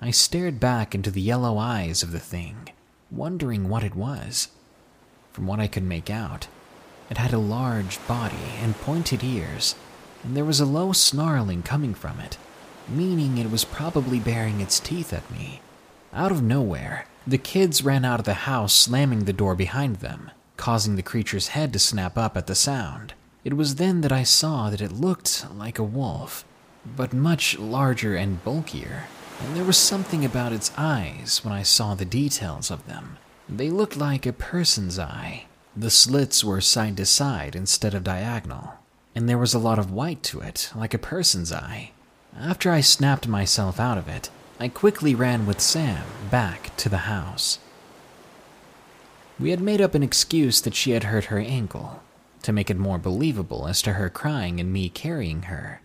I 0.00 0.10
stared 0.10 0.60
back 0.60 0.94
into 0.94 1.10
the 1.10 1.20
yellow 1.20 1.56
eyes 1.56 2.02
of 2.02 2.12
the 2.12 2.20
thing, 2.20 2.68
wondering 3.10 3.68
what 3.68 3.84
it 3.84 3.94
was. 3.94 4.48
From 5.32 5.46
what 5.46 5.60
I 5.60 5.66
could 5.66 5.84
make 5.84 6.10
out, 6.10 6.48
it 7.10 7.16
had 7.16 7.32
a 7.32 7.38
large 7.38 8.04
body 8.06 8.54
and 8.60 8.76
pointed 8.80 9.22
ears, 9.22 9.76
and 10.22 10.36
there 10.36 10.44
was 10.44 10.60
a 10.60 10.66
low 10.66 10.92
snarling 10.92 11.62
coming 11.62 11.94
from 11.94 12.18
it 12.20 12.38
meaning 12.88 13.38
it 13.38 13.50
was 13.50 13.64
probably 13.64 14.18
baring 14.18 14.60
its 14.60 14.80
teeth 14.80 15.12
at 15.12 15.30
me. 15.30 15.60
Out 16.12 16.30
of 16.30 16.42
nowhere, 16.42 17.06
the 17.26 17.38
kids 17.38 17.82
ran 17.82 18.04
out 18.04 18.20
of 18.20 18.26
the 18.26 18.34
house, 18.34 18.74
slamming 18.74 19.24
the 19.24 19.32
door 19.32 19.54
behind 19.54 19.96
them, 19.96 20.30
causing 20.56 20.96
the 20.96 21.02
creature's 21.02 21.48
head 21.48 21.72
to 21.72 21.78
snap 21.78 22.18
up 22.18 22.36
at 22.36 22.46
the 22.46 22.54
sound. 22.54 23.14
It 23.44 23.56
was 23.56 23.76
then 23.76 24.00
that 24.02 24.12
I 24.12 24.22
saw 24.22 24.70
that 24.70 24.80
it 24.80 24.92
looked 24.92 25.46
like 25.54 25.78
a 25.78 25.82
wolf, 25.82 26.44
but 26.96 27.12
much 27.12 27.58
larger 27.58 28.14
and 28.14 28.44
bulkier, 28.44 29.04
and 29.40 29.56
there 29.56 29.64
was 29.64 29.76
something 29.76 30.24
about 30.24 30.52
its 30.52 30.70
eyes 30.76 31.40
when 31.42 31.52
I 31.52 31.62
saw 31.62 31.94
the 31.94 32.04
details 32.04 32.70
of 32.70 32.86
them. 32.86 33.16
They 33.48 33.70
looked 33.70 33.96
like 33.96 34.26
a 34.26 34.32
person's 34.32 34.98
eye. 34.98 35.46
The 35.76 35.90
slits 35.90 36.44
were 36.44 36.60
side 36.60 36.96
to 36.98 37.06
side 37.06 37.56
instead 37.56 37.94
of 37.94 38.04
diagonal, 38.04 38.74
and 39.14 39.28
there 39.28 39.38
was 39.38 39.54
a 39.54 39.58
lot 39.58 39.78
of 39.78 39.90
white 39.90 40.22
to 40.24 40.40
it, 40.40 40.70
like 40.74 40.94
a 40.94 40.98
person's 40.98 41.52
eye. 41.52 41.90
After 42.40 42.72
I 42.72 42.80
snapped 42.80 43.28
myself 43.28 43.78
out 43.78 43.96
of 43.96 44.08
it, 44.08 44.28
I 44.58 44.66
quickly 44.66 45.14
ran 45.14 45.46
with 45.46 45.60
Sam 45.60 46.04
back 46.30 46.76
to 46.78 46.88
the 46.88 47.06
house. 47.06 47.60
We 49.38 49.50
had 49.50 49.60
made 49.60 49.80
up 49.80 49.94
an 49.94 50.02
excuse 50.02 50.60
that 50.62 50.74
she 50.74 50.90
had 50.90 51.04
hurt 51.04 51.26
her 51.26 51.38
ankle 51.38 52.02
to 52.42 52.52
make 52.52 52.70
it 52.70 52.76
more 52.76 52.98
believable 52.98 53.68
as 53.68 53.80
to 53.82 53.94
her 53.94 54.10
crying 54.10 54.58
and 54.58 54.72
me 54.72 54.88
carrying 54.88 55.42
her. 55.42 55.80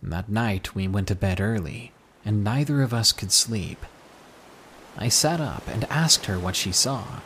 That 0.00 0.28
night, 0.28 0.76
we 0.76 0.86
went 0.86 1.08
to 1.08 1.16
bed 1.16 1.40
early, 1.40 1.92
and 2.24 2.44
neither 2.44 2.82
of 2.82 2.94
us 2.94 3.10
could 3.12 3.32
sleep. 3.32 3.84
I 4.96 5.08
sat 5.08 5.40
up 5.40 5.66
and 5.66 5.84
asked 5.84 6.26
her 6.26 6.38
what 6.38 6.56
she 6.56 6.72
saw, 6.72 7.20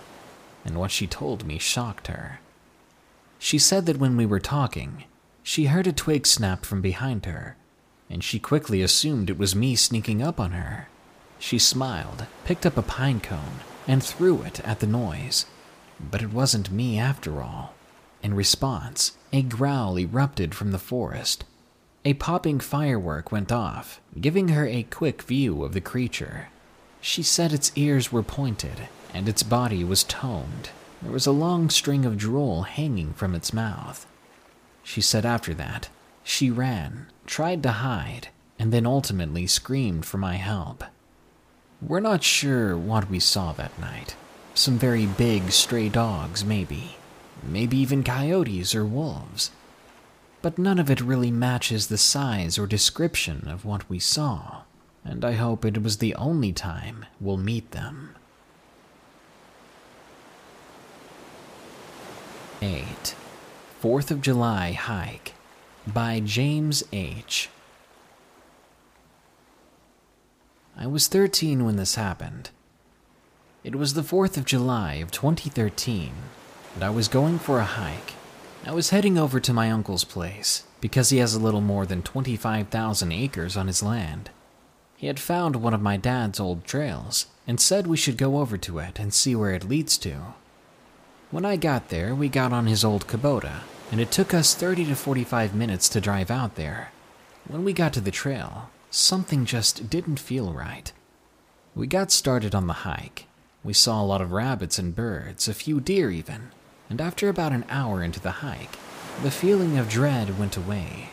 and 0.64 0.78
what 0.78 0.90
she 0.90 1.06
told 1.06 1.46
me 1.46 1.58
shocked 1.58 2.06
her. 2.06 2.40
She 3.38 3.58
said 3.58 3.84
that 3.86 3.98
when 3.98 4.16
we 4.16 4.24
were 4.24 4.40
talking, 4.40 5.04
she 5.42 5.66
heard 5.66 5.86
a 5.86 5.92
twig 5.92 6.26
snap 6.26 6.64
from 6.64 6.80
behind 6.80 7.26
her 7.26 7.56
and 8.14 8.22
she 8.22 8.38
quickly 8.38 8.80
assumed 8.80 9.28
it 9.28 9.36
was 9.36 9.56
me 9.56 9.74
sneaking 9.74 10.22
up 10.22 10.38
on 10.38 10.52
her. 10.52 10.86
She 11.40 11.58
smiled, 11.58 12.26
picked 12.44 12.64
up 12.64 12.76
a 12.78 12.82
pine 12.82 13.18
cone, 13.18 13.58
and 13.88 14.00
threw 14.00 14.42
it 14.42 14.60
at 14.60 14.78
the 14.78 14.86
noise. 14.86 15.46
But 15.98 16.22
it 16.22 16.32
wasn't 16.32 16.70
me 16.70 16.96
after 16.96 17.42
all. 17.42 17.74
In 18.22 18.32
response, 18.32 19.18
a 19.32 19.42
growl 19.42 19.98
erupted 19.98 20.54
from 20.54 20.70
the 20.70 20.78
forest. 20.78 21.42
A 22.04 22.14
popping 22.14 22.60
firework 22.60 23.32
went 23.32 23.50
off, 23.50 24.00
giving 24.20 24.48
her 24.48 24.64
a 24.64 24.84
quick 24.84 25.22
view 25.22 25.64
of 25.64 25.72
the 25.72 25.80
creature. 25.80 26.50
She 27.00 27.24
said 27.24 27.52
its 27.52 27.72
ears 27.74 28.12
were 28.12 28.22
pointed 28.22 28.88
and 29.12 29.28
its 29.28 29.42
body 29.42 29.82
was 29.82 30.04
toned. 30.04 30.70
There 31.02 31.10
was 31.10 31.26
a 31.26 31.32
long 31.32 31.68
string 31.68 32.06
of 32.06 32.16
drool 32.16 32.62
hanging 32.62 33.12
from 33.14 33.34
its 33.34 33.52
mouth. 33.52 34.06
She 34.84 35.00
said 35.00 35.26
after 35.26 35.52
that, 35.54 35.88
she 36.24 36.50
ran, 36.50 37.06
tried 37.26 37.62
to 37.62 37.70
hide, 37.70 38.28
and 38.58 38.72
then 38.72 38.86
ultimately 38.86 39.46
screamed 39.46 40.06
for 40.06 40.18
my 40.18 40.36
help. 40.36 40.82
We're 41.82 42.00
not 42.00 42.22
sure 42.22 42.76
what 42.76 43.10
we 43.10 43.20
saw 43.20 43.52
that 43.52 43.78
night. 43.78 44.16
Some 44.54 44.78
very 44.78 45.04
big 45.04 45.52
stray 45.52 45.90
dogs, 45.90 46.44
maybe. 46.44 46.96
Maybe 47.42 47.76
even 47.76 48.02
coyotes 48.02 48.74
or 48.74 48.86
wolves. 48.86 49.50
But 50.40 50.58
none 50.58 50.78
of 50.78 50.90
it 50.90 51.00
really 51.00 51.30
matches 51.30 51.88
the 51.88 51.98
size 51.98 52.58
or 52.58 52.66
description 52.66 53.46
of 53.46 53.64
what 53.66 53.88
we 53.90 53.98
saw, 53.98 54.62
and 55.04 55.24
I 55.24 55.32
hope 55.32 55.64
it 55.64 55.82
was 55.82 55.98
the 55.98 56.14
only 56.14 56.52
time 56.52 57.04
we'll 57.20 57.36
meet 57.36 57.72
them. 57.72 58.16
8. 62.62 63.14
4th 63.82 64.10
of 64.10 64.22
July 64.22 64.72
Hike 64.72 65.34
by 65.92 66.18
James 66.18 66.82
H. 66.92 67.50
I 70.76 70.86
was 70.86 71.08
13 71.08 71.64
when 71.64 71.76
this 71.76 71.96
happened. 71.96 72.50
It 73.62 73.76
was 73.76 73.92
the 73.94 74.02
4th 74.02 74.36
of 74.36 74.46
July 74.46 74.94
of 74.94 75.10
2013, 75.10 76.12
and 76.74 76.82
I 76.82 76.90
was 76.90 77.06
going 77.08 77.38
for 77.38 77.58
a 77.58 77.64
hike. 77.64 78.14
I 78.64 78.72
was 78.72 78.90
heading 78.90 79.18
over 79.18 79.40
to 79.40 79.52
my 79.52 79.70
uncle's 79.70 80.04
place 80.04 80.64
because 80.80 81.10
he 81.10 81.18
has 81.18 81.34
a 81.34 81.40
little 81.40 81.60
more 81.60 81.84
than 81.84 82.02
25,000 82.02 83.12
acres 83.12 83.56
on 83.56 83.66
his 83.66 83.82
land. 83.82 84.30
He 84.96 85.06
had 85.06 85.20
found 85.20 85.56
one 85.56 85.74
of 85.74 85.82
my 85.82 85.98
dad's 85.98 86.40
old 86.40 86.64
trails 86.64 87.26
and 87.46 87.60
said 87.60 87.86
we 87.86 87.98
should 87.98 88.16
go 88.16 88.38
over 88.38 88.56
to 88.56 88.78
it 88.78 88.98
and 88.98 89.12
see 89.12 89.36
where 89.36 89.52
it 89.52 89.68
leads 89.68 89.98
to. 89.98 90.34
When 91.30 91.44
I 91.44 91.56
got 91.56 91.90
there, 91.90 92.14
we 92.14 92.30
got 92.30 92.54
on 92.54 92.66
his 92.66 92.84
old 92.84 93.06
Kubota, 93.06 93.60
and 93.90 94.00
it 94.00 94.10
took 94.10 94.34
us 94.34 94.54
30 94.54 94.86
to 94.86 94.96
45 94.96 95.54
minutes 95.54 95.88
to 95.90 96.00
drive 96.00 96.30
out 96.30 96.54
there. 96.54 96.90
When 97.46 97.64
we 97.64 97.72
got 97.72 97.92
to 97.94 98.00
the 98.00 98.10
trail, 98.10 98.70
something 98.90 99.44
just 99.44 99.90
didn't 99.90 100.18
feel 100.18 100.52
right. 100.52 100.92
We 101.74 101.86
got 101.86 102.10
started 102.10 102.54
on 102.54 102.66
the 102.66 102.84
hike. 102.84 103.26
We 103.62 103.72
saw 103.72 104.00
a 104.00 104.06
lot 104.06 104.20
of 104.20 104.32
rabbits 104.32 104.78
and 104.78 104.94
birds, 104.94 105.48
a 105.48 105.54
few 105.54 105.80
deer 105.80 106.10
even, 106.10 106.50
and 106.88 107.00
after 107.00 107.28
about 107.28 107.52
an 107.52 107.64
hour 107.68 108.02
into 108.02 108.20
the 108.20 108.30
hike, 108.30 108.76
the 109.22 109.30
feeling 109.30 109.78
of 109.78 109.88
dread 109.88 110.38
went 110.38 110.56
away. 110.56 111.10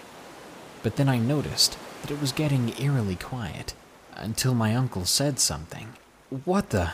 But 0.83 0.95
then 0.95 1.09
I 1.09 1.17
noticed 1.17 1.77
that 2.01 2.11
it 2.11 2.21
was 2.21 2.31
getting 2.31 2.79
eerily 2.79 3.15
quiet 3.15 3.73
until 4.15 4.53
my 4.53 4.75
uncle 4.75 5.05
said 5.05 5.39
something. 5.39 5.93
What 6.45 6.69
the? 6.69 6.93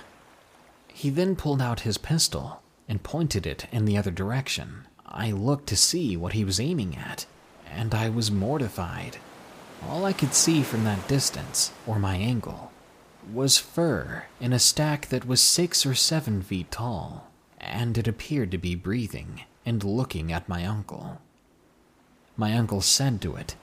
He 0.87 1.09
then 1.09 1.35
pulled 1.35 1.61
out 1.61 1.81
his 1.81 1.97
pistol 1.97 2.61
and 2.89 3.03
pointed 3.03 3.45
it 3.45 3.67
in 3.71 3.85
the 3.85 3.97
other 3.97 4.11
direction. 4.11 4.86
I 5.17 5.31
looked 5.31 5.65
to 5.69 5.75
see 5.75 6.15
what 6.15 6.33
he 6.33 6.45
was 6.45 6.59
aiming 6.59 6.95
at, 6.95 7.25
and 7.67 7.95
I 7.95 8.07
was 8.07 8.29
mortified. 8.29 9.17
All 9.83 10.05
I 10.05 10.13
could 10.13 10.35
see 10.35 10.61
from 10.61 10.83
that 10.83 11.07
distance, 11.07 11.71
or 11.87 11.97
my 11.97 12.17
angle, 12.17 12.71
was 13.33 13.57
fur 13.57 14.25
in 14.39 14.53
a 14.53 14.59
stack 14.59 15.07
that 15.07 15.25
was 15.25 15.41
six 15.41 15.87
or 15.87 15.95
seven 15.95 16.43
feet 16.43 16.69
tall, 16.69 17.31
and 17.59 17.97
it 17.97 18.07
appeared 18.07 18.51
to 18.51 18.59
be 18.59 18.75
breathing 18.75 19.41
and 19.65 19.83
looking 19.83 20.31
at 20.31 20.47
my 20.47 20.63
uncle. 20.63 21.19
My 22.37 22.55
uncle 22.55 22.81
said 22.81 23.19
to 23.21 23.35
it, 23.35 23.55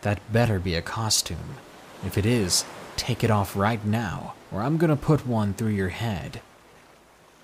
That 0.00 0.32
better 0.32 0.58
be 0.58 0.74
a 0.74 0.80
costume. 0.80 1.56
If 2.02 2.16
it 2.16 2.24
is, 2.24 2.64
take 2.96 3.22
it 3.22 3.30
off 3.30 3.54
right 3.54 3.84
now, 3.84 4.32
or 4.50 4.62
I'm 4.62 4.78
gonna 4.78 4.96
put 4.96 5.26
one 5.26 5.52
through 5.52 5.72
your 5.72 5.90
head. 5.90 6.40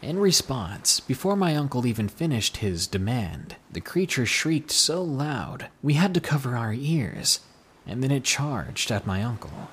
In 0.03 0.19
response, 0.19 0.99
before 0.99 1.37
my 1.37 1.55
uncle 1.55 1.87
even 1.87 2.09
finished 2.09 2.59
his 2.59 2.87
demand, 2.87 3.57
the 3.71 3.83
creature 3.83 4.25
shrieked 4.25 4.71
so 4.71 5.03
loud 5.03 5.67
we 5.83 5.93
had 5.93 6.15
to 6.15 6.21
cover 6.21 6.57
our 6.57 6.73
ears, 6.73 7.41
and 7.87 8.03
then 8.03 8.11
it 8.11 8.25
charged 8.25 8.91
at 8.91 9.07
my 9.07 9.23
uncle. 9.23 9.69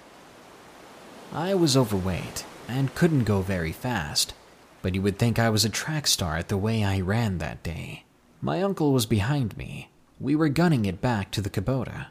I 1.31 1.55
was 1.55 1.77
overweight 1.77 2.43
and 2.67 2.93
couldn't 2.93 3.23
go 3.23 3.39
very 3.39 3.71
fast, 3.71 4.33
but 4.81 4.95
you 4.95 5.01
would 5.01 5.17
think 5.17 5.39
I 5.39 5.49
was 5.49 5.63
a 5.63 5.69
track 5.69 6.07
star 6.07 6.35
at 6.35 6.49
the 6.49 6.57
way 6.57 6.83
I 6.83 6.99
ran 6.99 7.37
that 7.37 7.63
day. 7.63 8.03
My 8.41 8.61
uncle 8.61 8.91
was 8.91 9.05
behind 9.05 9.55
me. 9.55 9.89
We 10.19 10.35
were 10.35 10.49
gunning 10.49 10.83
it 10.83 10.99
back 10.99 11.31
to 11.31 11.41
the 11.41 11.49
Kubota. 11.49 12.07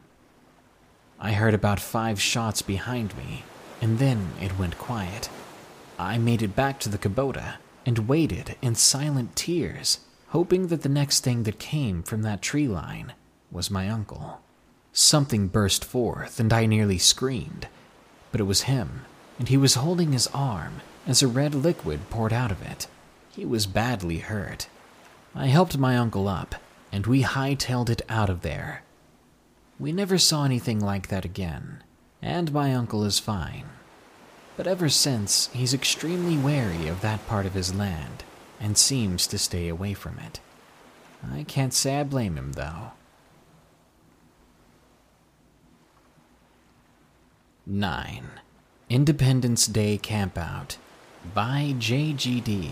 I 1.20 1.32
heard 1.32 1.54
about 1.54 1.80
five 1.80 2.18
shots 2.18 2.62
behind 2.62 3.14
me, 3.18 3.44
and 3.82 3.98
then 3.98 4.30
it 4.40 4.58
went 4.58 4.78
quiet. 4.78 5.28
I 5.98 6.16
made 6.16 6.40
it 6.40 6.56
back 6.56 6.80
to 6.80 6.88
the 6.88 6.98
Kubota 6.98 7.56
and 7.86 8.08
waited 8.08 8.56
in 8.60 8.74
silent 8.74 9.36
tears, 9.36 10.00
hoping 10.28 10.66
that 10.66 10.82
the 10.82 10.88
next 10.88 11.20
thing 11.20 11.44
that 11.44 11.58
came 11.58 12.02
from 12.02 12.22
that 12.22 12.42
tree 12.42 12.66
line 12.66 13.14
was 13.50 13.70
my 13.70 13.88
uncle. 13.88 14.40
Something 14.92 15.46
burst 15.46 15.84
forth, 15.84 16.40
and 16.40 16.52
I 16.52 16.66
nearly 16.66 16.98
screamed, 16.98 17.68
but 18.32 18.40
it 18.40 18.44
was 18.44 18.62
him, 18.62 19.02
and 19.38 19.48
he 19.48 19.56
was 19.56 19.74
holding 19.74 20.12
his 20.12 20.26
arm 20.34 20.80
as 21.06 21.22
a 21.22 21.28
red 21.28 21.54
liquid 21.54 22.10
poured 22.10 22.32
out 22.32 22.50
of 22.50 22.60
it. 22.60 22.88
He 23.30 23.44
was 23.44 23.66
badly 23.66 24.18
hurt. 24.18 24.68
I 25.34 25.46
helped 25.46 25.78
my 25.78 25.96
uncle 25.96 26.26
up, 26.26 26.56
and 26.90 27.06
we 27.06 27.22
hightailed 27.22 27.90
it 27.90 28.02
out 28.08 28.30
of 28.30 28.42
there. 28.42 28.82
We 29.78 29.92
never 29.92 30.18
saw 30.18 30.44
anything 30.44 30.80
like 30.80 31.08
that 31.08 31.24
again, 31.24 31.84
and 32.22 32.52
my 32.52 32.74
uncle 32.74 33.04
is 33.04 33.18
fine. 33.18 33.66
But 34.56 34.66
ever 34.66 34.88
since, 34.88 35.50
he's 35.52 35.74
extremely 35.74 36.36
wary 36.36 36.88
of 36.88 37.02
that 37.02 37.26
part 37.26 37.44
of 37.44 37.54
his 37.54 37.74
land 37.74 38.24
and 38.58 38.78
seems 38.78 39.26
to 39.26 39.38
stay 39.38 39.68
away 39.68 39.92
from 39.92 40.18
it. 40.18 40.40
I 41.30 41.42
can't 41.42 41.74
say 41.74 42.00
I 42.00 42.04
blame 42.04 42.36
him, 42.36 42.52
though. 42.52 42.92
9. 47.66 48.24
Independence 48.88 49.66
Day 49.66 49.98
Campout 49.98 50.76
by 51.34 51.74
JGD. 51.78 52.70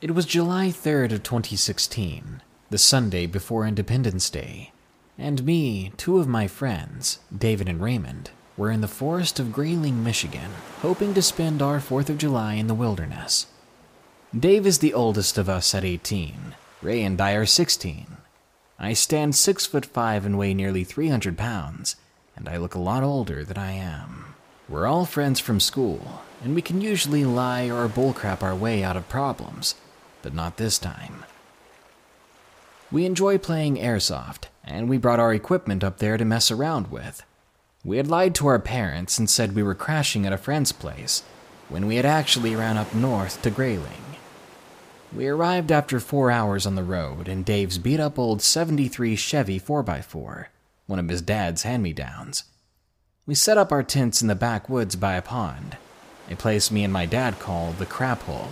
It 0.00 0.14
was 0.14 0.24
July 0.24 0.68
3rd 0.68 1.12
of 1.12 1.22
2016, 1.24 2.40
the 2.70 2.78
Sunday 2.78 3.26
before 3.26 3.66
Independence 3.66 4.30
Day, 4.30 4.72
and 5.20 5.44
me, 5.44 5.92
two 5.96 6.18
of 6.18 6.26
my 6.26 6.46
friends, 6.46 7.18
David 7.36 7.68
and 7.68 7.80
Raymond, 7.80 8.30
were 8.56 8.70
in 8.70 8.80
the 8.80 8.88
forest 8.88 9.38
of 9.38 9.52
Grayling, 9.52 10.02
Michigan, 10.02 10.50
hoping 10.80 11.14
to 11.14 11.22
spend 11.22 11.62
our 11.62 11.78
4th 11.78 12.08
of 12.08 12.18
July 12.18 12.54
in 12.54 12.66
the 12.66 12.74
wilderness. 12.74 13.46
Dave 14.38 14.66
is 14.66 14.78
the 14.78 14.94
oldest 14.94 15.38
of 15.38 15.48
us 15.48 15.74
at 15.74 15.84
18. 15.84 16.54
Ray 16.82 17.02
and 17.02 17.20
I 17.20 17.32
are 17.32 17.46
16. 17.46 18.16
I 18.78 18.92
stand 18.94 19.34
6 19.34 19.66
foot 19.66 19.84
5 19.84 20.24
and 20.24 20.38
weigh 20.38 20.54
nearly 20.54 20.84
300 20.84 21.36
pounds, 21.36 21.96
and 22.34 22.48
I 22.48 22.56
look 22.56 22.74
a 22.74 22.80
lot 22.80 23.02
older 23.02 23.44
than 23.44 23.58
I 23.58 23.72
am. 23.72 24.34
We're 24.68 24.86
all 24.86 25.04
friends 25.04 25.40
from 25.40 25.60
school, 25.60 26.22
and 26.42 26.54
we 26.54 26.62
can 26.62 26.80
usually 26.80 27.24
lie 27.24 27.70
or 27.70 27.88
bullcrap 27.88 28.42
our 28.42 28.54
way 28.54 28.82
out 28.82 28.96
of 28.96 29.08
problems, 29.08 29.74
but 30.22 30.32
not 30.32 30.56
this 30.56 30.78
time. 30.78 31.24
We 32.92 33.06
enjoy 33.06 33.38
playing 33.38 33.76
airsoft, 33.76 34.46
and 34.64 34.88
we 34.88 34.98
brought 34.98 35.20
our 35.20 35.32
equipment 35.32 35.84
up 35.84 35.98
there 35.98 36.16
to 36.16 36.24
mess 36.24 36.50
around 36.50 36.90
with. 36.90 37.22
We 37.84 37.98
had 37.98 38.08
lied 38.08 38.34
to 38.36 38.48
our 38.48 38.58
parents 38.58 39.16
and 39.16 39.30
said 39.30 39.54
we 39.54 39.62
were 39.62 39.76
crashing 39.76 40.26
at 40.26 40.32
a 40.32 40.38
friend's 40.38 40.72
place, 40.72 41.22
when 41.68 41.86
we 41.86 41.96
had 41.96 42.04
actually 42.04 42.56
ran 42.56 42.76
up 42.76 42.92
north 42.92 43.40
to 43.42 43.50
Grayling. 43.50 44.16
We 45.14 45.28
arrived 45.28 45.70
after 45.70 46.00
four 46.00 46.32
hours 46.32 46.66
on 46.66 46.74
the 46.74 46.82
road 46.82 47.28
in 47.28 47.44
Dave's 47.44 47.78
beat 47.78 48.00
up 48.00 48.18
old 48.18 48.42
73 48.42 49.14
Chevy 49.14 49.60
4x4, 49.60 50.46
one 50.86 50.98
of 50.98 51.08
his 51.08 51.22
dad's 51.22 51.62
hand 51.62 51.84
me 51.84 51.92
downs. 51.92 52.44
We 53.24 53.36
set 53.36 53.56
up 53.56 53.70
our 53.70 53.84
tents 53.84 54.20
in 54.20 54.26
the 54.26 54.34
backwoods 54.34 54.96
by 54.96 55.14
a 55.14 55.22
pond, 55.22 55.76
a 56.28 56.34
place 56.34 56.72
me 56.72 56.82
and 56.82 56.92
my 56.92 57.06
dad 57.06 57.38
call 57.38 57.72
the 57.72 57.86
crap 57.86 58.22
hole, 58.22 58.50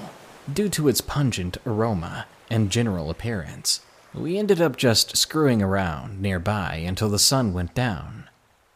due 0.53 0.68
to 0.70 0.86
its 0.86 1.01
pungent 1.01 1.59
aroma 1.66 2.26
and 2.49 2.70
general 2.70 3.11
appearance. 3.11 3.80
We 4.15 4.39
ended 4.39 4.61
up 4.61 4.77
just 4.77 5.17
screwing 5.17 5.63
around 5.63 6.21
nearby 6.21 6.77
until 6.77 7.09
the 7.09 7.19
sun 7.19 7.53
went 7.53 7.75
down. 7.75 8.29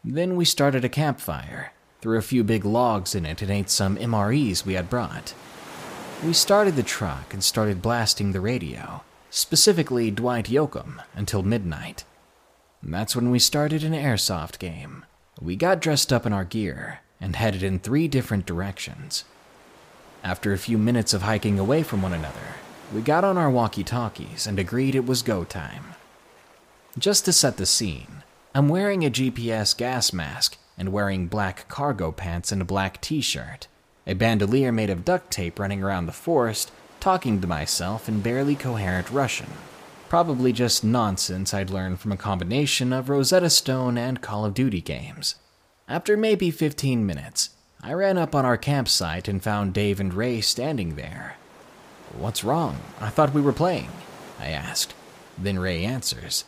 Then 0.05 0.37
we 0.37 0.45
started 0.45 0.85
a 0.85 0.89
campfire, 0.89 1.73
threw 2.01 2.19
a 2.19 2.23
few 2.23 2.45
big 2.45 2.65
logs 2.65 3.15
in 3.15 3.25
it, 3.25 3.41
and 3.41 3.51
ate 3.51 3.71
some 3.71 3.97
MREs 3.97 4.65
we 4.65 4.75
had 4.75 4.91
brought. 4.91 5.35
We 6.25 6.33
started 6.33 6.77
the 6.77 6.83
truck 6.83 7.33
and 7.33 7.43
started 7.43 7.83
blasting 7.83 8.33
the 8.33 8.41
radio, 8.41 9.03
specifically 9.31 10.11
Dwight 10.11 10.47
Yoakam, 10.47 11.03
until 11.15 11.43
midnight. 11.43 12.05
That's 12.83 13.17
when 13.17 13.31
we 13.31 13.39
started 13.39 13.85
an 13.85 13.93
airsoft 13.93 14.59
game. 14.59 15.05
We 15.41 15.57
got 15.57 15.81
dressed 15.81 16.13
up 16.13 16.27
in 16.27 16.33
our 16.33 16.45
gear 16.45 17.01
and 17.21 17.37
headed 17.37 17.63
in 17.63 17.79
three 17.79 18.07
different 18.07 18.45
directions. 18.45 19.25
After 20.23 20.53
a 20.53 20.59
few 20.59 20.79
minutes 20.79 21.15
of 21.15 21.23
hiking 21.23 21.59
away 21.59 21.83
from 21.83 22.03
one 22.03 22.13
another, 22.13 22.57
we 22.93 23.01
got 23.01 23.25
on 23.25 23.39
our 23.39 23.51
walkie 23.51 23.85
talkies 23.85 24.47
and 24.47 24.59
agreed 24.59 24.95
it 24.95 25.07
was 25.07 25.23
go 25.23 25.45
time. 25.45 25.95
Just 26.99 27.25
to 27.25 27.33
set 27.33 27.57
the 27.57 27.65
scene, 27.65 28.23
I'm 28.55 28.69
wearing 28.69 29.05
a 29.05 29.11
GPS 29.11 29.77
gas 29.77 30.13
mask 30.13 30.59
and 30.77 30.93
wearing 30.93 31.27
black 31.27 31.69
cargo 31.69 32.13
pants 32.13 32.53
and 32.53 32.61
a 32.61 32.67
black 32.67 33.01
t 33.01 33.23
shirt, 33.23 33.67
a 34.07 34.15
bandolier 34.15 34.73
made 34.73 34.91
of 34.91 35.05
duct 35.05 35.31
tape 35.31 35.59
running 35.59 35.83
around 35.83 36.05
the 36.07 36.13
forest, 36.13 36.71
talking 37.01 37.41
to 37.41 37.47
myself 37.47 38.09
in 38.09 38.21
barely 38.21 38.55
coherent 38.55 39.11
Russian. 39.11 39.49
Probably 40.11 40.53
just 40.53 40.85
nonsense 40.85 41.55
I'd 41.55 41.71
learned 41.71 42.01
from 42.01 42.13
a 42.13 42.17
combination 42.19 42.93
of 42.93 43.09
Rosetta 43.09 43.49
Stone 43.49 43.97
and 43.97 44.21
Call 44.21 44.45
of 44.45 44.53
Duty 44.53 44.83
games. 44.83 45.37
After 45.89 46.17
maybe 46.17 46.51
15 46.51 47.07
minutes, 47.07 47.51
I 47.83 47.95
ran 47.95 48.19
up 48.19 48.35
on 48.35 48.45
our 48.45 48.59
campsite 48.59 49.29
and 49.29 49.43
found 49.43 49.73
Dave 49.73 49.99
and 49.99 50.13
Ray 50.13 50.43
standing 50.43 50.97
there, 50.97 51.37
What's 52.19 52.45
wrong? 52.45 52.79
I 53.01 53.09
thought 53.09 53.35
we 53.35 53.41
were 53.41 53.53
playing, 53.53 53.91
I 54.39 54.49
asked. 54.49 54.95
Then 55.39 55.59
Ray 55.59 55.85
answers, 55.85 56.45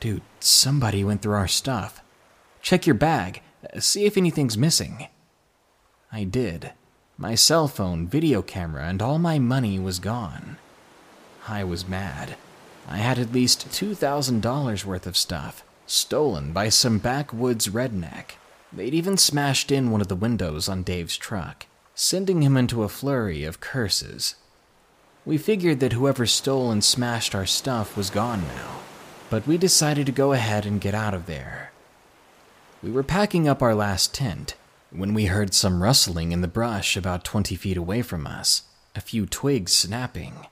Dude, 0.00 0.22
somebody 0.40 1.04
went 1.04 1.22
through 1.22 1.34
our 1.34 1.48
stuff. 1.48 2.02
Check 2.60 2.86
your 2.86 2.94
bag, 2.94 3.42
see 3.78 4.04
if 4.04 4.16
anything's 4.16 4.58
missing. 4.58 5.08
I 6.10 6.24
did. 6.24 6.72
My 7.16 7.34
cell 7.34 7.68
phone, 7.68 8.08
video 8.08 8.42
camera, 8.42 8.84
and 8.84 9.00
all 9.00 9.18
my 9.18 9.38
money 9.38 9.78
was 9.78 9.98
gone. 9.98 10.56
I 11.46 11.62
was 11.62 11.88
mad. 11.88 12.36
I 12.88 12.98
had 12.98 13.18
at 13.18 13.32
least 13.32 13.68
$2,000 13.68 14.84
worth 14.84 15.06
of 15.06 15.16
stuff, 15.16 15.62
stolen 15.86 16.52
by 16.52 16.68
some 16.68 16.98
backwoods 16.98 17.68
redneck. 17.68 18.32
They'd 18.72 18.94
even 18.94 19.16
smashed 19.16 19.70
in 19.70 19.90
one 19.90 20.00
of 20.00 20.08
the 20.08 20.16
windows 20.16 20.68
on 20.68 20.82
Dave's 20.82 21.16
truck, 21.16 21.66
sending 21.94 22.42
him 22.42 22.56
into 22.56 22.82
a 22.82 22.88
flurry 22.88 23.44
of 23.44 23.60
curses. 23.60 24.34
We 25.24 25.38
figured 25.38 25.78
that 25.80 25.92
whoever 25.92 26.26
stole 26.26 26.72
and 26.72 26.82
smashed 26.82 27.34
our 27.34 27.46
stuff 27.46 27.96
was 27.96 28.10
gone 28.10 28.42
now, 28.42 28.80
but 29.30 29.46
we 29.46 29.56
decided 29.56 30.06
to 30.06 30.12
go 30.12 30.32
ahead 30.32 30.66
and 30.66 30.80
get 30.80 30.94
out 30.94 31.14
of 31.14 31.26
there. 31.26 31.70
We 32.82 32.90
were 32.90 33.04
packing 33.04 33.46
up 33.46 33.62
our 33.62 33.74
last 33.74 34.12
tent 34.12 34.56
when 34.90 35.14
we 35.14 35.26
heard 35.26 35.54
some 35.54 35.82
rustling 35.82 36.32
in 36.32 36.40
the 36.40 36.48
brush 36.48 36.96
about 36.96 37.24
20 37.24 37.54
feet 37.54 37.76
away 37.76 38.02
from 38.02 38.26
us, 38.26 38.62
a 38.96 39.00
few 39.00 39.26
twigs 39.26 39.72
snapping. 39.72 40.46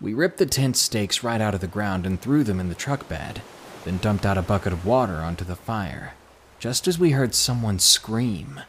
We 0.00 0.14
ripped 0.14 0.38
the 0.38 0.46
tent 0.46 0.76
stakes 0.76 1.24
right 1.24 1.40
out 1.40 1.54
of 1.54 1.60
the 1.60 1.66
ground 1.66 2.06
and 2.06 2.20
threw 2.20 2.44
them 2.44 2.60
in 2.60 2.68
the 2.68 2.74
truck 2.76 3.08
bed, 3.08 3.42
then 3.84 3.98
dumped 3.98 4.24
out 4.24 4.38
a 4.38 4.42
bucket 4.42 4.72
of 4.72 4.86
water 4.86 5.16
onto 5.16 5.44
the 5.44 5.56
fire, 5.56 6.14
just 6.60 6.86
as 6.86 7.00
we 7.00 7.10
heard 7.10 7.34
someone 7.34 7.80
scream, 7.80 8.60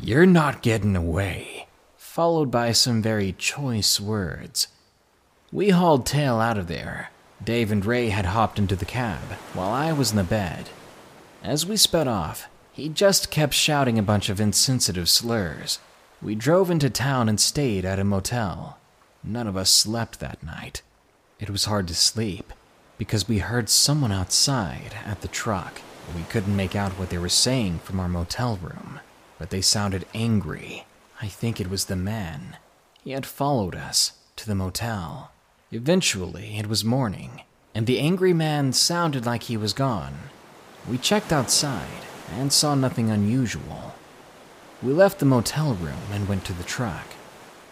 You're 0.00 0.26
not 0.26 0.62
getting 0.62 0.94
away, 0.96 1.67
followed 2.18 2.50
by 2.50 2.72
some 2.72 3.00
very 3.00 3.32
choice 3.38 4.00
words. 4.00 4.66
We 5.52 5.70
hauled 5.70 6.04
tail 6.04 6.40
out 6.40 6.58
of 6.58 6.66
there. 6.66 7.12
Dave 7.44 7.70
and 7.70 7.86
Ray 7.86 8.08
had 8.08 8.26
hopped 8.26 8.58
into 8.58 8.74
the 8.74 8.84
cab, 8.84 9.22
while 9.54 9.70
I 9.70 9.92
was 9.92 10.10
in 10.10 10.16
the 10.16 10.24
bed. 10.24 10.68
As 11.44 11.64
we 11.64 11.76
sped 11.76 12.08
off, 12.08 12.48
he 12.72 12.88
just 12.88 13.30
kept 13.30 13.54
shouting 13.54 14.00
a 14.00 14.02
bunch 14.02 14.30
of 14.30 14.40
insensitive 14.40 15.08
slurs. 15.08 15.78
We 16.20 16.34
drove 16.34 16.72
into 16.72 16.90
town 16.90 17.28
and 17.28 17.38
stayed 17.38 17.84
at 17.84 18.00
a 18.00 18.04
motel. 18.04 18.78
None 19.22 19.46
of 19.46 19.56
us 19.56 19.70
slept 19.70 20.18
that 20.18 20.42
night. 20.42 20.82
It 21.38 21.50
was 21.50 21.66
hard 21.66 21.86
to 21.86 21.94
sleep 21.94 22.52
because 22.98 23.28
we 23.28 23.38
heard 23.38 23.68
someone 23.68 24.10
outside 24.10 24.96
at 25.06 25.20
the 25.20 25.28
truck. 25.28 25.80
We 26.16 26.22
couldn't 26.22 26.56
make 26.56 26.74
out 26.74 26.98
what 26.98 27.10
they 27.10 27.18
were 27.18 27.28
saying 27.28 27.78
from 27.84 28.00
our 28.00 28.08
motel 28.08 28.56
room, 28.56 28.98
but 29.38 29.50
they 29.50 29.60
sounded 29.60 30.04
angry. 30.12 30.84
I 31.20 31.26
think 31.26 31.60
it 31.60 31.68
was 31.68 31.86
the 31.86 31.96
man. 31.96 32.56
He 33.02 33.10
had 33.10 33.26
followed 33.26 33.74
us 33.74 34.12
to 34.36 34.46
the 34.46 34.54
motel. 34.54 35.32
Eventually, 35.72 36.56
it 36.58 36.68
was 36.68 36.84
morning, 36.84 37.42
and 37.74 37.86
the 37.86 37.98
angry 37.98 38.32
man 38.32 38.72
sounded 38.72 39.26
like 39.26 39.44
he 39.44 39.56
was 39.56 39.72
gone. 39.72 40.14
We 40.88 40.96
checked 40.96 41.32
outside 41.32 42.06
and 42.30 42.52
saw 42.52 42.74
nothing 42.74 43.10
unusual. 43.10 43.94
We 44.82 44.92
left 44.92 45.18
the 45.18 45.26
motel 45.26 45.74
room 45.74 45.98
and 46.12 46.28
went 46.28 46.44
to 46.44 46.52
the 46.52 46.62
truck, 46.62 47.06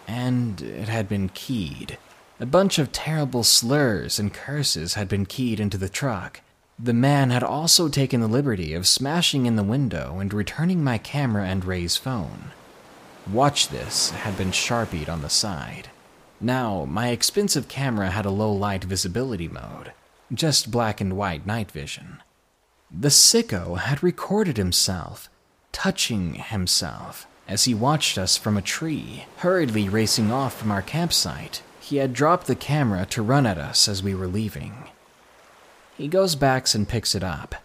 and 0.07 0.61
it 0.61 0.89
had 0.89 1.07
been 1.07 1.29
keyed. 1.29 1.97
A 2.39 2.45
bunch 2.45 2.77
of 2.77 2.91
terrible 2.91 3.43
slurs 3.43 4.19
and 4.19 4.33
curses 4.33 4.95
had 4.95 5.07
been 5.07 5.25
keyed 5.25 5.59
into 5.59 5.77
the 5.77 5.89
truck. 5.89 6.41
The 6.77 6.93
man 6.93 7.29
had 7.29 7.43
also 7.43 7.87
taken 7.87 8.19
the 8.19 8.27
liberty 8.27 8.73
of 8.73 8.87
smashing 8.87 9.45
in 9.45 9.55
the 9.55 9.63
window 9.63 10.19
and 10.19 10.33
returning 10.33 10.83
my 10.83 10.97
camera 10.97 11.47
and 11.47 11.63
Ray's 11.63 11.97
phone. 11.97 12.51
Watch 13.31 13.67
this 13.67 14.11
had 14.11 14.37
been 14.37 14.51
sharpied 14.51 15.09
on 15.09 15.21
the 15.21 15.29
side. 15.29 15.89
Now, 16.39 16.85
my 16.85 17.09
expensive 17.09 17.67
camera 17.67 18.09
had 18.09 18.25
a 18.25 18.29
low 18.29 18.51
light 18.53 18.85
visibility 18.85 19.47
mode, 19.47 19.91
just 20.33 20.71
black 20.71 21.01
and 21.01 21.17
white 21.17 21.45
night 21.45 21.71
vision. 21.71 22.21
The 22.89 23.09
sicko 23.09 23.79
had 23.79 24.01
recorded 24.01 24.55
himself, 24.55 25.29
touching 25.73 26.35
himself, 26.35 27.27
as 27.49 27.65
he 27.65 27.73
watched 27.73 28.17
us 28.17 28.37
from 28.37 28.55
a 28.55 28.61
tree, 28.61 29.25
hurriedly 29.37 29.89
racing 29.89 30.31
off 30.31 30.57
from 30.57 30.71
our 30.71 30.81
campsite. 30.81 31.61
He 31.81 31.97
had 31.97 32.13
dropped 32.13 32.47
the 32.47 32.55
camera 32.55 33.05
to 33.07 33.21
run 33.21 33.45
at 33.45 33.57
us 33.57 33.89
as 33.89 34.01
we 34.01 34.15
were 34.15 34.27
leaving. 34.27 34.89
He 35.97 36.07
goes 36.07 36.35
back 36.35 36.73
and 36.73 36.87
picks 36.87 37.13
it 37.13 37.23
up. 37.23 37.55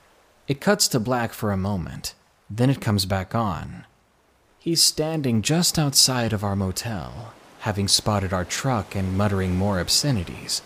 It 0.49 0.61
cuts 0.61 0.89
to 0.89 0.99
black 0.99 1.33
for 1.33 1.53
a 1.53 1.57
moment, 1.57 2.15
then 2.51 2.71
it 2.71 2.81
comes 2.81 3.07
back 3.07 3.35
on. 3.35 3.85
He's 4.63 4.81
standing 4.81 5.43
just 5.43 5.77
outside 5.77 6.33
of 6.33 6.45
our 6.45 6.55
motel, 6.55 7.33
having 7.63 7.89
spotted 7.89 8.33
our 8.33 8.45
truck 8.45 8.95
and 8.95 9.19
muttering 9.19 9.57
more 9.57 9.81
obscenities. 9.81 10.63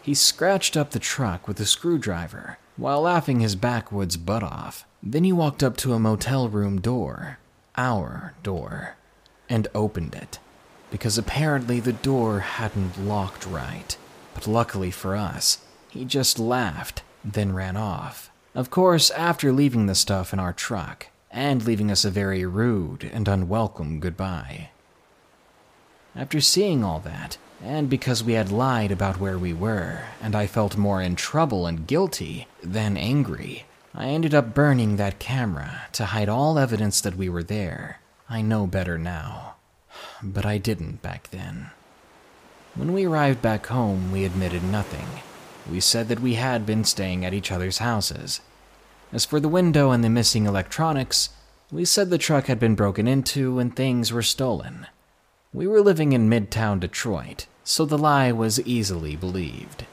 He 0.00 0.14
scratched 0.14 0.78
up 0.78 0.92
the 0.92 0.98
truck 0.98 1.46
with 1.46 1.60
a 1.60 1.66
screwdriver 1.66 2.56
while 2.78 3.02
laughing 3.02 3.40
his 3.40 3.54
backwoods 3.54 4.16
butt 4.16 4.42
off. 4.42 4.86
Then 5.02 5.24
he 5.24 5.32
walked 5.32 5.62
up 5.62 5.76
to 5.78 5.92
a 5.92 5.98
motel 5.98 6.48
room 6.48 6.80
door, 6.80 7.38
our 7.76 8.32
door, 8.42 8.96
and 9.46 9.68
opened 9.74 10.14
it, 10.14 10.38
because 10.90 11.18
apparently 11.18 11.80
the 11.80 11.92
door 11.92 12.40
hadn't 12.40 12.98
locked 12.98 13.44
right. 13.44 13.94
But 14.32 14.46
luckily 14.46 14.90
for 14.90 15.16
us, 15.16 15.58
he 15.90 16.06
just 16.06 16.38
laughed, 16.38 17.02
then 17.22 17.52
ran 17.52 17.76
off. 17.76 18.30
Of 18.54 18.70
course, 18.70 19.10
after 19.10 19.52
leaving 19.52 19.84
the 19.84 19.94
stuff 19.94 20.32
in 20.32 20.38
our 20.38 20.54
truck, 20.54 21.08
and 21.34 21.64
leaving 21.64 21.90
us 21.90 22.04
a 22.04 22.10
very 22.10 22.46
rude 22.46 23.10
and 23.12 23.26
unwelcome 23.26 23.98
goodbye. 23.98 24.70
After 26.16 26.40
seeing 26.40 26.84
all 26.84 27.00
that, 27.00 27.36
and 27.62 27.90
because 27.90 28.22
we 28.22 28.34
had 28.34 28.52
lied 28.52 28.92
about 28.92 29.18
where 29.18 29.36
we 29.36 29.52
were, 29.52 30.04
and 30.22 30.36
I 30.36 30.46
felt 30.46 30.76
more 30.76 31.02
in 31.02 31.16
trouble 31.16 31.66
and 31.66 31.88
guilty 31.88 32.46
than 32.62 32.96
angry, 32.96 33.64
I 33.92 34.06
ended 34.06 34.32
up 34.32 34.54
burning 34.54 34.96
that 34.96 35.18
camera 35.18 35.82
to 35.92 36.06
hide 36.06 36.28
all 36.28 36.58
evidence 36.58 37.00
that 37.00 37.16
we 37.16 37.28
were 37.28 37.42
there. 37.42 38.00
I 38.28 38.40
know 38.40 38.66
better 38.68 38.96
now. 38.96 39.56
But 40.22 40.46
I 40.46 40.58
didn't 40.58 41.02
back 41.02 41.30
then. 41.30 41.70
When 42.74 42.92
we 42.92 43.06
arrived 43.06 43.42
back 43.42 43.66
home, 43.66 44.12
we 44.12 44.24
admitted 44.24 44.62
nothing. 44.62 45.06
We 45.70 45.80
said 45.80 46.08
that 46.08 46.20
we 46.20 46.34
had 46.34 46.66
been 46.66 46.84
staying 46.84 47.24
at 47.24 47.34
each 47.34 47.50
other's 47.50 47.78
houses. 47.78 48.40
As 49.14 49.24
for 49.24 49.38
the 49.38 49.48
window 49.48 49.92
and 49.92 50.02
the 50.02 50.10
missing 50.10 50.44
electronics, 50.44 51.28
we 51.70 51.84
said 51.84 52.10
the 52.10 52.18
truck 52.18 52.46
had 52.46 52.58
been 52.58 52.74
broken 52.74 53.06
into 53.06 53.60
and 53.60 53.74
things 53.74 54.12
were 54.12 54.22
stolen. 54.22 54.88
We 55.52 55.68
were 55.68 55.80
living 55.80 56.12
in 56.12 56.28
midtown 56.28 56.80
Detroit, 56.80 57.46
so 57.62 57.84
the 57.84 57.96
lie 57.96 58.32
was 58.32 58.58
easily 58.66 59.14
believed. 59.14 59.86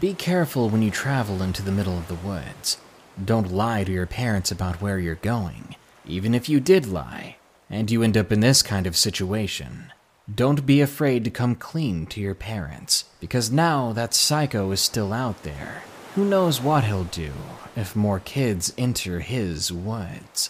Be 0.00 0.14
careful 0.14 0.68
when 0.68 0.82
you 0.82 0.90
travel 0.90 1.42
into 1.42 1.62
the 1.62 1.70
middle 1.70 1.96
of 1.96 2.08
the 2.08 2.16
woods. 2.16 2.78
Don't 3.24 3.52
lie 3.52 3.84
to 3.84 3.92
your 3.92 4.04
parents 4.04 4.50
about 4.50 4.82
where 4.82 4.98
you're 4.98 5.14
going, 5.14 5.76
even 6.04 6.34
if 6.34 6.48
you 6.48 6.58
did 6.58 6.86
lie, 6.86 7.36
and 7.70 7.88
you 7.88 8.02
end 8.02 8.16
up 8.16 8.32
in 8.32 8.40
this 8.40 8.64
kind 8.64 8.88
of 8.88 8.96
situation. 8.96 9.92
Don't 10.34 10.66
be 10.66 10.80
afraid 10.80 11.22
to 11.22 11.30
come 11.30 11.54
clean 11.54 12.04
to 12.06 12.20
your 12.20 12.34
parents, 12.34 13.04
because 13.20 13.48
now 13.48 13.92
that 13.92 14.12
psycho 14.12 14.72
is 14.72 14.80
still 14.80 15.12
out 15.12 15.44
there. 15.44 15.84
Who 16.16 16.24
knows 16.24 16.62
what 16.62 16.84
he'll 16.84 17.04
do 17.04 17.30
if 17.76 17.94
more 17.94 18.20
kids 18.20 18.72
enter 18.78 19.20
his 19.20 19.70
woods? 19.70 20.48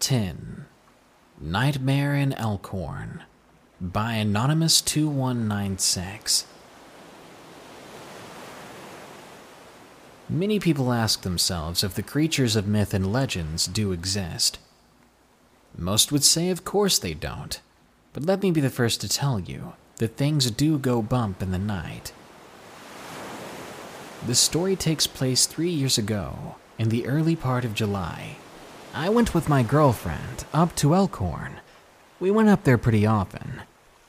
10. 0.00 0.66
Nightmare 1.40 2.14
in 2.14 2.34
Elkhorn 2.34 3.22
by 3.80 4.12
Anonymous 4.12 4.82
2196. 4.82 6.44
Many 10.28 10.60
people 10.60 10.92
ask 10.92 11.22
themselves 11.22 11.82
if 11.82 11.94
the 11.94 12.02
creatures 12.02 12.56
of 12.56 12.66
myth 12.66 12.92
and 12.92 13.10
legends 13.10 13.66
do 13.66 13.92
exist. 13.92 14.58
Most 15.78 16.12
would 16.12 16.24
say, 16.24 16.50
of 16.50 16.66
course 16.66 16.98
they 16.98 17.14
don't. 17.14 17.58
But 18.12 18.26
let 18.26 18.42
me 18.42 18.50
be 18.50 18.60
the 18.60 18.68
first 18.68 19.00
to 19.00 19.08
tell 19.08 19.40
you 19.40 19.72
that 20.02 20.16
things 20.16 20.50
do 20.50 20.78
go 20.78 21.00
bump 21.00 21.40
in 21.40 21.52
the 21.52 21.58
night. 21.58 22.12
The 24.26 24.34
story 24.34 24.74
takes 24.74 25.06
place 25.06 25.46
three 25.46 25.70
years 25.70 25.96
ago, 25.96 26.56
in 26.76 26.88
the 26.88 27.06
early 27.06 27.36
part 27.36 27.64
of 27.64 27.72
July, 27.72 28.38
I 28.92 29.08
went 29.10 29.32
with 29.32 29.48
my 29.48 29.62
girlfriend 29.62 30.44
up 30.52 30.74
to 30.76 30.96
Elkhorn. 30.96 31.60
We 32.18 32.32
went 32.32 32.48
up 32.48 32.64
there 32.64 32.78
pretty 32.78 33.06
often. 33.06 33.62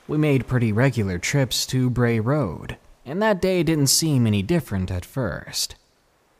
We 0.08 0.18
made 0.18 0.48
pretty 0.48 0.72
regular 0.72 1.20
trips 1.20 1.64
to 1.66 1.88
Bray 1.88 2.18
Road, 2.18 2.76
and 3.06 3.22
that 3.22 3.40
day 3.40 3.62
didn't 3.62 3.86
seem 3.86 4.26
any 4.26 4.42
different 4.42 4.90
at 4.90 5.04
first. 5.04 5.76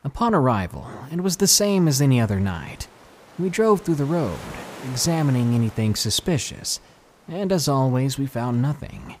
Upon 0.03 0.35
arrival, 0.35 0.85
it 1.09 1.21
was 1.21 1.37
the 1.37 1.47
same 1.47 1.87
as 1.87 2.01
any 2.01 2.19
other 2.19 2.41
night. 2.41 2.89
We 3.39 3.49
drove 3.49 3.81
through 3.81 3.95
the 3.95 4.03
road, 4.03 4.37
examining 4.91 5.55
anything 5.55 5.95
suspicious, 5.95 6.81
and 7.29 7.53
as 7.53 7.69
always, 7.69 8.19
we 8.19 8.27
found 8.27 8.61
nothing. 8.61 9.15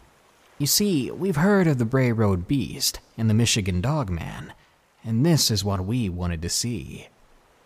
You 0.57 0.67
see, 0.67 1.11
we've 1.11 1.35
heard 1.35 1.67
of 1.67 1.79
the 1.79 1.85
Bray 1.85 2.13
Road 2.13 2.47
Beast 2.47 3.01
and 3.17 3.29
the 3.29 3.33
Michigan 3.33 3.81
Dog 3.81 4.09
Man, 4.09 4.53
and 5.03 5.25
this 5.25 5.51
is 5.51 5.65
what 5.65 5.85
we 5.85 6.07
wanted 6.07 6.41
to 6.43 6.49
see. 6.49 7.09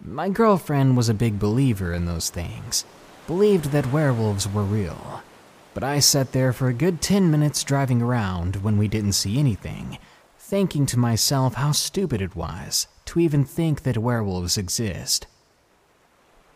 My 0.04 0.28
girlfriend 0.30 0.98
was 0.98 1.08
a 1.08 1.14
big 1.14 1.38
believer 1.38 1.94
in 1.94 2.06
those 2.06 2.32
things, 2.32 2.86
believed 3.28 3.66
that 3.66 3.92
werewolves 3.92 4.48
were 4.48 4.64
real. 4.64 5.22
But 5.76 5.84
I 5.84 6.00
sat 6.00 6.32
there 6.32 6.52
for 6.52 6.68
a 6.68 6.74
good 6.74 7.00
10 7.00 7.30
minutes 7.30 7.64
driving 7.64 8.02
around 8.02 8.64
when 8.64 8.80
we 8.80 8.88
didn't 8.88 9.14
see 9.14 9.38
anything, 9.38 10.00
thinking 10.40 10.88
to 10.88 10.98
myself 10.98 11.54
how 11.54 11.74
stupid 11.74 12.24
it 12.24 12.36
was 12.36 12.88
to 13.06 13.20
even 13.20 13.46
think 13.46 13.84
that 13.84 14.00
werewolves 14.00 14.58
exist. 14.58 15.28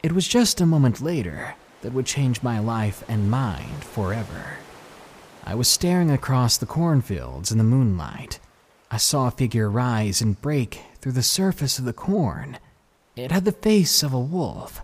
It 0.02 0.14
was 0.14 0.28
just 0.28 0.60
a 0.60 0.66
moment 0.66 1.00
later 1.00 1.54
that 1.82 1.94
would 1.94 2.08
change 2.08 2.42
my 2.42 2.58
life 2.58 3.04
and 3.08 3.30
mind 3.30 3.84
forever. 3.84 4.58
I 5.46 5.56
was 5.56 5.68
staring 5.68 6.10
across 6.10 6.58
the 6.58 6.66
cornfields 6.66 7.52
in 7.52 7.58
the 7.58 7.64
moonlight. 7.64 8.40
I 8.90 8.98
saw 8.98 9.28
a 9.28 9.32
figure 9.32 9.70
rise 9.70 10.22
and 10.22 10.42
break 10.42 10.82
through 11.00 11.14
the 11.14 11.24
surface 11.24 11.80
of 11.80 11.86
the 11.86 11.94
corn 11.94 12.58
it 13.16 13.32
had 13.32 13.46
the 13.46 13.52
face 13.52 14.02
of 14.02 14.12
a 14.12 14.20
wolf, 14.20 14.82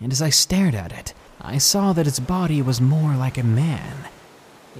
and 0.00 0.12
as 0.12 0.22
I 0.22 0.30
stared 0.30 0.74
at 0.74 0.92
it, 0.92 1.12
I 1.42 1.58
saw 1.58 1.92
that 1.92 2.06
its 2.06 2.18
body 2.18 2.62
was 2.62 2.80
more 2.80 3.14
like 3.14 3.36
a 3.36 3.44
man. 3.44 4.08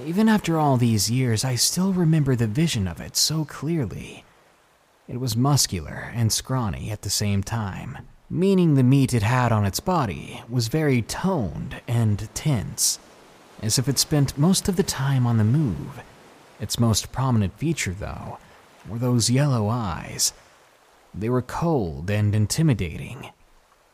Even 0.03 0.27
after 0.27 0.57
all 0.57 0.77
these 0.77 1.11
years, 1.11 1.45
I 1.45 1.55
still 1.55 1.93
remember 1.93 2.35
the 2.35 2.47
vision 2.47 2.87
of 2.87 2.99
it 2.99 3.15
so 3.15 3.45
clearly. 3.45 4.23
It 5.07 5.19
was 5.19 5.37
muscular 5.37 6.11
and 6.15 6.33
scrawny 6.33 6.89
at 6.89 7.03
the 7.03 7.09
same 7.11 7.43
time, 7.43 7.99
meaning 8.31 8.73
the 8.73 8.83
meat 8.83 9.13
it 9.13 9.23
had 9.23 9.51
on 9.51 9.65
its 9.65 9.79
body 9.79 10.41
was 10.49 10.67
very 10.67 11.03
toned 11.03 11.81
and 11.87 12.33
tense, 12.33 12.97
as 13.61 13.77
if 13.77 13.87
it 13.87 13.99
spent 13.99 14.37
most 14.37 14.67
of 14.67 14.75
the 14.75 14.83
time 14.83 15.27
on 15.27 15.37
the 15.37 15.43
move. 15.43 16.01
Its 16.59 16.79
most 16.79 17.11
prominent 17.11 17.57
feature, 17.57 17.95
though, 17.97 18.37
were 18.87 18.99
those 18.99 19.29
yellow 19.29 19.69
eyes. 19.69 20.33
They 21.13 21.29
were 21.29 21.41
cold 21.41 22.09
and 22.09 22.33
intimidating, 22.33 23.31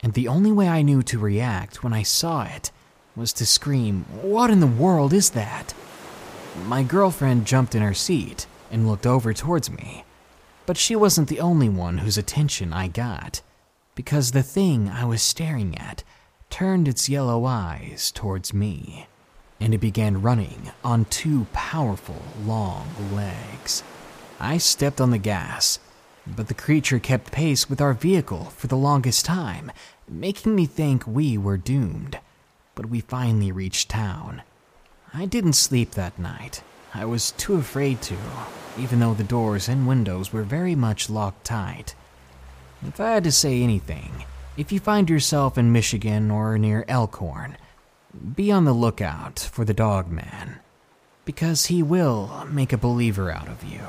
and 0.02 0.14
the 0.14 0.28
only 0.28 0.52
way 0.52 0.68
I 0.68 0.82
knew 0.82 1.02
to 1.04 1.20
react 1.20 1.84
when 1.84 1.94
I 1.94 2.04
saw 2.04 2.44
it 2.44 2.72
was 3.16 3.34
to 3.34 3.46
scream, 3.46 4.06
What 4.22 4.50
in 4.52 4.60
the 4.60 4.68
world 4.68 5.12
is 5.12 5.32
that? 5.32 5.74
My 6.66 6.84
girlfriend 6.84 7.46
jumped 7.46 7.76
in 7.76 7.82
her 7.82 7.94
seat 7.94 8.46
and 8.72 8.88
looked 8.88 9.08
over 9.08 9.34
towards 9.34 9.70
me. 9.72 10.04
But 10.66 10.78
she 10.78 10.96
wasn't 10.96 11.30
the 11.30 11.40
only 11.40 11.70
one 11.70 12.00
whose 12.00 12.18
attention 12.18 12.74
I 12.74 12.88
got, 12.90 13.42
because 13.96 14.32
the 14.32 14.44
thing 14.44 14.90
I 14.90 15.06
was 15.06 15.22
staring 15.22 15.78
at 15.78 16.04
turned 16.50 16.88
its 16.88 17.10
yellow 17.10 17.46
eyes 17.46 18.12
towards 18.12 18.54
me, 18.54 19.08
and 19.60 19.74
it 19.74 19.80
began 19.80 20.22
running 20.22 20.72
on 20.84 21.06
two 21.06 21.48
powerful, 21.54 22.22
long 22.46 22.88
legs. 23.14 23.84
I 24.40 24.58
stepped 24.58 25.02
on 25.02 25.12
the 25.12 25.18
gas, 25.18 25.80
but 26.28 26.48
the 26.48 26.54
creature 26.54 27.00
kept 27.00 27.32
pace 27.32 27.70
with 27.70 27.82
our 27.82 27.94
vehicle 27.94 28.46
for 28.46 28.68
the 28.68 28.78
longest 28.78 29.26
time, 29.26 29.72
making 30.08 30.56
me 30.56 30.66
think 30.66 31.08
we 31.08 31.38
were 31.38 31.58
doomed. 31.58 32.20
But 32.76 32.88
we 32.88 33.02
finally 33.02 33.52
reached 33.52 33.90
town. 33.90 34.44
I 35.14 35.26
didn't 35.26 35.54
sleep 35.54 35.92
that 35.92 36.20
night. 36.20 36.62
I 36.94 37.06
was 37.06 37.32
too 37.32 37.56
afraid 37.56 38.02
to, 38.04 38.18
even 38.78 39.00
though 39.00 39.14
the 39.14 39.24
doors 39.24 39.68
and 39.68 39.88
windows 39.88 40.32
were 40.32 40.44
very 40.44 40.76
much 40.76 41.10
locked 41.10 41.46
tight. 41.46 41.96
If 42.86 43.00
I 43.00 43.12
had 43.12 43.24
to 43.24 43.32
say 43.32 43.62
anything, 43.62 44.26
if 44.56 44.72
you 44.72 44.80
find 44.80 45.10
yourself 45.10 45.58
in 45.58 45.72
Michigan 45.72 46.30
or 46.30 46.58
near 46.58 46.86
Elkhorn, 46.88 47.58
be 48.36 48.52
on 48.52 48.66
the 48.66 48.74
lookout 48.74 49.40
for 49.40 49.66
the 49.66 49.74
dog 49.74 50.10
man, 50.12 50.60
because 51.26 51.68
he 51.68 51.84
will 51.84 52.46
make 52.50 52.74
a 52.74 52.78
believer 52.78 53.32
out 53.32 53.48
of 53.48 53.64
you. 53.64 53.82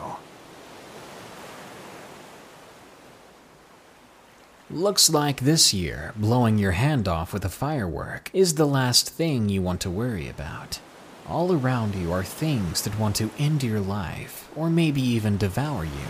Looks 4.71 5.09
like 5.09 5.41
this 5.41 5.73
year, 5.73 6.13
blowing 6.15 6.59
your 6.59 6.73
hand 6.73 7.09
off 7.09 7.33
with 7.33 7.45
a 7.45 7.49
firework 7.49 8.31
is 8.35 8.55
the 8.55 8.67
last 8.67 9.09
thing 9.09 9.49
you 9.49 9.63
want 9.63 9.81
to 9.81 9.91
worry 9.91 10.29
about. 10.29 10.81
All 11.27 11.53
around 11.53 11.95
you 11.95 12.13
are 12.13 12.23
things 12.23 12.83
that 12.83 12.99
want 12.99 13.17
to 13.17 13.31
end 13.39 13.63
your 13.63 13.81
life, 13.81 14.51
or 14.55 14.69
maybe 14.69 15.01
even 15.01 15.39
devour 15.39 15.85
you. 15.85 16.09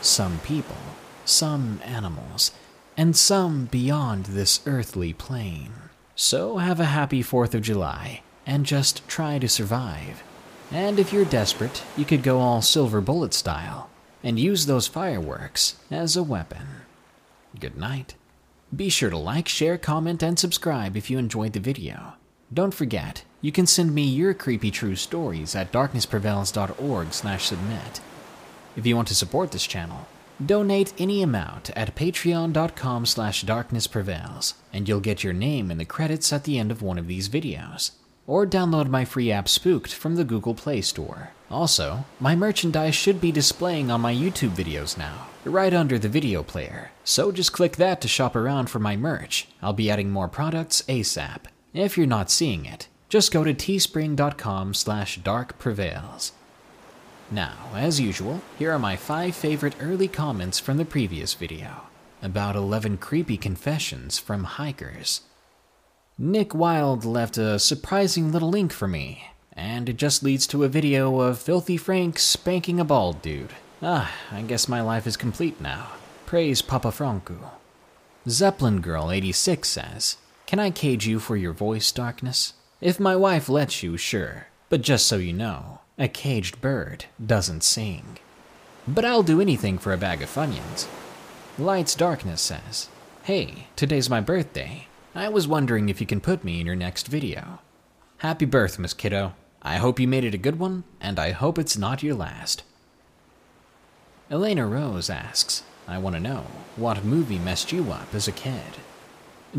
Some 0.00 0.40
people, 0.40 0.76
some 1.24 1.80
animals, 1.84 2.50
and 2.96 3.16
some 3.16 3.66
beyond 3.66 4.26
this 4.26 4.60
earthly 4.66 5.12
plane. 5.12 5.72
So 6.16 6.58
have 6.58 6.78
a 6.78 6.84
happy 6.84 7.22
4th 7.22 7.54
of 7.54 7.62
July, 7.62 8.22
and 8.46 8.64
just 8.64 9.06
try 9.08 9.38
to 9.38 9.48
survive. 9.48 10.22
And 10.70 10.98
if 10.98 11.12
you're 11.12 11.24
desperate, 11.24 11.82
you 11.96 12.04
could 12.04 12.22
go 12.22 12.38
all 12.38 12.62
silver 12.62 13.00
bullet 13.00 13.34
style, 13.34 13.90
and 14.22 14.38
use 14.38 14.66
those 14.66 14.86
fireworks 14.86 15.76
as 15.90 16.16
a 16.16 16.22
weapon. 16.22 16.66
Good 17.58 17.76
night. 17.76 18.14
Be 18.74 18.88
sure 18.88 19.10
to 19.10 19.18
like, 19.18 19.48
share, 19.48 19.76
comment, 19.76 20.22
and 20.22 20.38
subscribe 20.38 20.96
if 20.96 21.10
you 21.10 21.18
enjoyed 21.18 21.52
the 21.52 21.60
video. 21.60 22.14
Don't 22.52 22.74
forget, 22.74 23.24
you 23.40 23.50
can 23.50 23.66
send 23.66 23.94
me 23.94 24.02
your 24.02 24.34
creepy 24.34 24.70
true 24.70 24.96
stories 24.96 25.56
at 25.56 25.72
darknessprevails.org 25.72 27.12
slash 27.12 27.44
submit. 27.46 28.00
If 28.76 28.86
you 28.86 28.94
want 28.96 29.08
to 29.08 29.14
support 29.14 29.50
this 29.50 29.66
channel, 29.66 30.06
donate 30.44 30.92
any 30.98 31.22
amount 31.22 31.70
at 31.70 31.94
patreon.com 31.94 33.06
slash 33.06 33.44
darknessprevails, 33.44 34.54
and 34.72 34.88
you'll 34.88 35.00
get 35.00 35.24
your 35.24 35.32
name 35.32 35.70
in 35.70 35.78
the 35.78 35.84
credits 35.84 36.32
at 36.32 36.44
the 36.44 36.58
end 36.58 36.70
of 36.70 36.82
one 36.82 36.98
of 36.98 37.06
these 37.06 37.28
videos. 37.28 37.92
Or 38.26 38.46
download 38.46 38.88
my 38.88 39.04
free 39.04 39.30
app 39.30 39.48
Spooked 39.48 39.92
from 39.92 40.16
the 40.16 40.24
Google 40.24 40.54
Play 40.54 40.80
Store. 40.80 41.30
Also, 41.50 42.04
my 42.18 42.34
merchandise 42.34 42.94
should 42.94 43.20
be 43.20 43.30
displaying 43.30 43.90
on 43.90 44.00
my 44.00 44.14
YouTube 44.14 44.50
videos 44.50 44.96
now, 44.96 45.26
right 45.44 45.74
under 45.74 45.98
the 45.98 46.08
video 46.08 46.42
player, 46.42 46.90
so 47.04 47.30
just 47.30 47.52
click 47.52 47.76
that 47.76 48.00
to 48.00 48.08
shop 48.08 48.34
around 48.34 48.70
for 48.70 48.78
my 48.78 48.96
merch. 48.96 49.48
I'll 49.62 49.74
be 49.74 49.90
adding 49.90 50.10
more 50.10 50.28
products 50.28 50.82
ASAP. 50.88 51.40
If 51.74 51.98
you're 51.98 52.06
not 52.06 52.30
seeing 52.30 52.64
it, 52.64 52.88
just 53.08 53.32
go 53.32 53.44
to 53.44 53.52
teespring.com 53.52 54.74
slash 54.74 55.20
darkprevails. 55.20 56.32
Now, 57.30 57.54
as 57.74 58.00
usual, 58.00 58.42
here 58.58 58.72
are 58.72 58.78
my 58.78 58.96
5 58.96 59.34
favorite 59.34 59.74
early 59.80 60.08
comments 60.08 60.58
from 60.58 60.76
the 60.76 60.84
previous 60.84 61.34
video. 61.34 61.82
About 62.22 62.56
11 62.56 62.98
creepy 62.98 63.36
confessions 63.36 64.18
from 64.18 64.44
hikers. 64.44 65.22
Nick 66.16 66.54
Wild 66.54 67.04
left 67.04 67.38
a 67.38 67.58
surprising 67.58 68.30
little 68.30 68.50
link 68.50 68.72
for 68.72 68.86
me, 68.86 69.24
and 69.52 69.88
it 69.88 69.96
just 69.96 70.22
leads 70.22 70.46
to 70.46 70.64
a 70.64 70.68
video 70.68 71.20
of 71.20 71.38
Filthy 71.40 71.76
Frank 71.76 72.18
spanking 72.18 72.78
a 72.78 72.84
bald 72.84 73.20
dude. 73.20 73.54
Ah, 73.82 74.14
I 74.30 74.42
guess 74.42 74.68
my 74.68 74.80
life 74.80 75.06
is 75.06 75.16
complete 75.16 75.60
now. 75.60 75.88
Praise 76.26 76.62
Papa 76.62 76.88
Franku. 76.88 77.38
Zeppelin 78.28 78.80
Girl 78.80 79.10
86 79.10 79.68
says, 79.68 80.16
can 80.46 80.58
I 80.58 80.70
cage 80.70 81.06
you 81.06 81.18
for 81.18 81.36
your 81.36 81.52
voice, 81.52 81.90
Darkness? 81.90 82.52
If 82.80 83.00
my 83.00 83.16
wife 83.16 83.48
lets 83.48 83.82
you, 83.82 83.96
sure. 83.96 84.48
But 84.68 84.82
just 84.82 85.06
so 85.06 85.16
you 85.16 85.32
know, 85.32 85.80
a 85.98 86.08
caged 86.08 86.60
bird 86.60 87.04
doesn't 87.24 87.62
sing. 87.62 88.18
But 88.86 89.04
I'll 89.04 89.22
do 89.22 89.40
anything 89.40 89.78
for 89.78 89.92
a 89.92 89.98
bag 89.98 90.22
of 90.22 90.28
Funyuns. 90.28 90.88
Lights 91.58 91.94
Darkness 91.94 92.40
says, 92.40 92.88
Hey, 93.22 93.68
today's 93.76 94.10
my 94.10 94.20
birthday. 94.20 94.88
I 95.14 95.28
was 95.28 95.46
wondering 95.46 95.88
if 95.88 96.00
you 96.00 96.06
can 96.06 96.20
put 96.20 96.42
me 96.42 96.60
in 96.60 96.66
your 96.66 96.74
next 96.74 97.06
video. 97.06 97.60
Happy 98.18 98.44
birth, 98.44 98.78
Miss 98.78 98.92
Kiddo. 98.92 99.34
I 99.62 99.76
hope 99.76 100.00
you 100.00 100.08
made 100.08 100.24
it 100.24 100.34
a 100.34 100.38
good 100.38 100.58
one, 100.58 100.84
and 101.00 101.18
I 101.18 101.30
hope 101.30 101.58
it's 101.58 101.78
not 101.78 102.02
your 102.02 102.14
last. 102.14 102.64
Elena 104.30 104.66
Rose 104.66 105.08
asks, 105.08 105.62
I 105.86 105.98
want 105.98 106.16
to 106.16 106.20
know, 106.20 106.46
what 106.76 107.04
movie 107.04 107.38
messed 107.38 107.70
you 107.72 107.92
up 107.92 108.14
as 108.14 108.26
a 108.26 108.32
kid? 108.32 108.78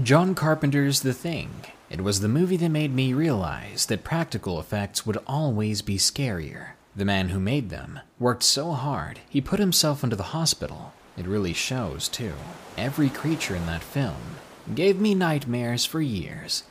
John 0.04 0.36
Carpenter's 0.36 1.00
The 1.00 1.14
Thing. 1.14 1.50
It 1.90 2.02
was 2.02 2.20
the 2.20 2.28
movie 2.28 2.58
that 2.58 2.70
made 2.70 2.94
me 2.94 3.14
realize 3.14 3.86
that 3.86 4.04
practical 4.04 4.60
effects 4.60 5.06
would 5.06 5.18
always 5.28 5.82
be 5.82 5.98
scarier. 5.98 6.70
The 6.96 7.06
man 7.06 7.30
who 7.30 7.40
made 7.40 7.70
them 7.70 8.00
worked 8.20 8.44
so 8.44 8.72
hard, 8.72 9.20
he 9.30 9.42
put 9.42 9.60
himself 9.60 10.04
into 10.04 10.16
the 10.16 10.32
hospital. 10.34 10.94
It 11.18 11.28
really 11.28 11.54
shows, 11.54 12.10
too. 12.10 12.34
Every 12.78 13.10
creature 13.10 13.56
in 13.56 13.66
that 13.68 13.84
film 13.84 14.38
gave 14.74 15.00
me 15.00 15.14
nightmares 15.14 15.86
for 15.86 16.02
years. 16.02 16.64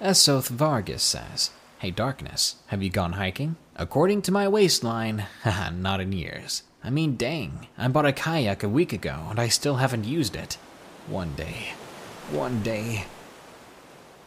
Esoth 0.00 0.48
Vargas 0.48 1.02
says, 1.02 1.50
Hey 1.78 1.90
Darkness, 1.90 2.56
have 2.66 2.82
you 2.82 2.90
gone 2.90 3.12
hiking? 3.12 3.56
According 3.76 4.22
to 4.22 4.32
my 4.32 4.46
waistline, 4.48 5.26
haha, 5.42 5.70
not 5.70 6.00
in 6.00 6.12
years. 6.12 6.62
I 6.82 6.90
mean, 6.90 7.16
dang, 7.16 7.68
I 7.78 7.88
bought 7.88 8.04
a 8.04 8.12
kayak 8.12 8.62
a 8.62 8.68
week 8.68 8.92
ago 8.92 9.26
and 9.30 9.38
I 9.38 9.48
still 9.48 9.76
haven't 9.76 10.04
used 10.04 10.36
it. 10.36 10.58
One 11.06 11.34
day. 11.34 11.72
One 12.30 12.62
day. 12.62 13.06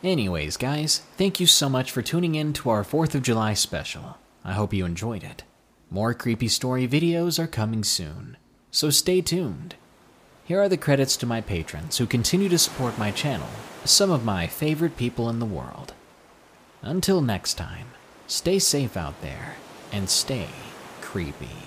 Anyways, 0.03 0.57
guys, 0.57 0.99
thank 1.17 1.39
you 1.39 1.47
so 1.47 1.67
much 1.67 1.91
for 1.91 2.03
tuning 2.03 2.35
in 2.35 2.53
to 2.53 2.69
our 2.69 2.83
4th 2.83 3.15
of 3.15 3.23
July 3.23 3.55
special. 3.55 4.19
I 4.45 4.53
hope 4.53 4.71
you 4.71 4.85
enjoyed 4.85 5.23
it. 5.23 5.43
More 5.89 6.13
creepy 6.13 6.49
story 6.49 6.87
videos 6.87 7.39
are 7.39 7.47
coming 7.47 7.83
soon, 7.83 8.37
so 8.69 8.91
stay 8.91 9.21
tuned. 9.21 9.73
Here 10.43 10.61
are 10.61 10.69
the 10.69 10.77
credits 10.77 11.17
to 11.17 11.25
my 11.25 11.41
patrons 11.41 11.97
who 11.97 12.05
continue 12.05 12.47
to 12.49 12.59
support 12.59 12.99
my 12.99 13.09
channel, 13.09 13.49
some 13.85 14.11
of 14.11 14.23
my 14.23 14.45
favorite 14.45 14.97
people 14.97 15.29
in 15.31 15.39
the 15.39 15.45
world. 15.45 15.93
Until 16.83 17.19
next 17.19 17.55
time, 17.55 17.87
stay 18.27 18.59
safe 18.59 18.95
out 18.95 19.19
there 19.21 19.55
and 19.91 20.07
stay 20.07 20.47
creepy. 21.01 21.66